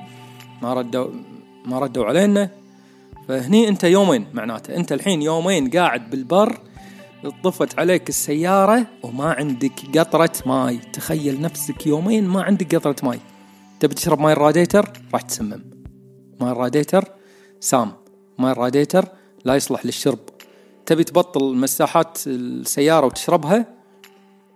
ما 0.61 0.73
ردوا 0.73 1.07
ما 1.65 1.79
ردوا 1.79 2.05
علينا. 2.05 2.49
فهني 3.27 3.67
انت 3.67 3.83
يومين 3.83 4.25
معناته. 4.33 4.75
انت 4.75 4.91
الحين 4.91 5.21
يومين 5.21 5.69
قاعد 5.69 6.09
بالبر. 6.09 6.57
طفت 7.43 7.79
عليك 7.79 8.09
السيارة 8.09 8.87
وما 9.03 9.31
عندك 9.31 9.97
قطرة 9.97 10.31
ماي. 10.45 10.79
تخيل 10.93 11.41
نفسك 11.41 11.87
يومين 11.87 12.27
ما 12.27 12.43
عندك 12.43 12.75
قطرة 12.75 12.95
ماي. 13.03 13.19
تبي 13.79 13.95
تشرب 13.95 14.19
ماي 14.19 14.33
الراديتر؟ 14.33 14.89
راح 15.13 15.21
تسمم. 15.21 15.63
ماي 16.41 16.51
الراديتر؟ 16.51 17.05
سام. 17.59 17.91
ماي 18.43 18.51
الراديتر 18.51 19.05
لا 19.45 19.55
يصلح 19.55 19.85
للشرب. 19.85 20.19
تبي 20.85 21.03
تبطل 21.03 21.55
مساحات 21.55 22.17
السيارة 22.27 23.05
وتشربها؟ 23.05 23.65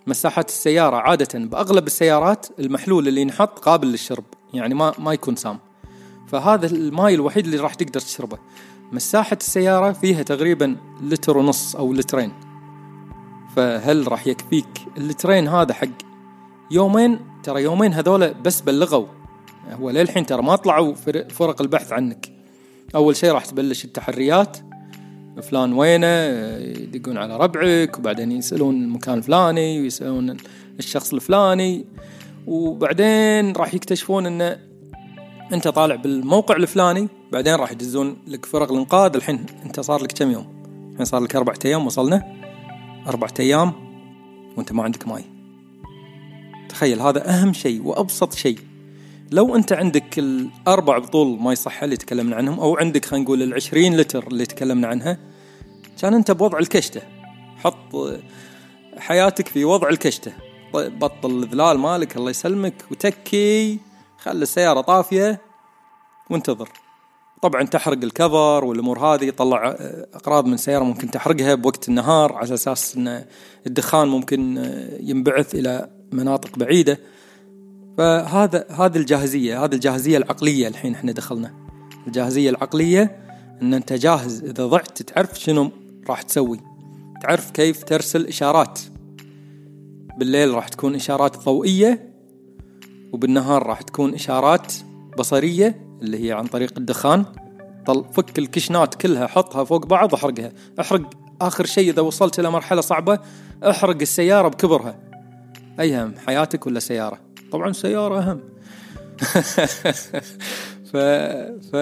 مساحات 0.07 0.49
السيارة 0.49 0.95
عادة 0.95 1.39
بأغلب 1.39 1.87
السيارات 1.87 2.47
المحلول 2.59 3.07
اللي 3.07 3.21
ينحط 3.21 3.59
قابل 3.59 3.87
للشرب 3.87 4.23
يعني 4.53 4.73
ما 4.73 4.93
ما 4.99 5.13
يكون 5.13 5.35
سام. 5.35 5.59
فهذا 6.27 6.67
الماي 6.67 7.15
الوحيد 7.15 7.45
اللي 7.45 7.57
راح 7.57 7.73
تقدر 7.73 7.99
تشربه. 7.99 8.37
مساحة 8.91 9.37
السيارة 9.41 9.91
فيها 9.91 10.23
تقريبا 10.23 10.77
لتر 11.01 11.37
ونص 11.37 11.75
أو 11.75 11.93
لترين. 11.93 12.33
فهل 13.55 14.11
راح 14.11 14.27
يكفيك 14.27 14.67
اللترين 14.97 15.47
هذا 15.47 15.73
حق 15.73 15.87
يومين؟ 16.71 17.19
ترى 17.43 17.63
يومين 17.63 17.93
هذولا 17.93 18.31
بس 18.31 18.61
بلغوا. 18.61 19.05
هو 19.71 19.89
للحين 19.89 20.25
ترى 20.25 20.41
ما 20.41 20.55
طلعوا 20.55 20.93
فرق 21.29 21.61
البحث 21.61 21.91
عنك. 21.93 22.36
أول 22.95 23.15
شيء 23.15 23.31
راح 23.31 23.45
تبلش 23.45 23.85
التحريات. 23.85 24.57
فلان 25.41 25.73
وينه؟ 25.73 26.07
يدقون 26.07 27.17
على 27.17 27.37
ربعك 27.37 27.99
وبعدين 27.99 28.31
يسألون 28.31 28.83
المكان 28.83 29.17
الفلاني 29.17 29.81
ويسألون 29.81 30.37
الشخص 30.79 31.13
الفلاني 31.13 31.85
وبعدين 32.47 33.51
راح 33.51 33.73
يكتشفون 33.73 34.25
انه 34.25 34.57
أنت 35.53 35.67
طالع 35.67 35.95
بالموقع 35.95 36.55
الفلاني 36.55 37.07
بعدين 37.31 37.55
راح 37.55 37.71
يدزون 37.71 38.17
لك 38.27 38.45
فرق 38.45 38.71
الإنقاذ. 38.71 39.15
الحين 39.15 39.45
أنت 39.65 39.79
صار 39.79 40.03
لك 40.03 40.11
كم 40.11 40.31
يوم؟ 40.31 40.47
الحين 40.91 41.05
صار 41.05 41.21
لك 41.21 41.35
اربعة 41.35 41.59
أيام 41.65 41.85
وصلنا. 41.85 42.23
اربعة 43.07 43.33
أيام 43.39 43.73
وأنت 44.57 44.71
ما 44.71 44.83
عندك 44.83 45.07
ماي. 45.07 45.23
تخيل 46.69 47.01
هذا 47.01 47.29
أهم 47.29 47.53
شيء 47.53 47.81
وأبسط 47.83 48.33
شيء. 48.33 48.59
لو 49.31 49.55
أنت 49.55 49.73
عندك 49.73 50.19
الاربع 50.19 50.97
بطول 50.97 51.39
ماي 51.39 51.55
صحة 51.55 51.85
اللي 51.85 51.97
تكلمنا 51.97 52.35
عنهم 52.35 52.59
أو 52.59 52.77
عندك 52.77 53.05
خلينا 53.05 53.25
نقول 53.25 53.43
العشرين 53.43 53.97
لتر 53.97 54.27
اللي 54.27 54.45
تكلمنا 54.45 54.87
عنها 54.87 55.17
كان 56.01 56.13
أنت 56.13 56.31
بوضع 56.31 56.59
الكشتة. 56.59 57.01
حط 57.57 58.19
حياتك 58.97 59.47
في 59.47 59.65
وضع 59.65 59.89
الكشتة. 59.89 60.31
بطل 60.73 61.43
الذلال 61.43 61.77
مالك 61.79 62.17
الله 62.17 62.29
يسلمك 62.29 62.85
وتكي 62.91 63.79
خلي 64.17 64.43
السيارة 64.43 64.81
طافية 64.81 65.41
وانتظر. 66.29 66.69
طبعا 67.41 67.63
تحرق 67.63 68.03
الكفر 68.03 68.65
والأمور 68.65 68.99
هذه 68.99 69.29
طلع 69.29 69.75
أقراض 70.13 70.45
من 70.45 70.53
السياره 70.53 70.83
ممكن 70.83 71.11
تحرقها 71.11 71.55
بوقت 71.55 71.89
النهار 71.89 72.33
على 72.33 72.53
أساس 72.53 72.95
إن 72.95 73.25
الدخان 73.67 74.07
ممكن 74.07 74.57
ينبعث 74.99 75.55
إلى 75.55 75.89
مناطق 76.11 76.59
بعيدة. 76.59 76.99
فهذا 77.97 78.65
هذه 78.69 78.97
الجاهزية 78.97 79.63
هذه 79.63 79.73
الجاهزية 79.73 80.17
العقلية 80.17 80.67
الحين 80.67 80.93
إحنا 80.93 81.11
دخلنا. 81.11 81.53
الجاهزية 82.07 82.49
العقلية 82.49 83.17
إن 83.61 83.73
أنت 83.73 83.93
جاهز 83.93 84.43
إذا 84.43 84.65
ضعت 84.65 85.01
تعرف 85.01 85.39
شنو 85.39 85.71
راح 86.09 86.21
تسوي. 86.21 86.59
تعرف 87.21 87.51
كيف 87.51 87.83
ترسل 87.83 88.25
إشارات. 88.25 88.79
بالليل 90.17 90.53
راح 90.53 90.67
تكون 90.67 90.95
إشارات 90.95 91.37
ضوئية 91.37 92.13
وبالنهار 93.13 93.67
راح 93.67 93.81
تكون 93.81 94.13
إشارات 94.13 94.73
بصرية 95.17 95.81
اللي 96.01 96.27
هي 96.27 96.31
عن 96.31 96.47
طريق 96.47 96.73
الدخان. 96.77 97.25
طل 97.85 98.05
فك 98.13 98.39
الكشنات 98.39 98.95
كلها 98.95 99.27
حطها 99.27 99.63
فوق 99.63 99.85
بعض 99.85 100.13
واحرقها 100.13 100.51
أحرق 100.79 101.09
آخر 101.41 101.65
شيء 101.65 101.89
إذا 101.89 102.01
وصلت 102.01 102.39
إلى 102.39 102.49
مرحلة 102.51 102.81
صعبة 102.81 103.19
أحرق 103.63 103.97
السيارة 104.01 104.47
بكبرها. 104.47 104.99
اي 105.79 105.95
اهم 105.95 106.13
حياتك 106.27 106.67
ولا 106.67 106.79
سيارة؟ 106.79 107.26
طبعا 107.51 107.71
سيارة 107.71 108.19
أهم. 108.19 108.39
ف... 110.91 110.97
ف... 111.71 111.75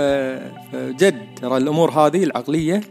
فجد 0.72 1.36
ترى 1.36 1.58
الأمور 1.58 1.92
هذه 1.92 2.24
العقلية 2.24 2.82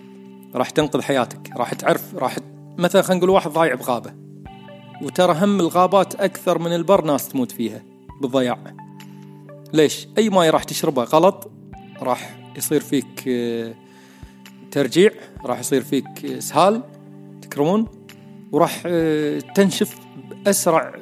راح 0.54 0.70
تنقذ 0.70 1.02
حياتك. 1.02 1.50
راح 1.56 1.74
تعرف 1.74 2.14
راح 2.14 2.36
مثلا 2.78 3.02
خلينا 3.02 3.18
نقول 3.18 3.30
واحد 3.30 3.50
ضايع 3.50 3.74
بغابة 3.74 4.12
وترى 5.02 5.36
هم 5.44 5.60
الغابات 5.60 6.14
أكثر 6.14 6.58
من 6.58 6.74
البر 6.74 7.04
ناس 7.04 7.28
تموت 7.28 7.52
فيها 7.52 7.82
بالضياع. 8.22 8.58
ليش؟ 9.72 10.08
أي 10.18 10.30
ماي 10.30 10.50
راح 10.50 10.64
تشربها 10.64 11.04
غلط 11.04 11.50
راح 12.02 12.36
يصير 12.56 12.80
فيك 12.80 13.24
آه، 13.28 13.74
ترجيع 14.70 15.10
راح 15.44 15.60
يصير 15.60 15.82
فيك 15.82 16.24
إسهال 16.24 16.82
تكرمون 17.42 17.86
وراح 18.52 18.82
آه، 18.86 19.38
تنشف 19.38 19.96
بأسرع 20.30 20.94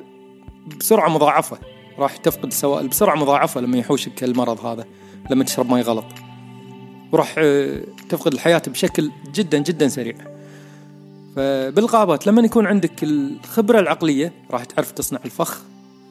بسرعة 0.67 1.09
مضاعفة. 1.09 1.59
راح 1.99 2.17
تفقد 2.17 2.47
السوائل 2.47 2.89
بسرعة 2.89 3.15
مضاعفة 3.15 3.61
لما 3.61 3.79
يحوشك 3.79 4.25
المرض 4.25 4.67
هذا 4.67 4.85
لما 5.31 5.45
تشرب 5.45 5.71
ماي 5.71 5.83
غلط. 5.83 6.05
وراح 7.13 7.35
آه، 7.39 7.83
تفقد 8.09 8.33
الحياة 8.33 8.63
بشكل 8.67 9.11
جدا 9.35 9.59
جدا 9.59 9.89
سريع. 9.89 10.15
فبالغابات 11.37 12.27
لما 12.27 12.43
يكون 12.43 12.67
عندك 12.67 13.03
الخبرة 13.03 13.81
العقلية 13.81 14.33
راح 14.51 14.65
تعرف 14.65 14.93
تصنع 14.93 15.21
الفخ 15.25 15.63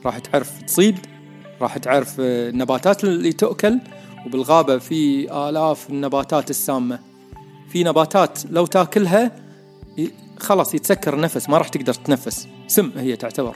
راح 0.05 0.19
تعرف 0.19 0.61
تصيد 0.61 0.97
راح 1.61 1.77
تعرف 1.77 2.15
النباتات 2.19 3.03
اللي 3.03 3.33
تؤكل. 3.33 3.79
وبالغابة 4.25 4.77
في 4.77 5.31
آلاف 5.49 5.89
النباتات 5.89 6.49
السامة. 6.49 6.99
في 7.69 7.83
نباتات 7.83 8.39
لو 8.49 8.65
تاكلها 8.65 9.31
خلاص 10.39 10.75
يتسكر 10.75 11.13
النفس 11.13 11.49
ما 11.49 11.57
راح 11.57 11.67
تقدر 11.67 11.93
تتنفس. 11.93 12.47
سم 12.67 12.91
هي 12.95 13.15
تعتبر. 13.15 13.55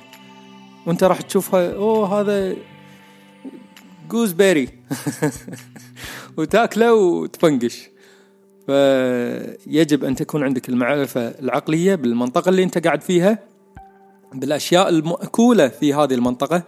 وانت 0.85 1.03
راح 1.03 1.21
تشوفها 1.21 1.73
أوه 1.73 2.21
هذا 2.21 2.55
جوز 4.09 4.31
بيري 4.31 4.69
وتاكله 6.37 6.93
وتفنقش. 6.93 7.89
فيجب 8.65 10.03
أن 10.03 10.15
تكون 10.15 10.43
عندك 10.43 10.69
المعرفة 10.69 11.21
العقلية 11.21 11.95
بالمنطقة 11.95 12.49
اللي 12.49 12.63
أنت 12.63 12.77
قاعد 12.77 13.01
فيها 13.01 13.39
بالأشياء 14.33 14.89
المأكولة 14.89 15.67
في 15.67 15.93
هذه 15.93 16.13
المنطقة 16.13 16.63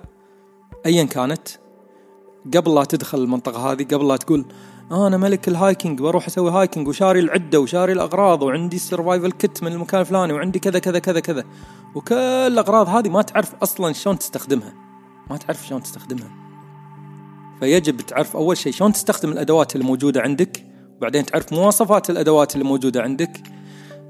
ايا 0.86 1.04
كانت. 1.04 1.48
قبل 2.56 2.76
لا 2.76 2.84
تدخل 2.84 3.18
المنطقة 3.18 3.72
هذه 3.72 3.84
قبل 3.84 4.08
لا 4.08 4.18
تقول 4.18 4.46
آه 4.92 5.08
أنا 5.08 5.18
ملك 5.18 5.48
ال 5.48 5.55
hiking 5.55 6.00
بروح 6.02 6.26
أسوي 6.28 6.52
hiking 6.52 6.88
وشاري 6.88 7.20
العدة 7.20 7.60
وشاري 7.60 7.94
الأغراض 7.94 8.44
وعندي 8.44 8.76
ال 8.76 8.82
survival 8.82 9.32
kit 9.32 9.64
من 9.64 9.72
المكان 9.72 10.02
الفلاني 10.02 10.34
وعندي 10.34 10.60
كذا 10.60 10.80
كذا 10.80 11.00
كذا 11.00 11.20
كذا. 11.20 11.44
وكل 11.96 12.16
الأغراض 12.16 12.88
هذه 12.90 13.10
ما 13.10 13.22
تعرف 13.22 13.56
أصلا 13.56 13.94
شلون 13.94 14.20
تستخدمها. 14.20 14.74
ما 15.30 15.38
تعرف 15.38 15.68
شلون 15.68 15.84
تستخدمها. 15.84 16.32
فيجب 17.60 17.98
تعرف 17.98 18.36
أول 18.36 18.58
شيء 18.58 18.74
شلون 18.74 18.94
تستخدم 18.94 19.32
الأدوات 19.32 19.76
اللي 19.76 19.88
موجودة 19.88 20.22
عندك 20.22 20.66
وبعدين 20.98 21.26
تعرف 21.26 21.54
مواصفات 21.54 22.10
الأدوات 22.10 22.54
اللي 22.54 22.66
موجودة 22.66 23.02
عندك 23.02 23.44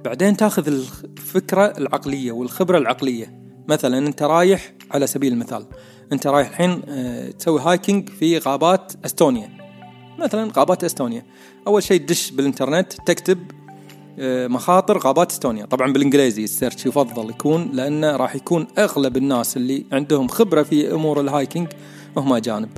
بعدين 0.05 0.37
تاخذ 0.37 0.67
الفكرة 0.67 1.65
العقلية 1.77 2.31
والخبرة 2.31 2.77
العقلية. 2.77 3.39
مثلا 3.67 3.97
أنت 3.97 4.23
رايح 4.23 4.73
على 4.91 5.07
سبيل 5.07 5.33
المثال 5.33 5.65
أنت 6.11 6.27
رايح 6.27 6.49
الحين 6.49 6.81
آه، 6.87 7.31
تسوي 7.31 7.61
hiking 7.61 8.09
في 8.09 8.37
غابات 8.37 8.93
إستونيا. 9.05 9.66
مثلا 10.17 10.51
غابات 10.57 10.83
إستونيا. 10.83 11.25
أول 11.67 11.83
شيء 11.83 11.99
تدش 11.99 12.31
بالإنترنت 12.31 12.93
تكتب 12.93 13.51
آه، 14.19 14.47
مخاطر 14.47 14.97
غابات 14.97 15.31
إستونيا. 15.31 15.65
طبعا 15.65 15.93
بالإنجليزي 15.93 16.43
ال 16.43 16.49
search 16.49 16.85
يفضل 16.85 17.29
يكون 17.29 17.69
لأنه 17.73 18.15
راح 18.15 18.35
يكون 18.35 18.67
أغلب 18.77 19.17
الناس 19.17 19.57
اللي 19.57 19.85
عندهم 19.91 20.27
خبرة 20.27 20.63
في 20.63 20.93
أمور 20.93 21.21
ال 21.21 21.28
hiking 21.28 21.67
هم 22.17 22.33
أجانب. 22.33 22.69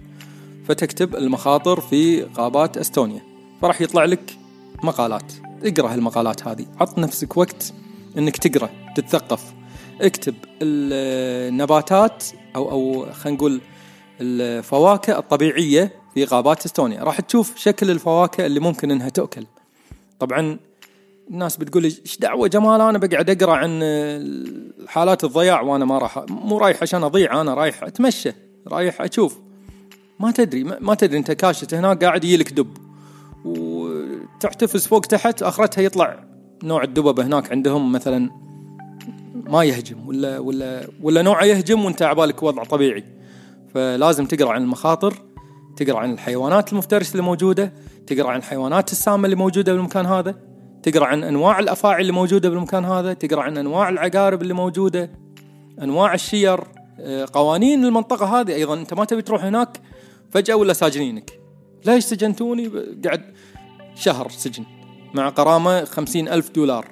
فتكتب 0.67 1.15
المخاطر 1.15 1.81
في 1.81 2.23
غابات 2.23 2.77
إستونيا. 2.77 3.21
فراح 3.61 3.81
يطلع 3.81 4.05
لك 4.05 4.37
مقالات. 4.83 5.33
اقرأ 5.63 5.93
هالمقالات 5.93 6.47
هذه. 6.47 6.65
عط 6.79 6.99
نفسك 6.99 7.37
وقت 7.37 7.73
إنك 8.17 8.37
تقرأ 8.37 8.69
تتثقف. 8.95 9.53
اكتب 10.01 10.35
النباتات 10.61 12.23
أو 12.55 12.71
أو 12.71 13.05
خلينا 13.13 13.37
نقول 13.37 13.61
الفواكه 14.21 15.19
الطبيعية 15.19 15.98
في 16.13 16.23
غابات 16.23 16.65
إستونيا. 16.65 17.03
راح 17.03 17.19
تشوف 17.19 17.57
شكل 17.57 17.91
الفواكه 17.91 18.45
اللي 18.45 18.59
ممكن 18.59 18.91
إنها 18.91 19.09
تؤكل 19.09 19.45
طبعا 20.19 20.59
الناس 21.29 21.57
بتقول 21.57 21.83
إيش 21.83 22.17
دعوة 22.19 22.47
جمال؟ 22.47 22.81
أنا 22.81 22.97
بقعد 22.97 23.29
أقرأ 23.29 23.53
عن 23.53 23.79
حالات 24.87 25.23
الضياع 25.23 25.61
وأنا 25.61 25.85
ما 25.85 25.97
راح 25.97 26.25
مو 26.29 26.57
رايح 26.57 26.81
عشان 26.81 27.03
أضيع 27.03 27.41
أنا 27.41 27.53
رايح 27.53 27.83
أتمشى 27.83 28.31
رايح 28.67 29.01
أشوف. 29.01 29.39
ما 30.19 30.31
تدري 30.31 30.63
ما 30.63 30.95
تدري 30.95 31.17
أنت 31.17 31.31
كاشت 31.31 31.73
هناك 31.73 32.03
قاعد 32.03 32.23
يجيلك 32.23 32.53
دب. 32.53 32.77
وتحتفز 33.45 34.87
فوق 34.87 35.01
تحت 35.01 35.43
آخرتها 35.43 35.81
يطلع 35.81 36.23
نوع 36.63 36.83
الدببة 36.83 37.25
هناك 37.25 37.51
عندهم 37.51 37.91
مثلا 37.91 38.29
ما 39.33 39.63
يهجم 39.63 40.07
ولا 40.07 40.39
ولا 40.39 40.87
ولا 41.01 41.21
نوعه 41.21 41.43
يهجم 41.43 41.85
وأنت 41.85 42.01
عبالك 42.01 42.43
وضع 42.43 42.63
طبيعي. 42.63 43.03
فلازم 43.73 44.25
تقرأ 44.25 44.51
عن 44.51 44.61
المخاطر. 44.61 45.13
تقرأ 45.79 45.99
عن 45.99 46.13
الحيوانات 46.13 46.73
المفترسه 46.73 47.11
اللي 47.11 47.23
موجودة 47.23 47.73
تقرأ 48.07 48.29
عن 48.29 48.39
الحيوانات 48.39 48.91
السامة 48.91 49.25
اللي 49.25 49.35
موجودة 49.35 49.73
بالمكان 49.73 50.05
هذا 50.05 50.35
تقرأ 50.83 51.05
عن 51.05 51.23
أنواع 51.23 51.59
الأفاعي 51.59 52.01
اللي 52.01 52.11
موجودة 52.11 52.49
بالمكان 52.49 52.85
هذا 52.85 53.13
تقرأ 53.13 53.41
عن 53.41 53.57
أنواع 53.57 53.89
العقارب 53.89 54.41
اللي 54.41 54.53
موجودة 54.53 55.11
أنواع 55.81 56.13
الشير 56.13 56.59
آه، 56.99 57.27
قوانين 57.33 57.85
المنطقة 57.85 58.39
هذه 58.39 58.53
أيضا. 58.55 58.73
أنت 58.73 58.93
ما 58.93 59.05
تبي 59.05 59.21
تروح 59.21 59.43
هناك 59.43 59.81
فجأة 60.31 60.55
ولا 60.55 60.73
ساجنينك. 60.73 61.39
ليش 61.85 62.03
سجنتوني؟ 62.03 62.71
قعد 63.05 63.21
شهر 63.95 64.29
سجن 64.29 64.65
مع 65.13 65.29
غرامة 65.29 65.83
خمسين 65.83 66.27
ألف 66.27 66.49
دولار. 66.49 66.85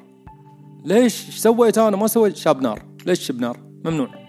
ليش؟ 0.86 1.26
إيش 1.26 1.38
سويت 1.38 1.78
أنا؟ 1.78 1.98
ما 1.98 2.08
سويت 2.08 2.38
شاب 2.38 2.62
نار. 2.62 2.86
ليش 3.06 3.20
شاب 3.20 3.40
نار؟ 3.42 3.60
ممنوع. 3.86 4.27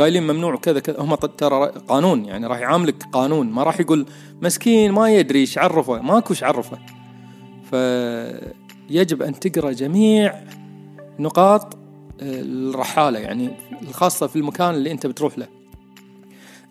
قايلين 0.00 0.22
ممنوع 0.22 0.54
وكذا 0.54 0.80
كذا. 0.80 1.00
هم 1.00 1.14
ترى 1.14 1.72
قانون 1.88 2.24
يعني 2.24 2.46
راح 2.46 2.58
يعاملك 2.58 3.02
قانون. 3.12 3.50
ما 3.50 3.62
راح 3.62 3.80
يقول 3.80 4.06
مسكين 4.42 4.92
ما 4.92 5.10
يدري 5.10 5.38
إيش 5.38 5.58
عرفه. 5.58 6.02
ماكو 6.02 6.30
إيش 6.30 6.44
عرفه. 6.44 6.78
فيجب 7.70 9.22
أن 9.22 9.40
تقرأ 9.40 9.72
جميع 9.72 10.34
نقاط 11.18 11.74
آه، 12.20 12.40
الرحالة 12.40 13.18
يعني 13.18 13.50
الخاصة 13.82 14.26
في 14.26 14.36
المكان 14.36 14.74
اللي 14.74 14.90
أنت 14.90 15.06
بتروح 15.06 15.38
له. 15.38 15.46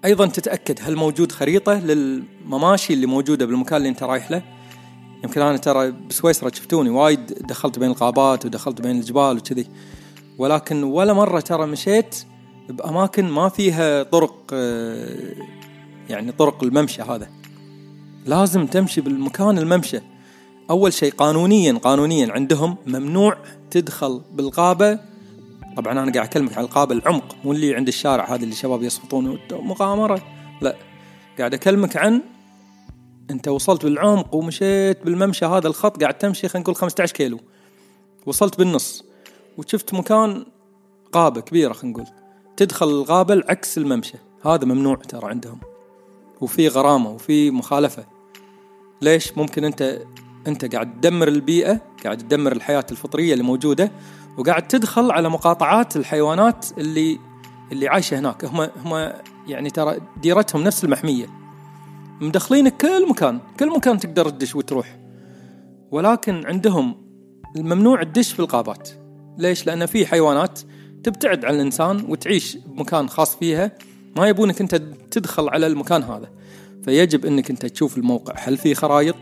أيضا 0.05 0.25
تتأكد 0.25 0.79
هل 0.81 0.95
موجود 0.95 1.31
خريطة 1.31 1.73
للمماشي 1.73 2.93
اللي 2.93 3.05
موجودة 3.05 3.45
بالمكان 3.45 3.77
اللي 3.77 3.89
أنت 3.89 4.03
رايح 4.03 4.31
له. 4.31 4.41
يمكن 5.23 5.41
أنا 5.41 5.57
ترى 5.57 5.91
بسويسرا 5.91 6.49
شفتوني 6.53 6.89
وايد 6.89 7.25
دخلت 7.25 7.79
بين 7.79 7.91
الغابات 7.91 8.45
ودخلت 8.45 8.81
بين 8.81 8.95
الجبال 8.95 9.37
وكذي. 9.37 9.67
ولكن 10.37 10.83
ولا 10.83 11.13
مرة 11.13 11.39
ترى 11.39 11.65
مشيت 11.65 12.15
بأماكن 12.69 13.25
ما 13.25 13.49
فيها 13.49 14.03
طرق 14.03 14.35
آه، 14.53 15.35
يعني 16.09 16.31
طرق 16.31 16.63
الممشى 16.63 17.01
هذا. 17.01 17.29
لازم 18.25 18.65
تمشي 18.65 19.01
بالمكان 19.01 19.57
الممشى. 19.57 19.99
أول 20.69 20.93
شيء 20.93 21.13
قانونيا 21.13 21.73
قانونيا 21.73 22.31
عندهم 22.31 22.77
ممنوع 22.87 23.37
تدخل 23.71 24.21
بالغابة 24.33 24.99
طبعا 25.77 25.91
أنا 25.91 26.11
قاعد 26.11 26.27
أكلمك 26.27 26.57
عن 26.57 26.63
الغابة 26.63 26.95
العمق 26.95 27.35
مو 27.43 27.51
اللي 27.51 27.75
عند 27.75 27.87
الشارع 27.87 28.29
هذا 28.29 28.43
اللي 28.43 28.53
الشباب 28.53 28.83
يصفطون 28.83 29.39
مغامرة. 29.51 30.21
لا 30.61 30.75
قاعد 31.37 31.53
أكلمك 31.53 31.97
عن 31.97 32.21
أنت 33.31 33.47
وصلت 33.47 33.85
بالعمق 33.85 34.35
ومشيت 34.35 35.05
بالممشى 35.05 35.45
هذا 35.45 35.67
الخط 35.67 36.01
قاعد 36.01 36.13
تمشي 36.13 36.47
خلينا 36.47 36.63
نقول 36.63 36.75
15 36.75 37.13
كيلو. 37.13 37.39
وصلت 38.25 38.57
بالنص. 38.57 39.03
وشفت 39.57 39.93
مكان 39.93 40.45
غابة 41.15 41.41
كبيرة 41.41 41.73
خلينا 41.73 41.97
نقول. 41.97 42.24
تدخل 42.57 42.87
الغابة 42.87 43.33
العكس 43.33 43.77
الممشى. 43.77 44.17
هذا 44.45 44.65
ممنوع 44.65 44.95
ترى 44.95 45.29
عندهم. 45.29 45.59
وفي 46.41 46.67
غرامة 46.67 47.09
وفي 47.09 47.51
مخالفة. 47.51 48.05
ليش 49.01 49.37
ممكن 49.37 49.63
أنت 49.63 50.01
أنت 50.47 50.75
قاعد 50.75 51.01
تدمر 51.01 51.27
البيئة 51.27 51.81
قاعد 52.03 52.17
تدمر 52.17 52.51
الحياة 52.51 52.85
الفطرية 52.91 53.33
اللي 53.33 53.43
موجودة 53.43 53.91
وقاعد 54.37 54.67
تدخل 54.67 55.11
على 55.11 55.29
مقاطعات 55.29 55.95
الحيوانات 55.95 56.65
اللي 56.77 57.19
اللي 57.71 57.87
عايشة 57.87 58.19
هناك. 58.19 58.45
هم 58.45 58.61
هم 58.85 59.11
يعني 59.47 59.69
ترى 59.69 59.97
ديرتهم 60.21 60.63
نفس 60.63 60.83
المحمية. 60.83 61.25
مدخلينك 62.21 62.77
كل 62.77 63.09
مكان. 63.09 63.39
كل 63.59 63.69
مكان 63.69 63.99
تقدر 63.99 64.29
تدش 64.29 64.55
وتروح. 64.55 64.99
ولكن 65.91 66.45
عندهم 66.45 67.05
الممنوع 67.55 68.03
تدش 68.03 68.33
في 68.33 68.39
الغابات. 68.39 68.89
ليش؟ 69.37 69.65
لأن 69.65 69.85
في 69.85 70.05
حيوانات 70.05 70.59
تبتعد 71.05 71.45
عن 71.45 71.55
الإنسان 71.55 72.05
وتعيش 72.07 72.57
بمكان 72.65 73.09
خاص 73.09 73.35
فيها 73.35 73.71
ما 74.17 74.27
يبونك 74.27 74.61
أنت 74.61 74.75
تدخل 75.11 75.49
على 75.49 75.67
المكان 75.67 76.03
هذا. 76.03 76.29
فيجب 76.85 77.25
أنك 77.25 77.49
أنت 77.49 77.65
تشوف 77.65 77.97
الموقع. 77.97 78.33
هل 78.37 78.57
في 78.57 78.75
خرائط؟ 78.75 79.15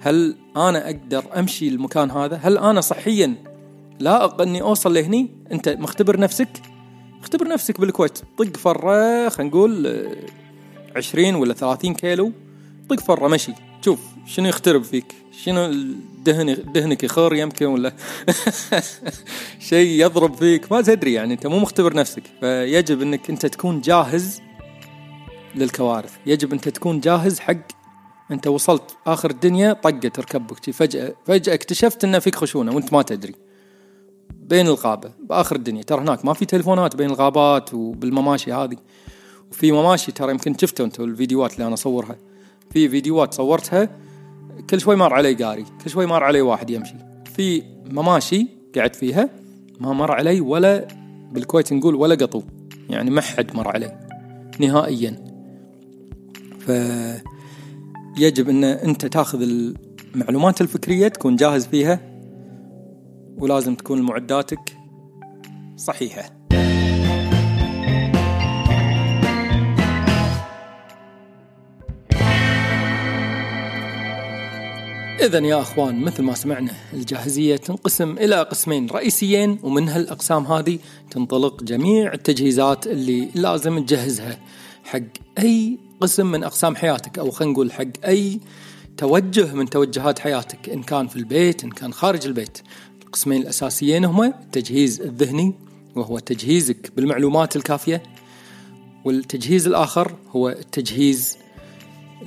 هل 0.00 0.36
أنا 0.56 0.86
أقدر 0.86 1.38
أمشي 1.38 1.68
المكان 1.68 2.10
هذا؟ 2.10 2.36
هل 2.36 2.58
أنا 2.58 2.80
صحيا 2.80 3.34
لا 4.00 4.42
أني 4.42 4.62
أوصل 4.62 4.94
لهني؟ 4.94 5.28
أنت 5.52 5.68
مختبر 5.68 6.20
نفسك؟ 6.20 6.48
اختبر 7.20 7.48
نفسك 7.48 7.80
بالكويت. 7.80 8.18
طق 8.38 8.56
فرة 8.56 9.28
خلينا 9.28 9.50
نقول 9.50 10.06
عشرين 10.96 11.34
ولا 11.34 11.54
ثلاثين 11.54 11.94
كيلو. 11.94 12.32
طق 12.88 13.00
فرة 13.00 13.28
مشي. 13.28 13.52
شوف 13.84 14.00
شنو 14.26 14.48
يخترب 14.48 14.82
فيك؟ 14.82 15.14
شنو 15.44 15.72
دهن 16.26 16.72
دهنك 16.72 17.04
يخر 17.04 17.34
يمكن 17.34 17.66
ولا 17.66 17.92
شيء 19.68 20.00
يضرب 20.00 20.34
فيك. 20.34 20.72
ما 20.72 20.82
تدري 20.82 21.12
يعني 21.12 21.34
أنت 21.34 21.46
مو 21.46 21.58
مختبر 21.58 21.94
نفسك. 21.96 22.22
فيجب 22.40 23.02
إنك 23.02 23.30
أنت 23.30 23.46
تكون 23.46 23.80
جاهز 23.80 24.40
للكوارث. 25.54 26.12
يجب 26.26 26.52
أنت 26.52 26.68
تكون 26.68 27.00
جاهز 27.00 27.38
حق 27.40 27.56
أنت 28.30 28.46
وصلت 28.46 28.96
آخر 29.06 29.30
الدنيا 29.30 29.72
طقت 29.72 30.18
ركبك 30.18 30.70
فجأة 30.70 31.14
فجأة 31.26 31.54
اكتشفت 31.54 32.04
انه 32.04 32.18
فيك 32.18 32.34
خشونة 32.34 32.74
وأنت 32.74 32.92
ما 32.92 33.02
تدري. 33.02 33.34
بين 34.30 34.66
الغابة 34.66 35.10
بآخر 35.28 35.56
الدنيا. 35.56 35.82
ترى 35.82 36.00
هناك 36.00 36.24
ما 36.24 36.32
في 36.32 36.44
تلفونات 36.44 36.96
بين 36.96 37.10
الغابات 37.10 37.74
وبالمماشي 37.74 38.52
هذه. 38.52 38.76
وفي 39.52 39.72
مماشي 39.72 40.12
ترى 40.12 40.30
يمكن 40.30 40.56
شفتوا 40.58 40.86
أنتم 40.86 41.04
الفيديوهات 41.04 41.54
اللي 41.54 41.66
أنا 41.66 41.74
أصورها. 41.74 42.16
في 42.72 42.88
فيديوهات 42.88 43.34
صورتها 43.34 44.05
كل 44.70 44.80
شوي 44.80 44.96
مر 44.96 45.14
علي 45.14 45.34
قاري 45.34 45.64
كل 45.84 45.90
شوي 45.90 46.06
مر 46.06 46.22
علي 46.24 46.40
واحد 46.40 46.70
يمشي. 46.70 46.94
في 47.24 47.62
مماشي 47.86 48.48
قاعد 48.76 48.96
فيها 48.96 49.30
ما 49.80 49.92
مر 49.92 50.12
علي 50.12 50.40
ولا 50.40 50.88
بالكويت 51.32 51.72
نقول 51.72 51.94
ولا 51.94 52.14
قطو 52.14 52.42
يعني 52.90 53.10
ما 53.10 53.20
حد 53.20 53.56
مر 53.56 53.68
علي 53.68 53.98
نهائيا. 54.60 55.24
ف 56.58 56.70
يجب 58.18 58.48
إن 58.48 58.64
أنت 58.64 59.06
تاخذ 59.06 59.42
المعلومات 60.14 60.60
الفكرية 60.60 61.08
تكون 61.08 61.36
جاهز 61.36 61.66
فيها 61.66 62.00
ولازم 63.38 63.74
تكون 63.74 64.02
معداتك 64.02 64.76
صحيحة. 65.76 66.45
إذا 75.26 75.38
يا 75.38 75.60
أخوان 75.60 76.00
مثل 76.00 76.22
ما 76.22 76.34
سمعنا 76.34 76.72
الجاهزية 76.92 77.56
تنقسم 77.56 78.18
إلى 78.18 78.42
قسمين 78.42 78.90
رئيسيين 78.90 79.58
ومن 79.62 79.88
هالأقسام 79.88 80.44
هذه 80.46 80.78
تنطلق 81.10 81.62
جميع 81.62 82.12
التجهيزات 82.12 82.86
اللي 82.86 83.28
لازم 83.34 83.84
تجهزها. 83.84 84.38
حق 84.84 85.00
أي 85.38 85.78
قسم 86.00 86.26
من 86.26 86.44
أقسام 86.44 86.76
حياتك 86.76 87.18
أو 87.18 87.30
خلينا 87.30 87.52
نقول 87.52 87.72
حق 87.72 88.06
أي 88.06 88.40
توجه 88.96 89.54
من 89.54 89.70
توجهات 89.70 90.18
حياتك 90.18 90.68
إن 90.68 90.82
كان 90.82 91.08
في 91.08 91.16
البيت 91.16 91.64
إن 91.64 91.70
كان 91.70 91.92
خارج 91.92 92.26
البيت. 92.26 92.58
القسمين 93.02 93.42
الأساسيين 93.42 94.04
هما 94.04 94.26
التجهيز 94.26 95.00
الذهني 95.00 95.54
وهو 95.96 96.18
تجهيزك 96.18 96.92
بالمعلومات 96.96 97.56
الكافية 97.56 98.02
والتجهيز 99.04 99.66
الآخر 99.66 100.16
هو 100.30 100.48
التجهيز 100.48 101.38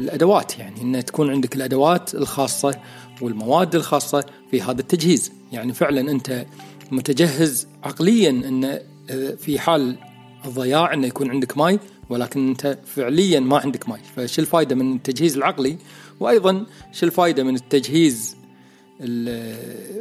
الأدوات 0.01 0.59
يعني 0.59 0.81
إن 0.81 1.05
تكون 1.05 1.29
عندك 1.29 1.55
الأدوات 1.55 2.15
الخاصة 2.15 2.79
والمواد 3.21 3.75
الخاصة 3.75 4.25
في 4.51 4.61
هذا 4.61 4.81
التجهيز. 4.81 5.31
يعني 5.51 5.73
فعلا 5.73 6.11
أنت 6.11 6.45
متجهز 6.91 7.67
عقليا 7.83 8.29
إن 8.29 8.79
آه، 9.09 9.35
في 9.35 9.59
حال 9.59 9.97
الضياع 10.45 10.93
إنه 10.93 11.07
يكون 11.07 11.29
عندك 11.29 11.57
ماي 11.57 11.79
ولكن 12.09 12.47
أنت 12.47 12.77
فعليا 12.85 13.39
ما 13.39 13.57
عندك 13.57 13.89
ماي. 13.89 13.99
فش 14.15 14.39
الفائده 14.39 14.75
من 14.75 14.95
التجهيز 14.95 15.37
العقلي؟ 15.37 15.77
وأيضا 16.19 16.65
شو 16.91 17.05
الفائده 17.05 17.43
من 17.43 17.55
التجهيز 17.55 18.35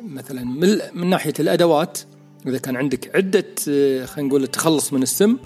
مثلا 0.03 0.45
من 0.95 1.11
ناحية 1.11 1.35
الأدوات؟ 1.41 1.99
إذا 2.47 2.59
كان 2.59 2.77
عندك 2.77 3.17
عدة 3.17 3.47
آه، 3.69 4.05
خلينا 4.05 4.29
نقول 4.29 4.43
التخلص 4.43 4.93
من 4.93 5.03
السم 5.03 5.37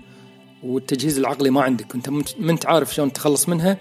والتجهيز 0.63 1.19
العقلي 1.19 1.51
ما 1.51 1.63
عندك. 1.63 1.95
أنت 1.95 2.09
ما 2.39 2.51
أنت 2.51 2.67
عارف 2.67 2.95
شلون 2.95 3.13
تخلص 3.13 3.49
منها 3.49 3.79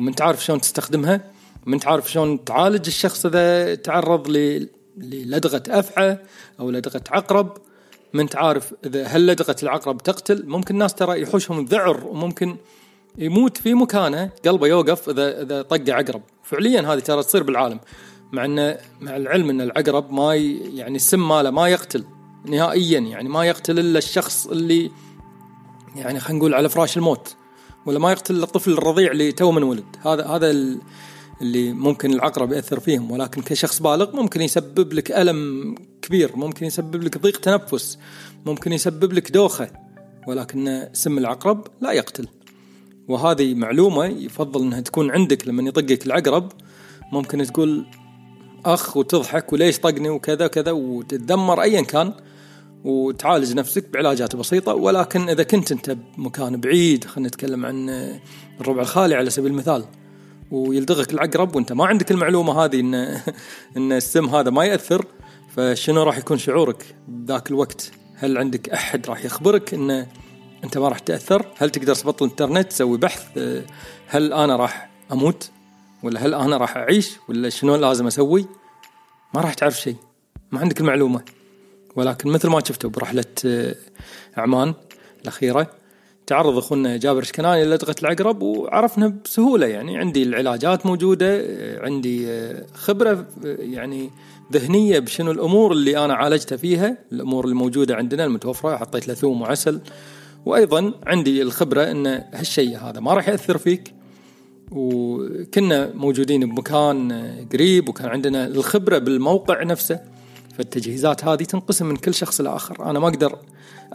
ومن 0.00 0.14
تعرف 0.14 0.44
شلون 0.44 0.60
تستخدمها 0.60 1.20
ومن 1.66 1.80
تعرف 1.80 2.10
شلون 2.10 2.44
تعالج 2.44 2.86
الشخص 2.86 3.26
إذا 3.26 3.74
تعرض 3.74 4.28
للدغة 4.96 5.62
أفعى 5.68 6.18
أو 6.60 6.70
لدغة 6.70 7.02
عقرب. 7.10 7.56
من 8.12 8.28
تعرف 8.28 8.74
إذا 8.86 9.06
هل 9.06 9.26
لدغة 9.26 9.56
العقرب 9.62 10.02
تقتل. 10.02 10.46
ممكن 10.46 10.74
الناس 10.74 10.94
ترى 10.94 11.22
يحوشهم 11.22 11.64
ذعر 11.64 12.06
وممكن 12.06 12.56
يموت 13.18 13.56
في 13.56 13.74
مكانه 13.74 14.30
قلبه 14.44 14.66
يوقف 14.66 15.08
إذا 15.08 15.42
إذا 15.42 15.62
طق 15.62 15.90
عقرب. 15.90 16.22
فعليا 16.42 16.80
هذه 16.80 16.98
ترى 16.98 17.22
تصير 17.22 17.42
بالعالم. 17.42 17.80
مع 18.32 18.44
إن 18.44 18.76
مع 19.00 19.16
العلم 19.16 19.50
إن 19.50 19.60
العقرب 19.60 20.12
ما 20.12 20.34
يعني 20.34 20.96
السم 20.96 21.28
ماله 21.28 21.50
ما 21.50 21.68
يقتل 21.68 22.04
نهائيا 22.44 23.00
يعني 23.00 23.28
ما 23.28 23.44
يقتل 23.44 23.78
إلا 23.78 23.98
الشخص 23.98 24.46
اللي 24.46 24.90
يعني 25.96 26.20
خلينا 26.20 26.38
نقول 26.38 26.54
على 26.54 26.68
فراش 26.68 26.96
الموت. 26.96 27.36
ولا 27.86 27.98
ما 27.98 28.12
يقتل 28.12 28.42
الطفل 28.42 28.72
الرضيع 28.72 29.10
اللي 29.10 29.32
تو 29.32 29.52
من 29.52 29.62
ولد. 29.62 29.84
هذا 30.06 30.26
هذا 30.26 30.50
اللي 31.42 31.72
ممكن 31.72 32.12
العقرب 32.12 32.52
يأثر 32.52 32.80
فيهم. 32.80 33.10
ولكن 33.10 33.42
كشخص 33.42 33.82
بالغ 33.82 34.16
ممكن 34.16 34.40
يسبب 34.40 34.92
لك 34.92 35.12
ألم 35.12 35.74
كبير 36.02 36.36
ممكن 36.36 36.66
يسبب 36.66 37.02
لك 37.02 37.18
ضيق 37.18 37.40
تنفس 37.40 37.98
ممكن 38.46 38.72
يسبب 38.72 39.12
لك 39.12 39.30
دوخة. 39.30 39.70
ولكن 40.28 40.88
سم 40.92 41.18
العقرب 41.18 41.66
لا 41.80 41.92
يقتل. 41.92 42.28
وهذه 43.08 43.54
معلومة 43.54 44.04
يفضل 44.04 44.62
إنها 44.62 44.80
تكون 44.80 45.10
عندك 45.10 45.48
لما 45.48 45.62
يطقك 45.62 46.06
العقرب. 46.06 46.52
ممكن 47.12 47.46
تقول 47.46 47.86
أخ 48.64 48.96
وتضحك 48.96 49.52
وليش 49.52 49.78
طقني 49.78 50.08
وكذا 50.08 50.46
كذا 50.46 50.70
وتتذمر 50.70 51.62
ايا 51.62 51.80
كان. 51.80 52.12
وتعالج 52.84 53.54
نفسك 53.54 53.88
بعلاجات 53.92 54.36
بسيطة 54.36 54.74
ولكن 54.74 55.28
إذا 55.28 55.42
كنت 55.42 55.72
أنت 55.72 55.90
بمكان 55.90 56.60
بعيد 56.60 57.04
خلينا 57.04 57.28
نتكلم 57.28 57.66
عن 57.66 57.88
الربع 58.60 58.82
الخالي 58.82 59.14
على 59.14 59.30
سبيل 59.30 59.50
المثال 59.50 59.84
ويلدغك 60.50 61.12
العقرب 61.12 61.56
وأنت 61.56 61.72
ما 61.72 61.86
عندك 61.86 62.10
المعلومة 62.10 62.64
هذه 62.64 62.80
إن 62.80 62.94
إن 63.76 63.92
السم 63.92 64.26
هذا 64.26 64.50
ما 64.50 64.64
يأثر 64.64 65.06
فشنو 65.56 66.02
راح 66.02 66.18
يكون 66.18 66.38
شعورك 66.38 66.94
بذاك 67.08 67.50
الوقت؟ 67.50 67.92
هل 68.16 68.38
عندك 68.38 68.68
أحد 68.68 69.06
راح 69.06 69.24
يخبرك 69.24 69.74
إن 69.74 70.06
أنت 70.64 70.78
ما 70.78 70.88
راح 70.88 70.98
تأثر؟ 70.98 71.46
هل 71.58 71.70
تقدر 71.70 71.94
تبطل 71.94 72.24
الإنترنت 72.24 72.70
تسوي 72.70 72.98
بحث 72.98 73.38
هل 74.06 74.32
أنا 74.32 74.56
راح 74.56 74.90
أموت؟ 75.12 75.50
ولا 76.02 76.26
هل 76.26 76.34
أنا 76.34 76.56
راح 76.56 76.76
أعيش؟ 76.76 77.10
ولا 77.28 77.48
شنو 77.48 77.76
لازم 77.76 78.06
أسوي؟ 78.06 78.46
ما 79.34 79.40
راح 79.40 79.54
تعرف 79.54 79.80
شيء 79.80 79.96
ما 80.52 80.60
عندك 80.60 80.80
المعلومة 80.80 81.22
ولكن 81.96 82.30
مثل 82.30 82.48
ما 82.48 82.60
شفتوا 82.64 82.90
برحلة 82.90 83.24
آه، 83.46 83.74
عمان 84.36 84.74
الأخيرة 85.22 85.70
تعرض 86.26 86.58
أخونا 86.58 86.96
جابر 86.96 87.22
شكناني 87.22 87.64
لدغه 87.64 87.94
العقرب 88.02 88.42
وعرفنا 88.42 89.08
بسهولة 89.24 89.66
يعني 89.66 89.98
عندي 89.98 90.22
العلاجات 90.22 90.86
موجودة 90.86 91.44
عندي 91.80 92.28
خبرة 92.74 93.26
يعني 93.44 94.10
ذهنية 94.52 94.98
بشنو 94.98 95.30
الأمور 95.30 95.72
اللي 95.72 96.04
أنا 96.04 96.14
عالجتها 96.14 96.56
فيها 96.56 96.96
الأمور 97.12 97.44
الموجودة 97.46 97.96
عندنا 97.96 98.24
المتوفرة 98.24 98.76
حطيت 98.76 99.08
له 99.08 99.14
ثوم 99.14 99.42
وعسل 99.42 99.80
وأيضا 100.46 100.92
عندي 101.06 101.42
الخبرة 101.42 101.90
إن 101.90 102.06
هالشيء 102.06 102.78
هذا 102.78 103.00
ما 103.00 103.14
راح 103.14 103.28
يأثر 103.28 103.58
فيك 103.58 103.94
وكنا 104.70 105.90
موجودين 105.94 106.54
بمكان 106.54 107.12
قريب 107.52 107.88
وكان 107.88 108.08
عندنا 108.08 108.46
الخبرة 108.46 108.98
بالموقع 108.98 109.62
نفسه. 109.62 110.00
فالتجهيزات 110.60 111.24
هذه 111.24 111.42
تنقسم 111.42 111.86
من 111.86 111.96
كل 111.96 112.14
شخص 112.14 112.40
لآخر. 112.40 112.90
أنا 112.90 112.98
ما 112.98 113.08
أقدر 113.08 113.38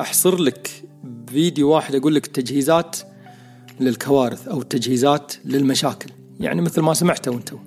أحصر 0.01 0.37
لك 0.37 0.83
فيديو 1.27 1.69
واحد 1.69 1.95
أقول 1.95 2.15
لك 2.15 2.25
التجهيزات 2.25 2.95
للكوارث 3.79 4.47
أو 4.47 4.61
التجهيزات 4.61 5.33
للمشاكل. 5.45 6.09
يعني 6.39 6.61
مثل 6.61 6.81
ما 6.81 6.93
سمعتوا 6.93 7.33
أنتم 7.33 7.57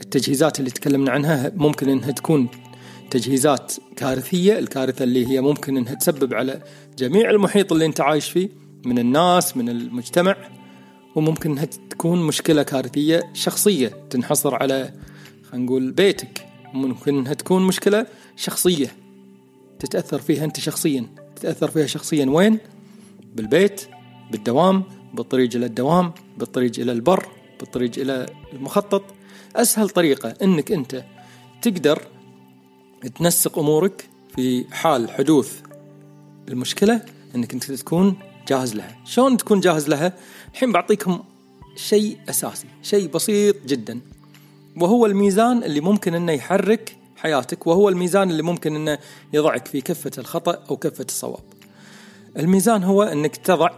التجهيزات 0.00 0.58
اللي 0.58 0.70
تكلمنا 0.70 1.10
عنها 1.10 1.52
ممكن 1.54 1.88
إنها 1.88 2.10
تكون 2.10 2.48
تجهيزات 3.10 3.72
كارثية 3.96 4.58
الكارثة 4.58 5.02
اللي 5.02 5.26
هي 5.26 5.40
ممكن 5.40 5.76
إنها 5.76 5.94
تسبب 5.94 6.34
على 6.34 6.62
جميع 6.98 7.30
المحيط 7.30 7.72
اللي 7.72 7.86
أنت 7.86 8.00
عايش 8.00 8.30
فيه 8.30 8.48
من 8.84 8.98
الناس 8.98 9.56
من 9.56 9.68
المجتمع 9.68 10.36
وممكن 11.14 11.50
إنها 11.50 11.64
تكون 11.64 12.22
مشكلة 12.22 12.62
كارثية 12.62 13.22
شخصية 13.34 13.88
تنحصر 14.10 14.54
على 14.54 14.92
خلينا 15.50 15.66
نقول 15.66 15.90
بيتك. 15.90 16.51
ممكن 16.74 17.18
إنها 17.18 17.34
تكون 17.34 17.66
مشكلة 17.66 18.06
شخصية. 18.36 18.96
تتأثر 19.78 20.18
فيها 20.18 20.44
أنت 20.44 20.60
شخصيا. 20.60 21.06
تتأثر 21.36 21.70
فيها 21.70 21.86
شخصيا 21.86 22.26
وين؟ 22.26 22.58
بالبيت 23.34 23.86
بالدوام 24.30 24.84
بالطريق 25.14 25.56
إلى 25.56 25.66
الدوام 25.66 26.12
بالطريق 26.38 26.72
إلى 26.78 26.92
البر 26.92 27.26
بالطريق 27.60 27.90
إلى 27.98 28.26
المخطط. 28.52 29.02
أسهل 29.56 29.88
طريقة 29.88 30.34
إنك 30.42 30.72
أنت 30.72 31.04
تقدر 31.62 32.02
تنسق 33.18 33.58
أمورك 33.58 34.08
في 34.36 34.64
حال 34.74 35.10
حدوث 35.10 35.60
المشكلة 36.48 37.02
إنك 37.34 37.54
أنت 37.54 37.72
تكون 37.72 38.16
جاهز 38.48 38.74
لها. 38.74 38.98
شلون 39.04 39.36
تكون 39.36 39.60
جاهز 39.60 39.88
لها؟ 39.88 40.12
الحين 40.54 40.72
بعطيكم 40.72 41.22
شيء 41.76 42.18
أساسي 42.28 42.66
شيء 42.82 43.08
بسيط 43.08 43.56
جدا. 43.66 44.00
وهو 44.80 45.06
الميزان 45.06 45.64
اللي 45.64 45.80
ممكن 45.80 46.14
إنه 46.14 46.32
يحرك 46.32 46.96
حياتك 47.16 47.66
وهو 47.66 47.88
الميزان 47.88 48.30
اللي 48.30 48.42
ممكن 48.42 48.76
إنه 48.76 48.98
يضعك 49.32 49.68
في 49.68 49.80
كفة 49.80 50.10
الخطأ 50.18 50.64
أو 50.70 50.76
كفة 50.76 51.04
الصواب. 51.08 51.44
الميزان 52.38 52.84
هو 52.84 53.02
إنك 53.02 53.36
تضع 53.36 53.70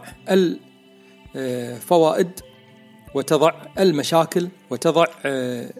الفوائد 1.35 2.29
وتضع 3.15 3.51
المشاكل 3.79 4.47
وتضع 4.69 5.05
آه، 5.25 5.73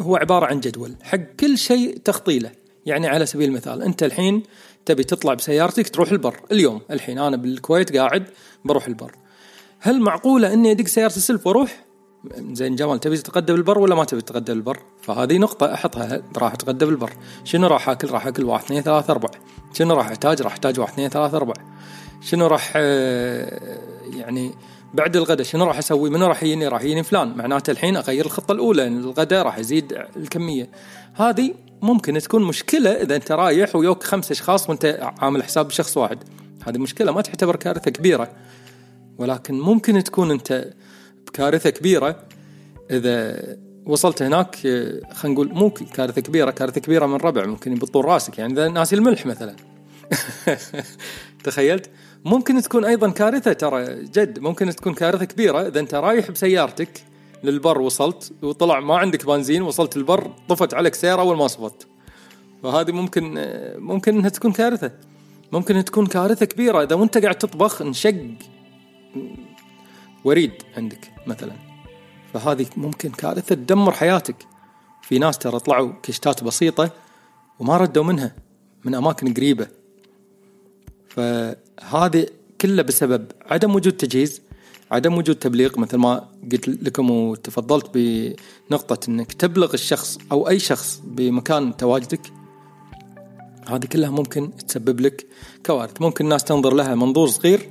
هو 0.00 0.16
عبارة 0.16 0.46
عن 0.46 0.60
جدول 0.60 0.94
حق 1.02 1.18
كل 1.40 1.58
شيء 1.58 1.98
تخطيله. 1.98 2.50
يعني 2.86 3.06
على 3.08 3.26
سبيل 3.26 3.48
المثال 3.48 3.82
أنت 3.82 4.02
الحين 4.02 4.42
تبي 4.86 5.04
تطلع 5.04 5.34
بسيارتك 5.34 5.88
تروح 5.88 6.10
البر. 6.12 6.40
اليوم 6.52 6.80
الحين 6.90 7.18
أنا 7.18 7.36
بالكويت 7.36 7.96
قاعد 7.96 8.24
بروح 8.64 8.86
البر. 8.86 9.14
هل 9.80 10.00
معقولة 10.00 10.52
إني 10.52 10.70
أدق 10.70 10.86
سيارة 10.86 11.16
السلف 11.16 11.46
وأروح؟ 11.46 11.84
زين 12.52 12.76
جمال 12.76 13.00
تبي 13.00 13.16
تتغدى 13.16 13.52
بالبر 13.52 13.78
ولا 13.78 13.94
ما 13.94 14.04
تبي 14.04 14.20
تتغدى 14.20 14.52
بالبر؟ 14.52 14.78
فهذه 15.02 15.38
نقطة 15.38 15.74
أحطها 15.74 16.22
راح 16.36 16.52
أتغدى 16.52 16.84
بالبر، 16.84 17.12
شنو 17.44 17.66
راح 17.66 17.88
آكل؟ 17.88 18.10
راح 18.10 18.26
آكل 18.26 18.44
واحد 18.44 18.64
اثنين 18.64 18.82
ثلاثة 18.82 19.12
أربع، 19.12 19.28
شنو 19.72 19.94
راح 19.94 20.06
أحتاج؟ 20.06 20.42
راح 20.42 20.52
أحتاج 20.52 20.80
واحد 20.80 20.92
اثنين 20.92 21.08
ثلاثة 21.08 21.36
أربع، 21.36 21.54
شنو 22.20 22.46
راح 22.46 22.72
آه، 22.76 23.78
يعني 24.16 24.54
بعد 24.94 25.16
الغداء 25.16 25.46
شنو 25.46 25.64
راح 25.64 25.78
أسوي؟ 25.78 26.10
منو 26.10 26.26
راح 26.26 26.42
يجيني؟ 26.42 26.68
راح 26.68 26.82
يجيني 26.82 27.02
فلان، 27.02 27.36
معناته 27.36 27.70
الحين 27.70 27.96
أغير 27.96 28.26
الخطة 28.26 28.52
الأولى 28.52 28.86
الغداء 28.86 29.44
راح 29.44 29.58
يزيد 29.58 29.98
الكمية. 30.16 30.70
هذه 31.14 31.54
ممكن 31.82 32.18
تكون 32.18 32.42
مشكلة 32.42 32.90
إذا 32.90 33.16
أنت 33.16 33.32
رايح 33.32 33.76
ويوك 33.76 34.02
خمس 34.02 34.30
أشخاص 34.30 34.68
وأنت 34.68 35.12
عامل 35.18 35.42
حساب 35.42 35.68
بشخص 35.68 35.96
واحد. 35.96 36.18
هذه 36.66 36.78
مشكلة 36.78 37.12
ما 37.12 37.22
تعتبر 37.22 37.56
كارثة 37.56 37.90
كبيرة. 37.90 38.30
ولكن 39.18 39.60
ممكن 39.60 40.04
تكون 40.04 40.30
أنت 40.30 40.72
بكارثه 41.30 41.70
كبيرة. 41.70 42.22
إذا 42.90 43.42
وصلت 43.86 44.22
هناك 44.22 44.56
خلينا 45.12 45.34
نقول 45.34 45.52
مو 45.52 45.70
كارثة 45.70 46.20
كبيرة 46.20 46.50
كارثة 46.50 46.80
كبيرة 46.80 47.06
من 47.06 47.16
ربع 47.16 47.46
ممكن 47.46 47.72
يبطون 47.72 48.04
راسك. 48.04 48.38
يعني 48.38 48.52
إذا 48.52 48.68
ناسي 48.68 48.96
الملح 48.96 49.26
مثلا. 49.26 49.56
تخيلت؟ 51.44 51.90
ممكن 52.24 52.62
تكون 52.62 52.84
أيضا 52.84 53.10
كارثة 53.10 53.52
ترى 53.52 54.04
جد 54.04 54.38
ممكن 54.38 54.70
تكون 54.70 54.94
كارثة 54.94 55.24
كبيرة. 55.24 55.68
إذا 55.68 55.80
أنت 55.80 55.94
رايح 55.94 56.30
بسيارتك 56.30 57.04
للبر 57.44 57.80
وصلت 57.80 58.32
وطلع 58.42 58.80
ما 58.80 58.96
عندك 58.96 59.26
بنزين 59.26 59.62
وصلت 59.62 59.96
البر 59.96 60.30
طفت 60.48 60.74
عليك 60.74 60.94
سيارة 60.94 61.20
أول 61.20 61.36
ما 61.36 61.46
صفت 61.46 61.86
فهذه 62.62 62.92
ممكن 62.92 63.34
ممكن 63.78 64.16
إنها 64.16 64.28
تكون 64.28 64.52
كارثة. 64.52 64.92
ممكن 65.52 65.84
تكون 65.84 66.06
كارثة 66.06 66.46
كبيرة. 66.46 66.82
إذا 66.82 66.94
وأنت 66.94 67.18
قاعد 67.18 67.38
تطبخ 67.38 67.82
انشق. 67.82 68.24
وريد 70.24 70.52
عندك. 70.76 71.09
مثلا. 71.26 71.52
فهذه 72.34 72.66
ممكن 72.76 73.10
كارثة 73.10 73.54
تدمر 73.54 73.92
حياتك. 73.92 74.36
في 75.02 75.18
ناس 75.18 75.38
ترى 75.38 75.58
طلعوا 75.58 75.92
كشتات 76.02 76.44
بسيطة 76.44 76.90
وما 77.58 77.76
ردوا 77.76 78.04
منها 78.04 78.34
من 78.84 78.94
أماكن 78.94 79.34
قريبة. 79.34 79.66
فهذه 81.08 82.26
كله 82.60 82.82
بسبب 82.82 83.32
عدم 83.46 83.74
وجود 83.74 83.92
تجهيز 83.92 84.42
عدم 84.90 85.14
وجود 85.14 85.36
تبليغ 85.36 85.80
مثل 85.80 85.96
ما 85.96 86.28
قلت 86.52 86.68
لكم 86.68 87.10
وتفضلت 87.10 87.90
بنقطة 87.94 89.10
إنك 89.10 89.32
تبلغ 89.32 89.74
الشخص 89.74 90.18
أو 90.32 90.48
أي 90.48 90.58
شخص 90.58 91.02
بمكان 91.04 91.76
تواجدك. 91.76 92.32
هذه 93.68 93.86
كلها 93.86 94.10
ممكن 94.10 94.56
تسبب 94.56 95.00
لك 95.00 95.26
كوارث. 95.66 96.02
ممكن 96.02 96.24
الناس 96.24 96.44
تنظر 96.44 96.74
لها 96.74 96.94
منظور 96.94 97.26
صغير 97.28 97.68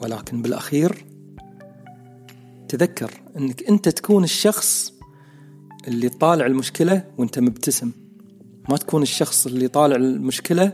ولكن 0.00 0.42
بالأخير 0.42 1.04
تذكر 2.68 3.10
إنك 3.36 3.68
أنت 3.68 3.88
تكون 3.88 4.24
الشخص 4.24 4.92
اللي 5.88 6.08
طالع 6.08 6.46
المشكلة 6.46 7.04
وأنت 7.18 7.38
مبتسم. 7.38 7.92
ما 8.68 8.76
تكون 8.76 9.02
الشخص 9.02 9.46
اللي 9.46 9.68
طالع 9.68 9.96
المشكلة 9.96 10.72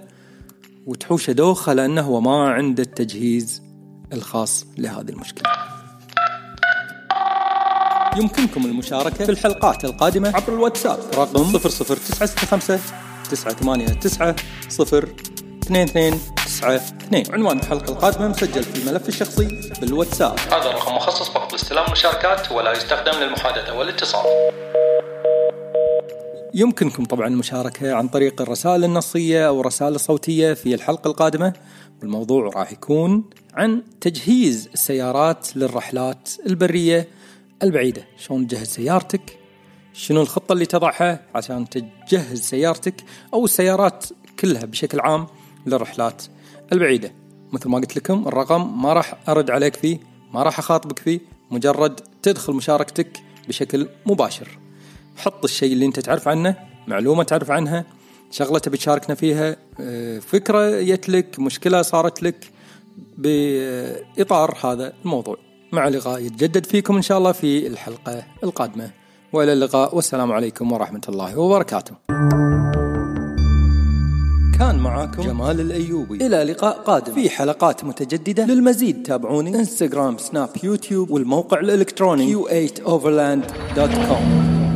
وتحوشه 0.86 1.32
دوخة 1.32 1.72
لأنه 1.72 2.03
هو 2.03 2.20
ما 2.20 2.49
عنده 2.49 2.82
التجهيز 2.82 3.62
الخاص 4.12 4.66
لهذه 4.78 5.09
المشكلة. 5.09 5.51
يمكنكم 8.16 8.66
المشاركة 8.66 9.24
في 9.24 9.30
الحلقات 9.30 9.84
القادمة 9.84 10.28
عبر 10.36 10.53
الواتساب 10.55 10.99
رقم 11.14 11.59
00965 11.59 12.78
989 13.30 14.34
0 14.68 15.09
22 15.65 16.21
92 16.47 17.35
عنوان 17.35 17.59
الحلقة 17.59 17.93
القادمة 17.93 18.29
مسجل 18.29 18.62
في 18.62 18.79
الملف 18.79 19.09
الشخصي 19.09 19.49
بالواتساب. 19.81 20.39
هذا 20.39 20.71
الرقم 20.71 20.95
مخصص 20.95 21.29
فقط 21.29 21.53
لاستلام 21.53 21.87
المشاركات 21.87 22.53
ولا 22.53 22.73
يستخدم 22.73 23.21
للمحادثة 23.21 23.79
والاتصال. 23.79 24.25
يمكنكم 26.55 27.05
طبعا 27.05 27.27
المشاركة 27.27 27.95
عن 27.95 28.09
طريق 28.09 28.41
الرسائل 28.43 28.85
النصية 28.85 29.49
أو 29.49 29.61
الرسائل 29.61 29.95
الصوتية 29.95 30.53
في 30.53 30.75
الحلقة 30.75 31.09
القادمة. 31.09 31.53
والموضوع 32.01 32.51
راح 32.57 32.73
يكون 32.73 33.25
عن 33.55 33.83
تجهيز 34.01 34.69
السيارات 34.75 35.57
للرحلات 35.57 36.29
البرية 36.47 37.09
البعيدة. 37.62 38.05
شلون 38.17 38.47
تجهز 38.47 38.67
سيارتك؟ 38.67 39.39
شنو 39.93 40.23
الخطة 40.23 40.53
اللي 40.53 40.67
تضعها 40.67 41.21
عشان 41.35 41.69
تجهز 41.69 42.41
سيارتك؟ 42.41 42.95
أو 43.35 43.45
السيارات 43.45 44.05
كلها 44.41 44.65
بشكل 44.65 45.01
عام 45.01 45.27
للرحلات 45.67 46.23
البعيدة. 46.73 47.12
مثل 47.53 47.69
ما 47.69 47.79
قلت 47.79 47.97
لكم 47.97 48.29
الرقم 48.29 48.83
ما 48.83 48.93
راح 48.93 49.15
أرد 49.29 49.51
عليك 49.51 49.77
فيه 49.77 49.99
ما 50.33 50.43
راح 50.43 50.59
أخاطبك 50.59 50.99
فيه 50.99 51.21
مجرد 51.51 52.01
تدخل 52.23 52.53
مشاركتك 52.53 53.09
بشكل 53.49 53.89
مباشر. 54.07 54.59
حط 55.17 55.45
الشيء 55.45 55.73
اللي 55.73 55.87
أنت 55.87 56.01
تعرف 56.01 56.29
عنه 56.29 56.57
معلومة 56.87 57.23
تعرف 57.23 57.51
عنها 57.51 57.85
شغلة 58.31 58.59
تبي 58.59 58.77
تشاركنا 58.77 59.15
فيها 59.15 59.57
آه، 59.81 60.19
فكرة 60.19 60.83
جت 60.83 61.09
لك 61.09 61.39
مشكلة 61.39 61.83
صارت 61.83 62.23
لك 62.23 62.51
بإطار 63.19 64.59
هذا 64.65 64.93
الموضوع. 65.05 65.37
مع 65.73 65.89
لقاء 65.89 66.21
يتجدد 66.21 66.67
فيكم 66.67 66.97
إن 66.97 67.03
شاء 67.03 67.19
الله 67.19 67.33
في 67.33 67.67
الحلقة 67.67 68.23
القادمة. 68.45 68.91
وإلى 69.33 69.53
اللقاء 69.53 69.97
والسلام 69.97 70.33
عليكم 70.33 70.73
ورحمة 70.73 71.03
الله 71.09 71.39
وبركاته. 71.39 71.95
كان 74.59 74.79
معاكم 74.79 75.23
جمال 75.23 75.61
الأيوبي. 75.61 76.27
إلى 76.27 76.45
لقاء 76.45 76.79
قادم. 76.79 77.15
في 77.15 77.31
حلقات 77.31 77.85
متجددة 77.85 78.47
للمزيد 78.47 79.03
تابعوني. 79.03 79.55
انستغرام 79.55 80.19
سناب 80.19 80.49
يوتيوب 80.63 81.11
والموقع 81.11 81.61
الإلكتروني. 81.61 82.35
Q8overland.com 82.35 84.74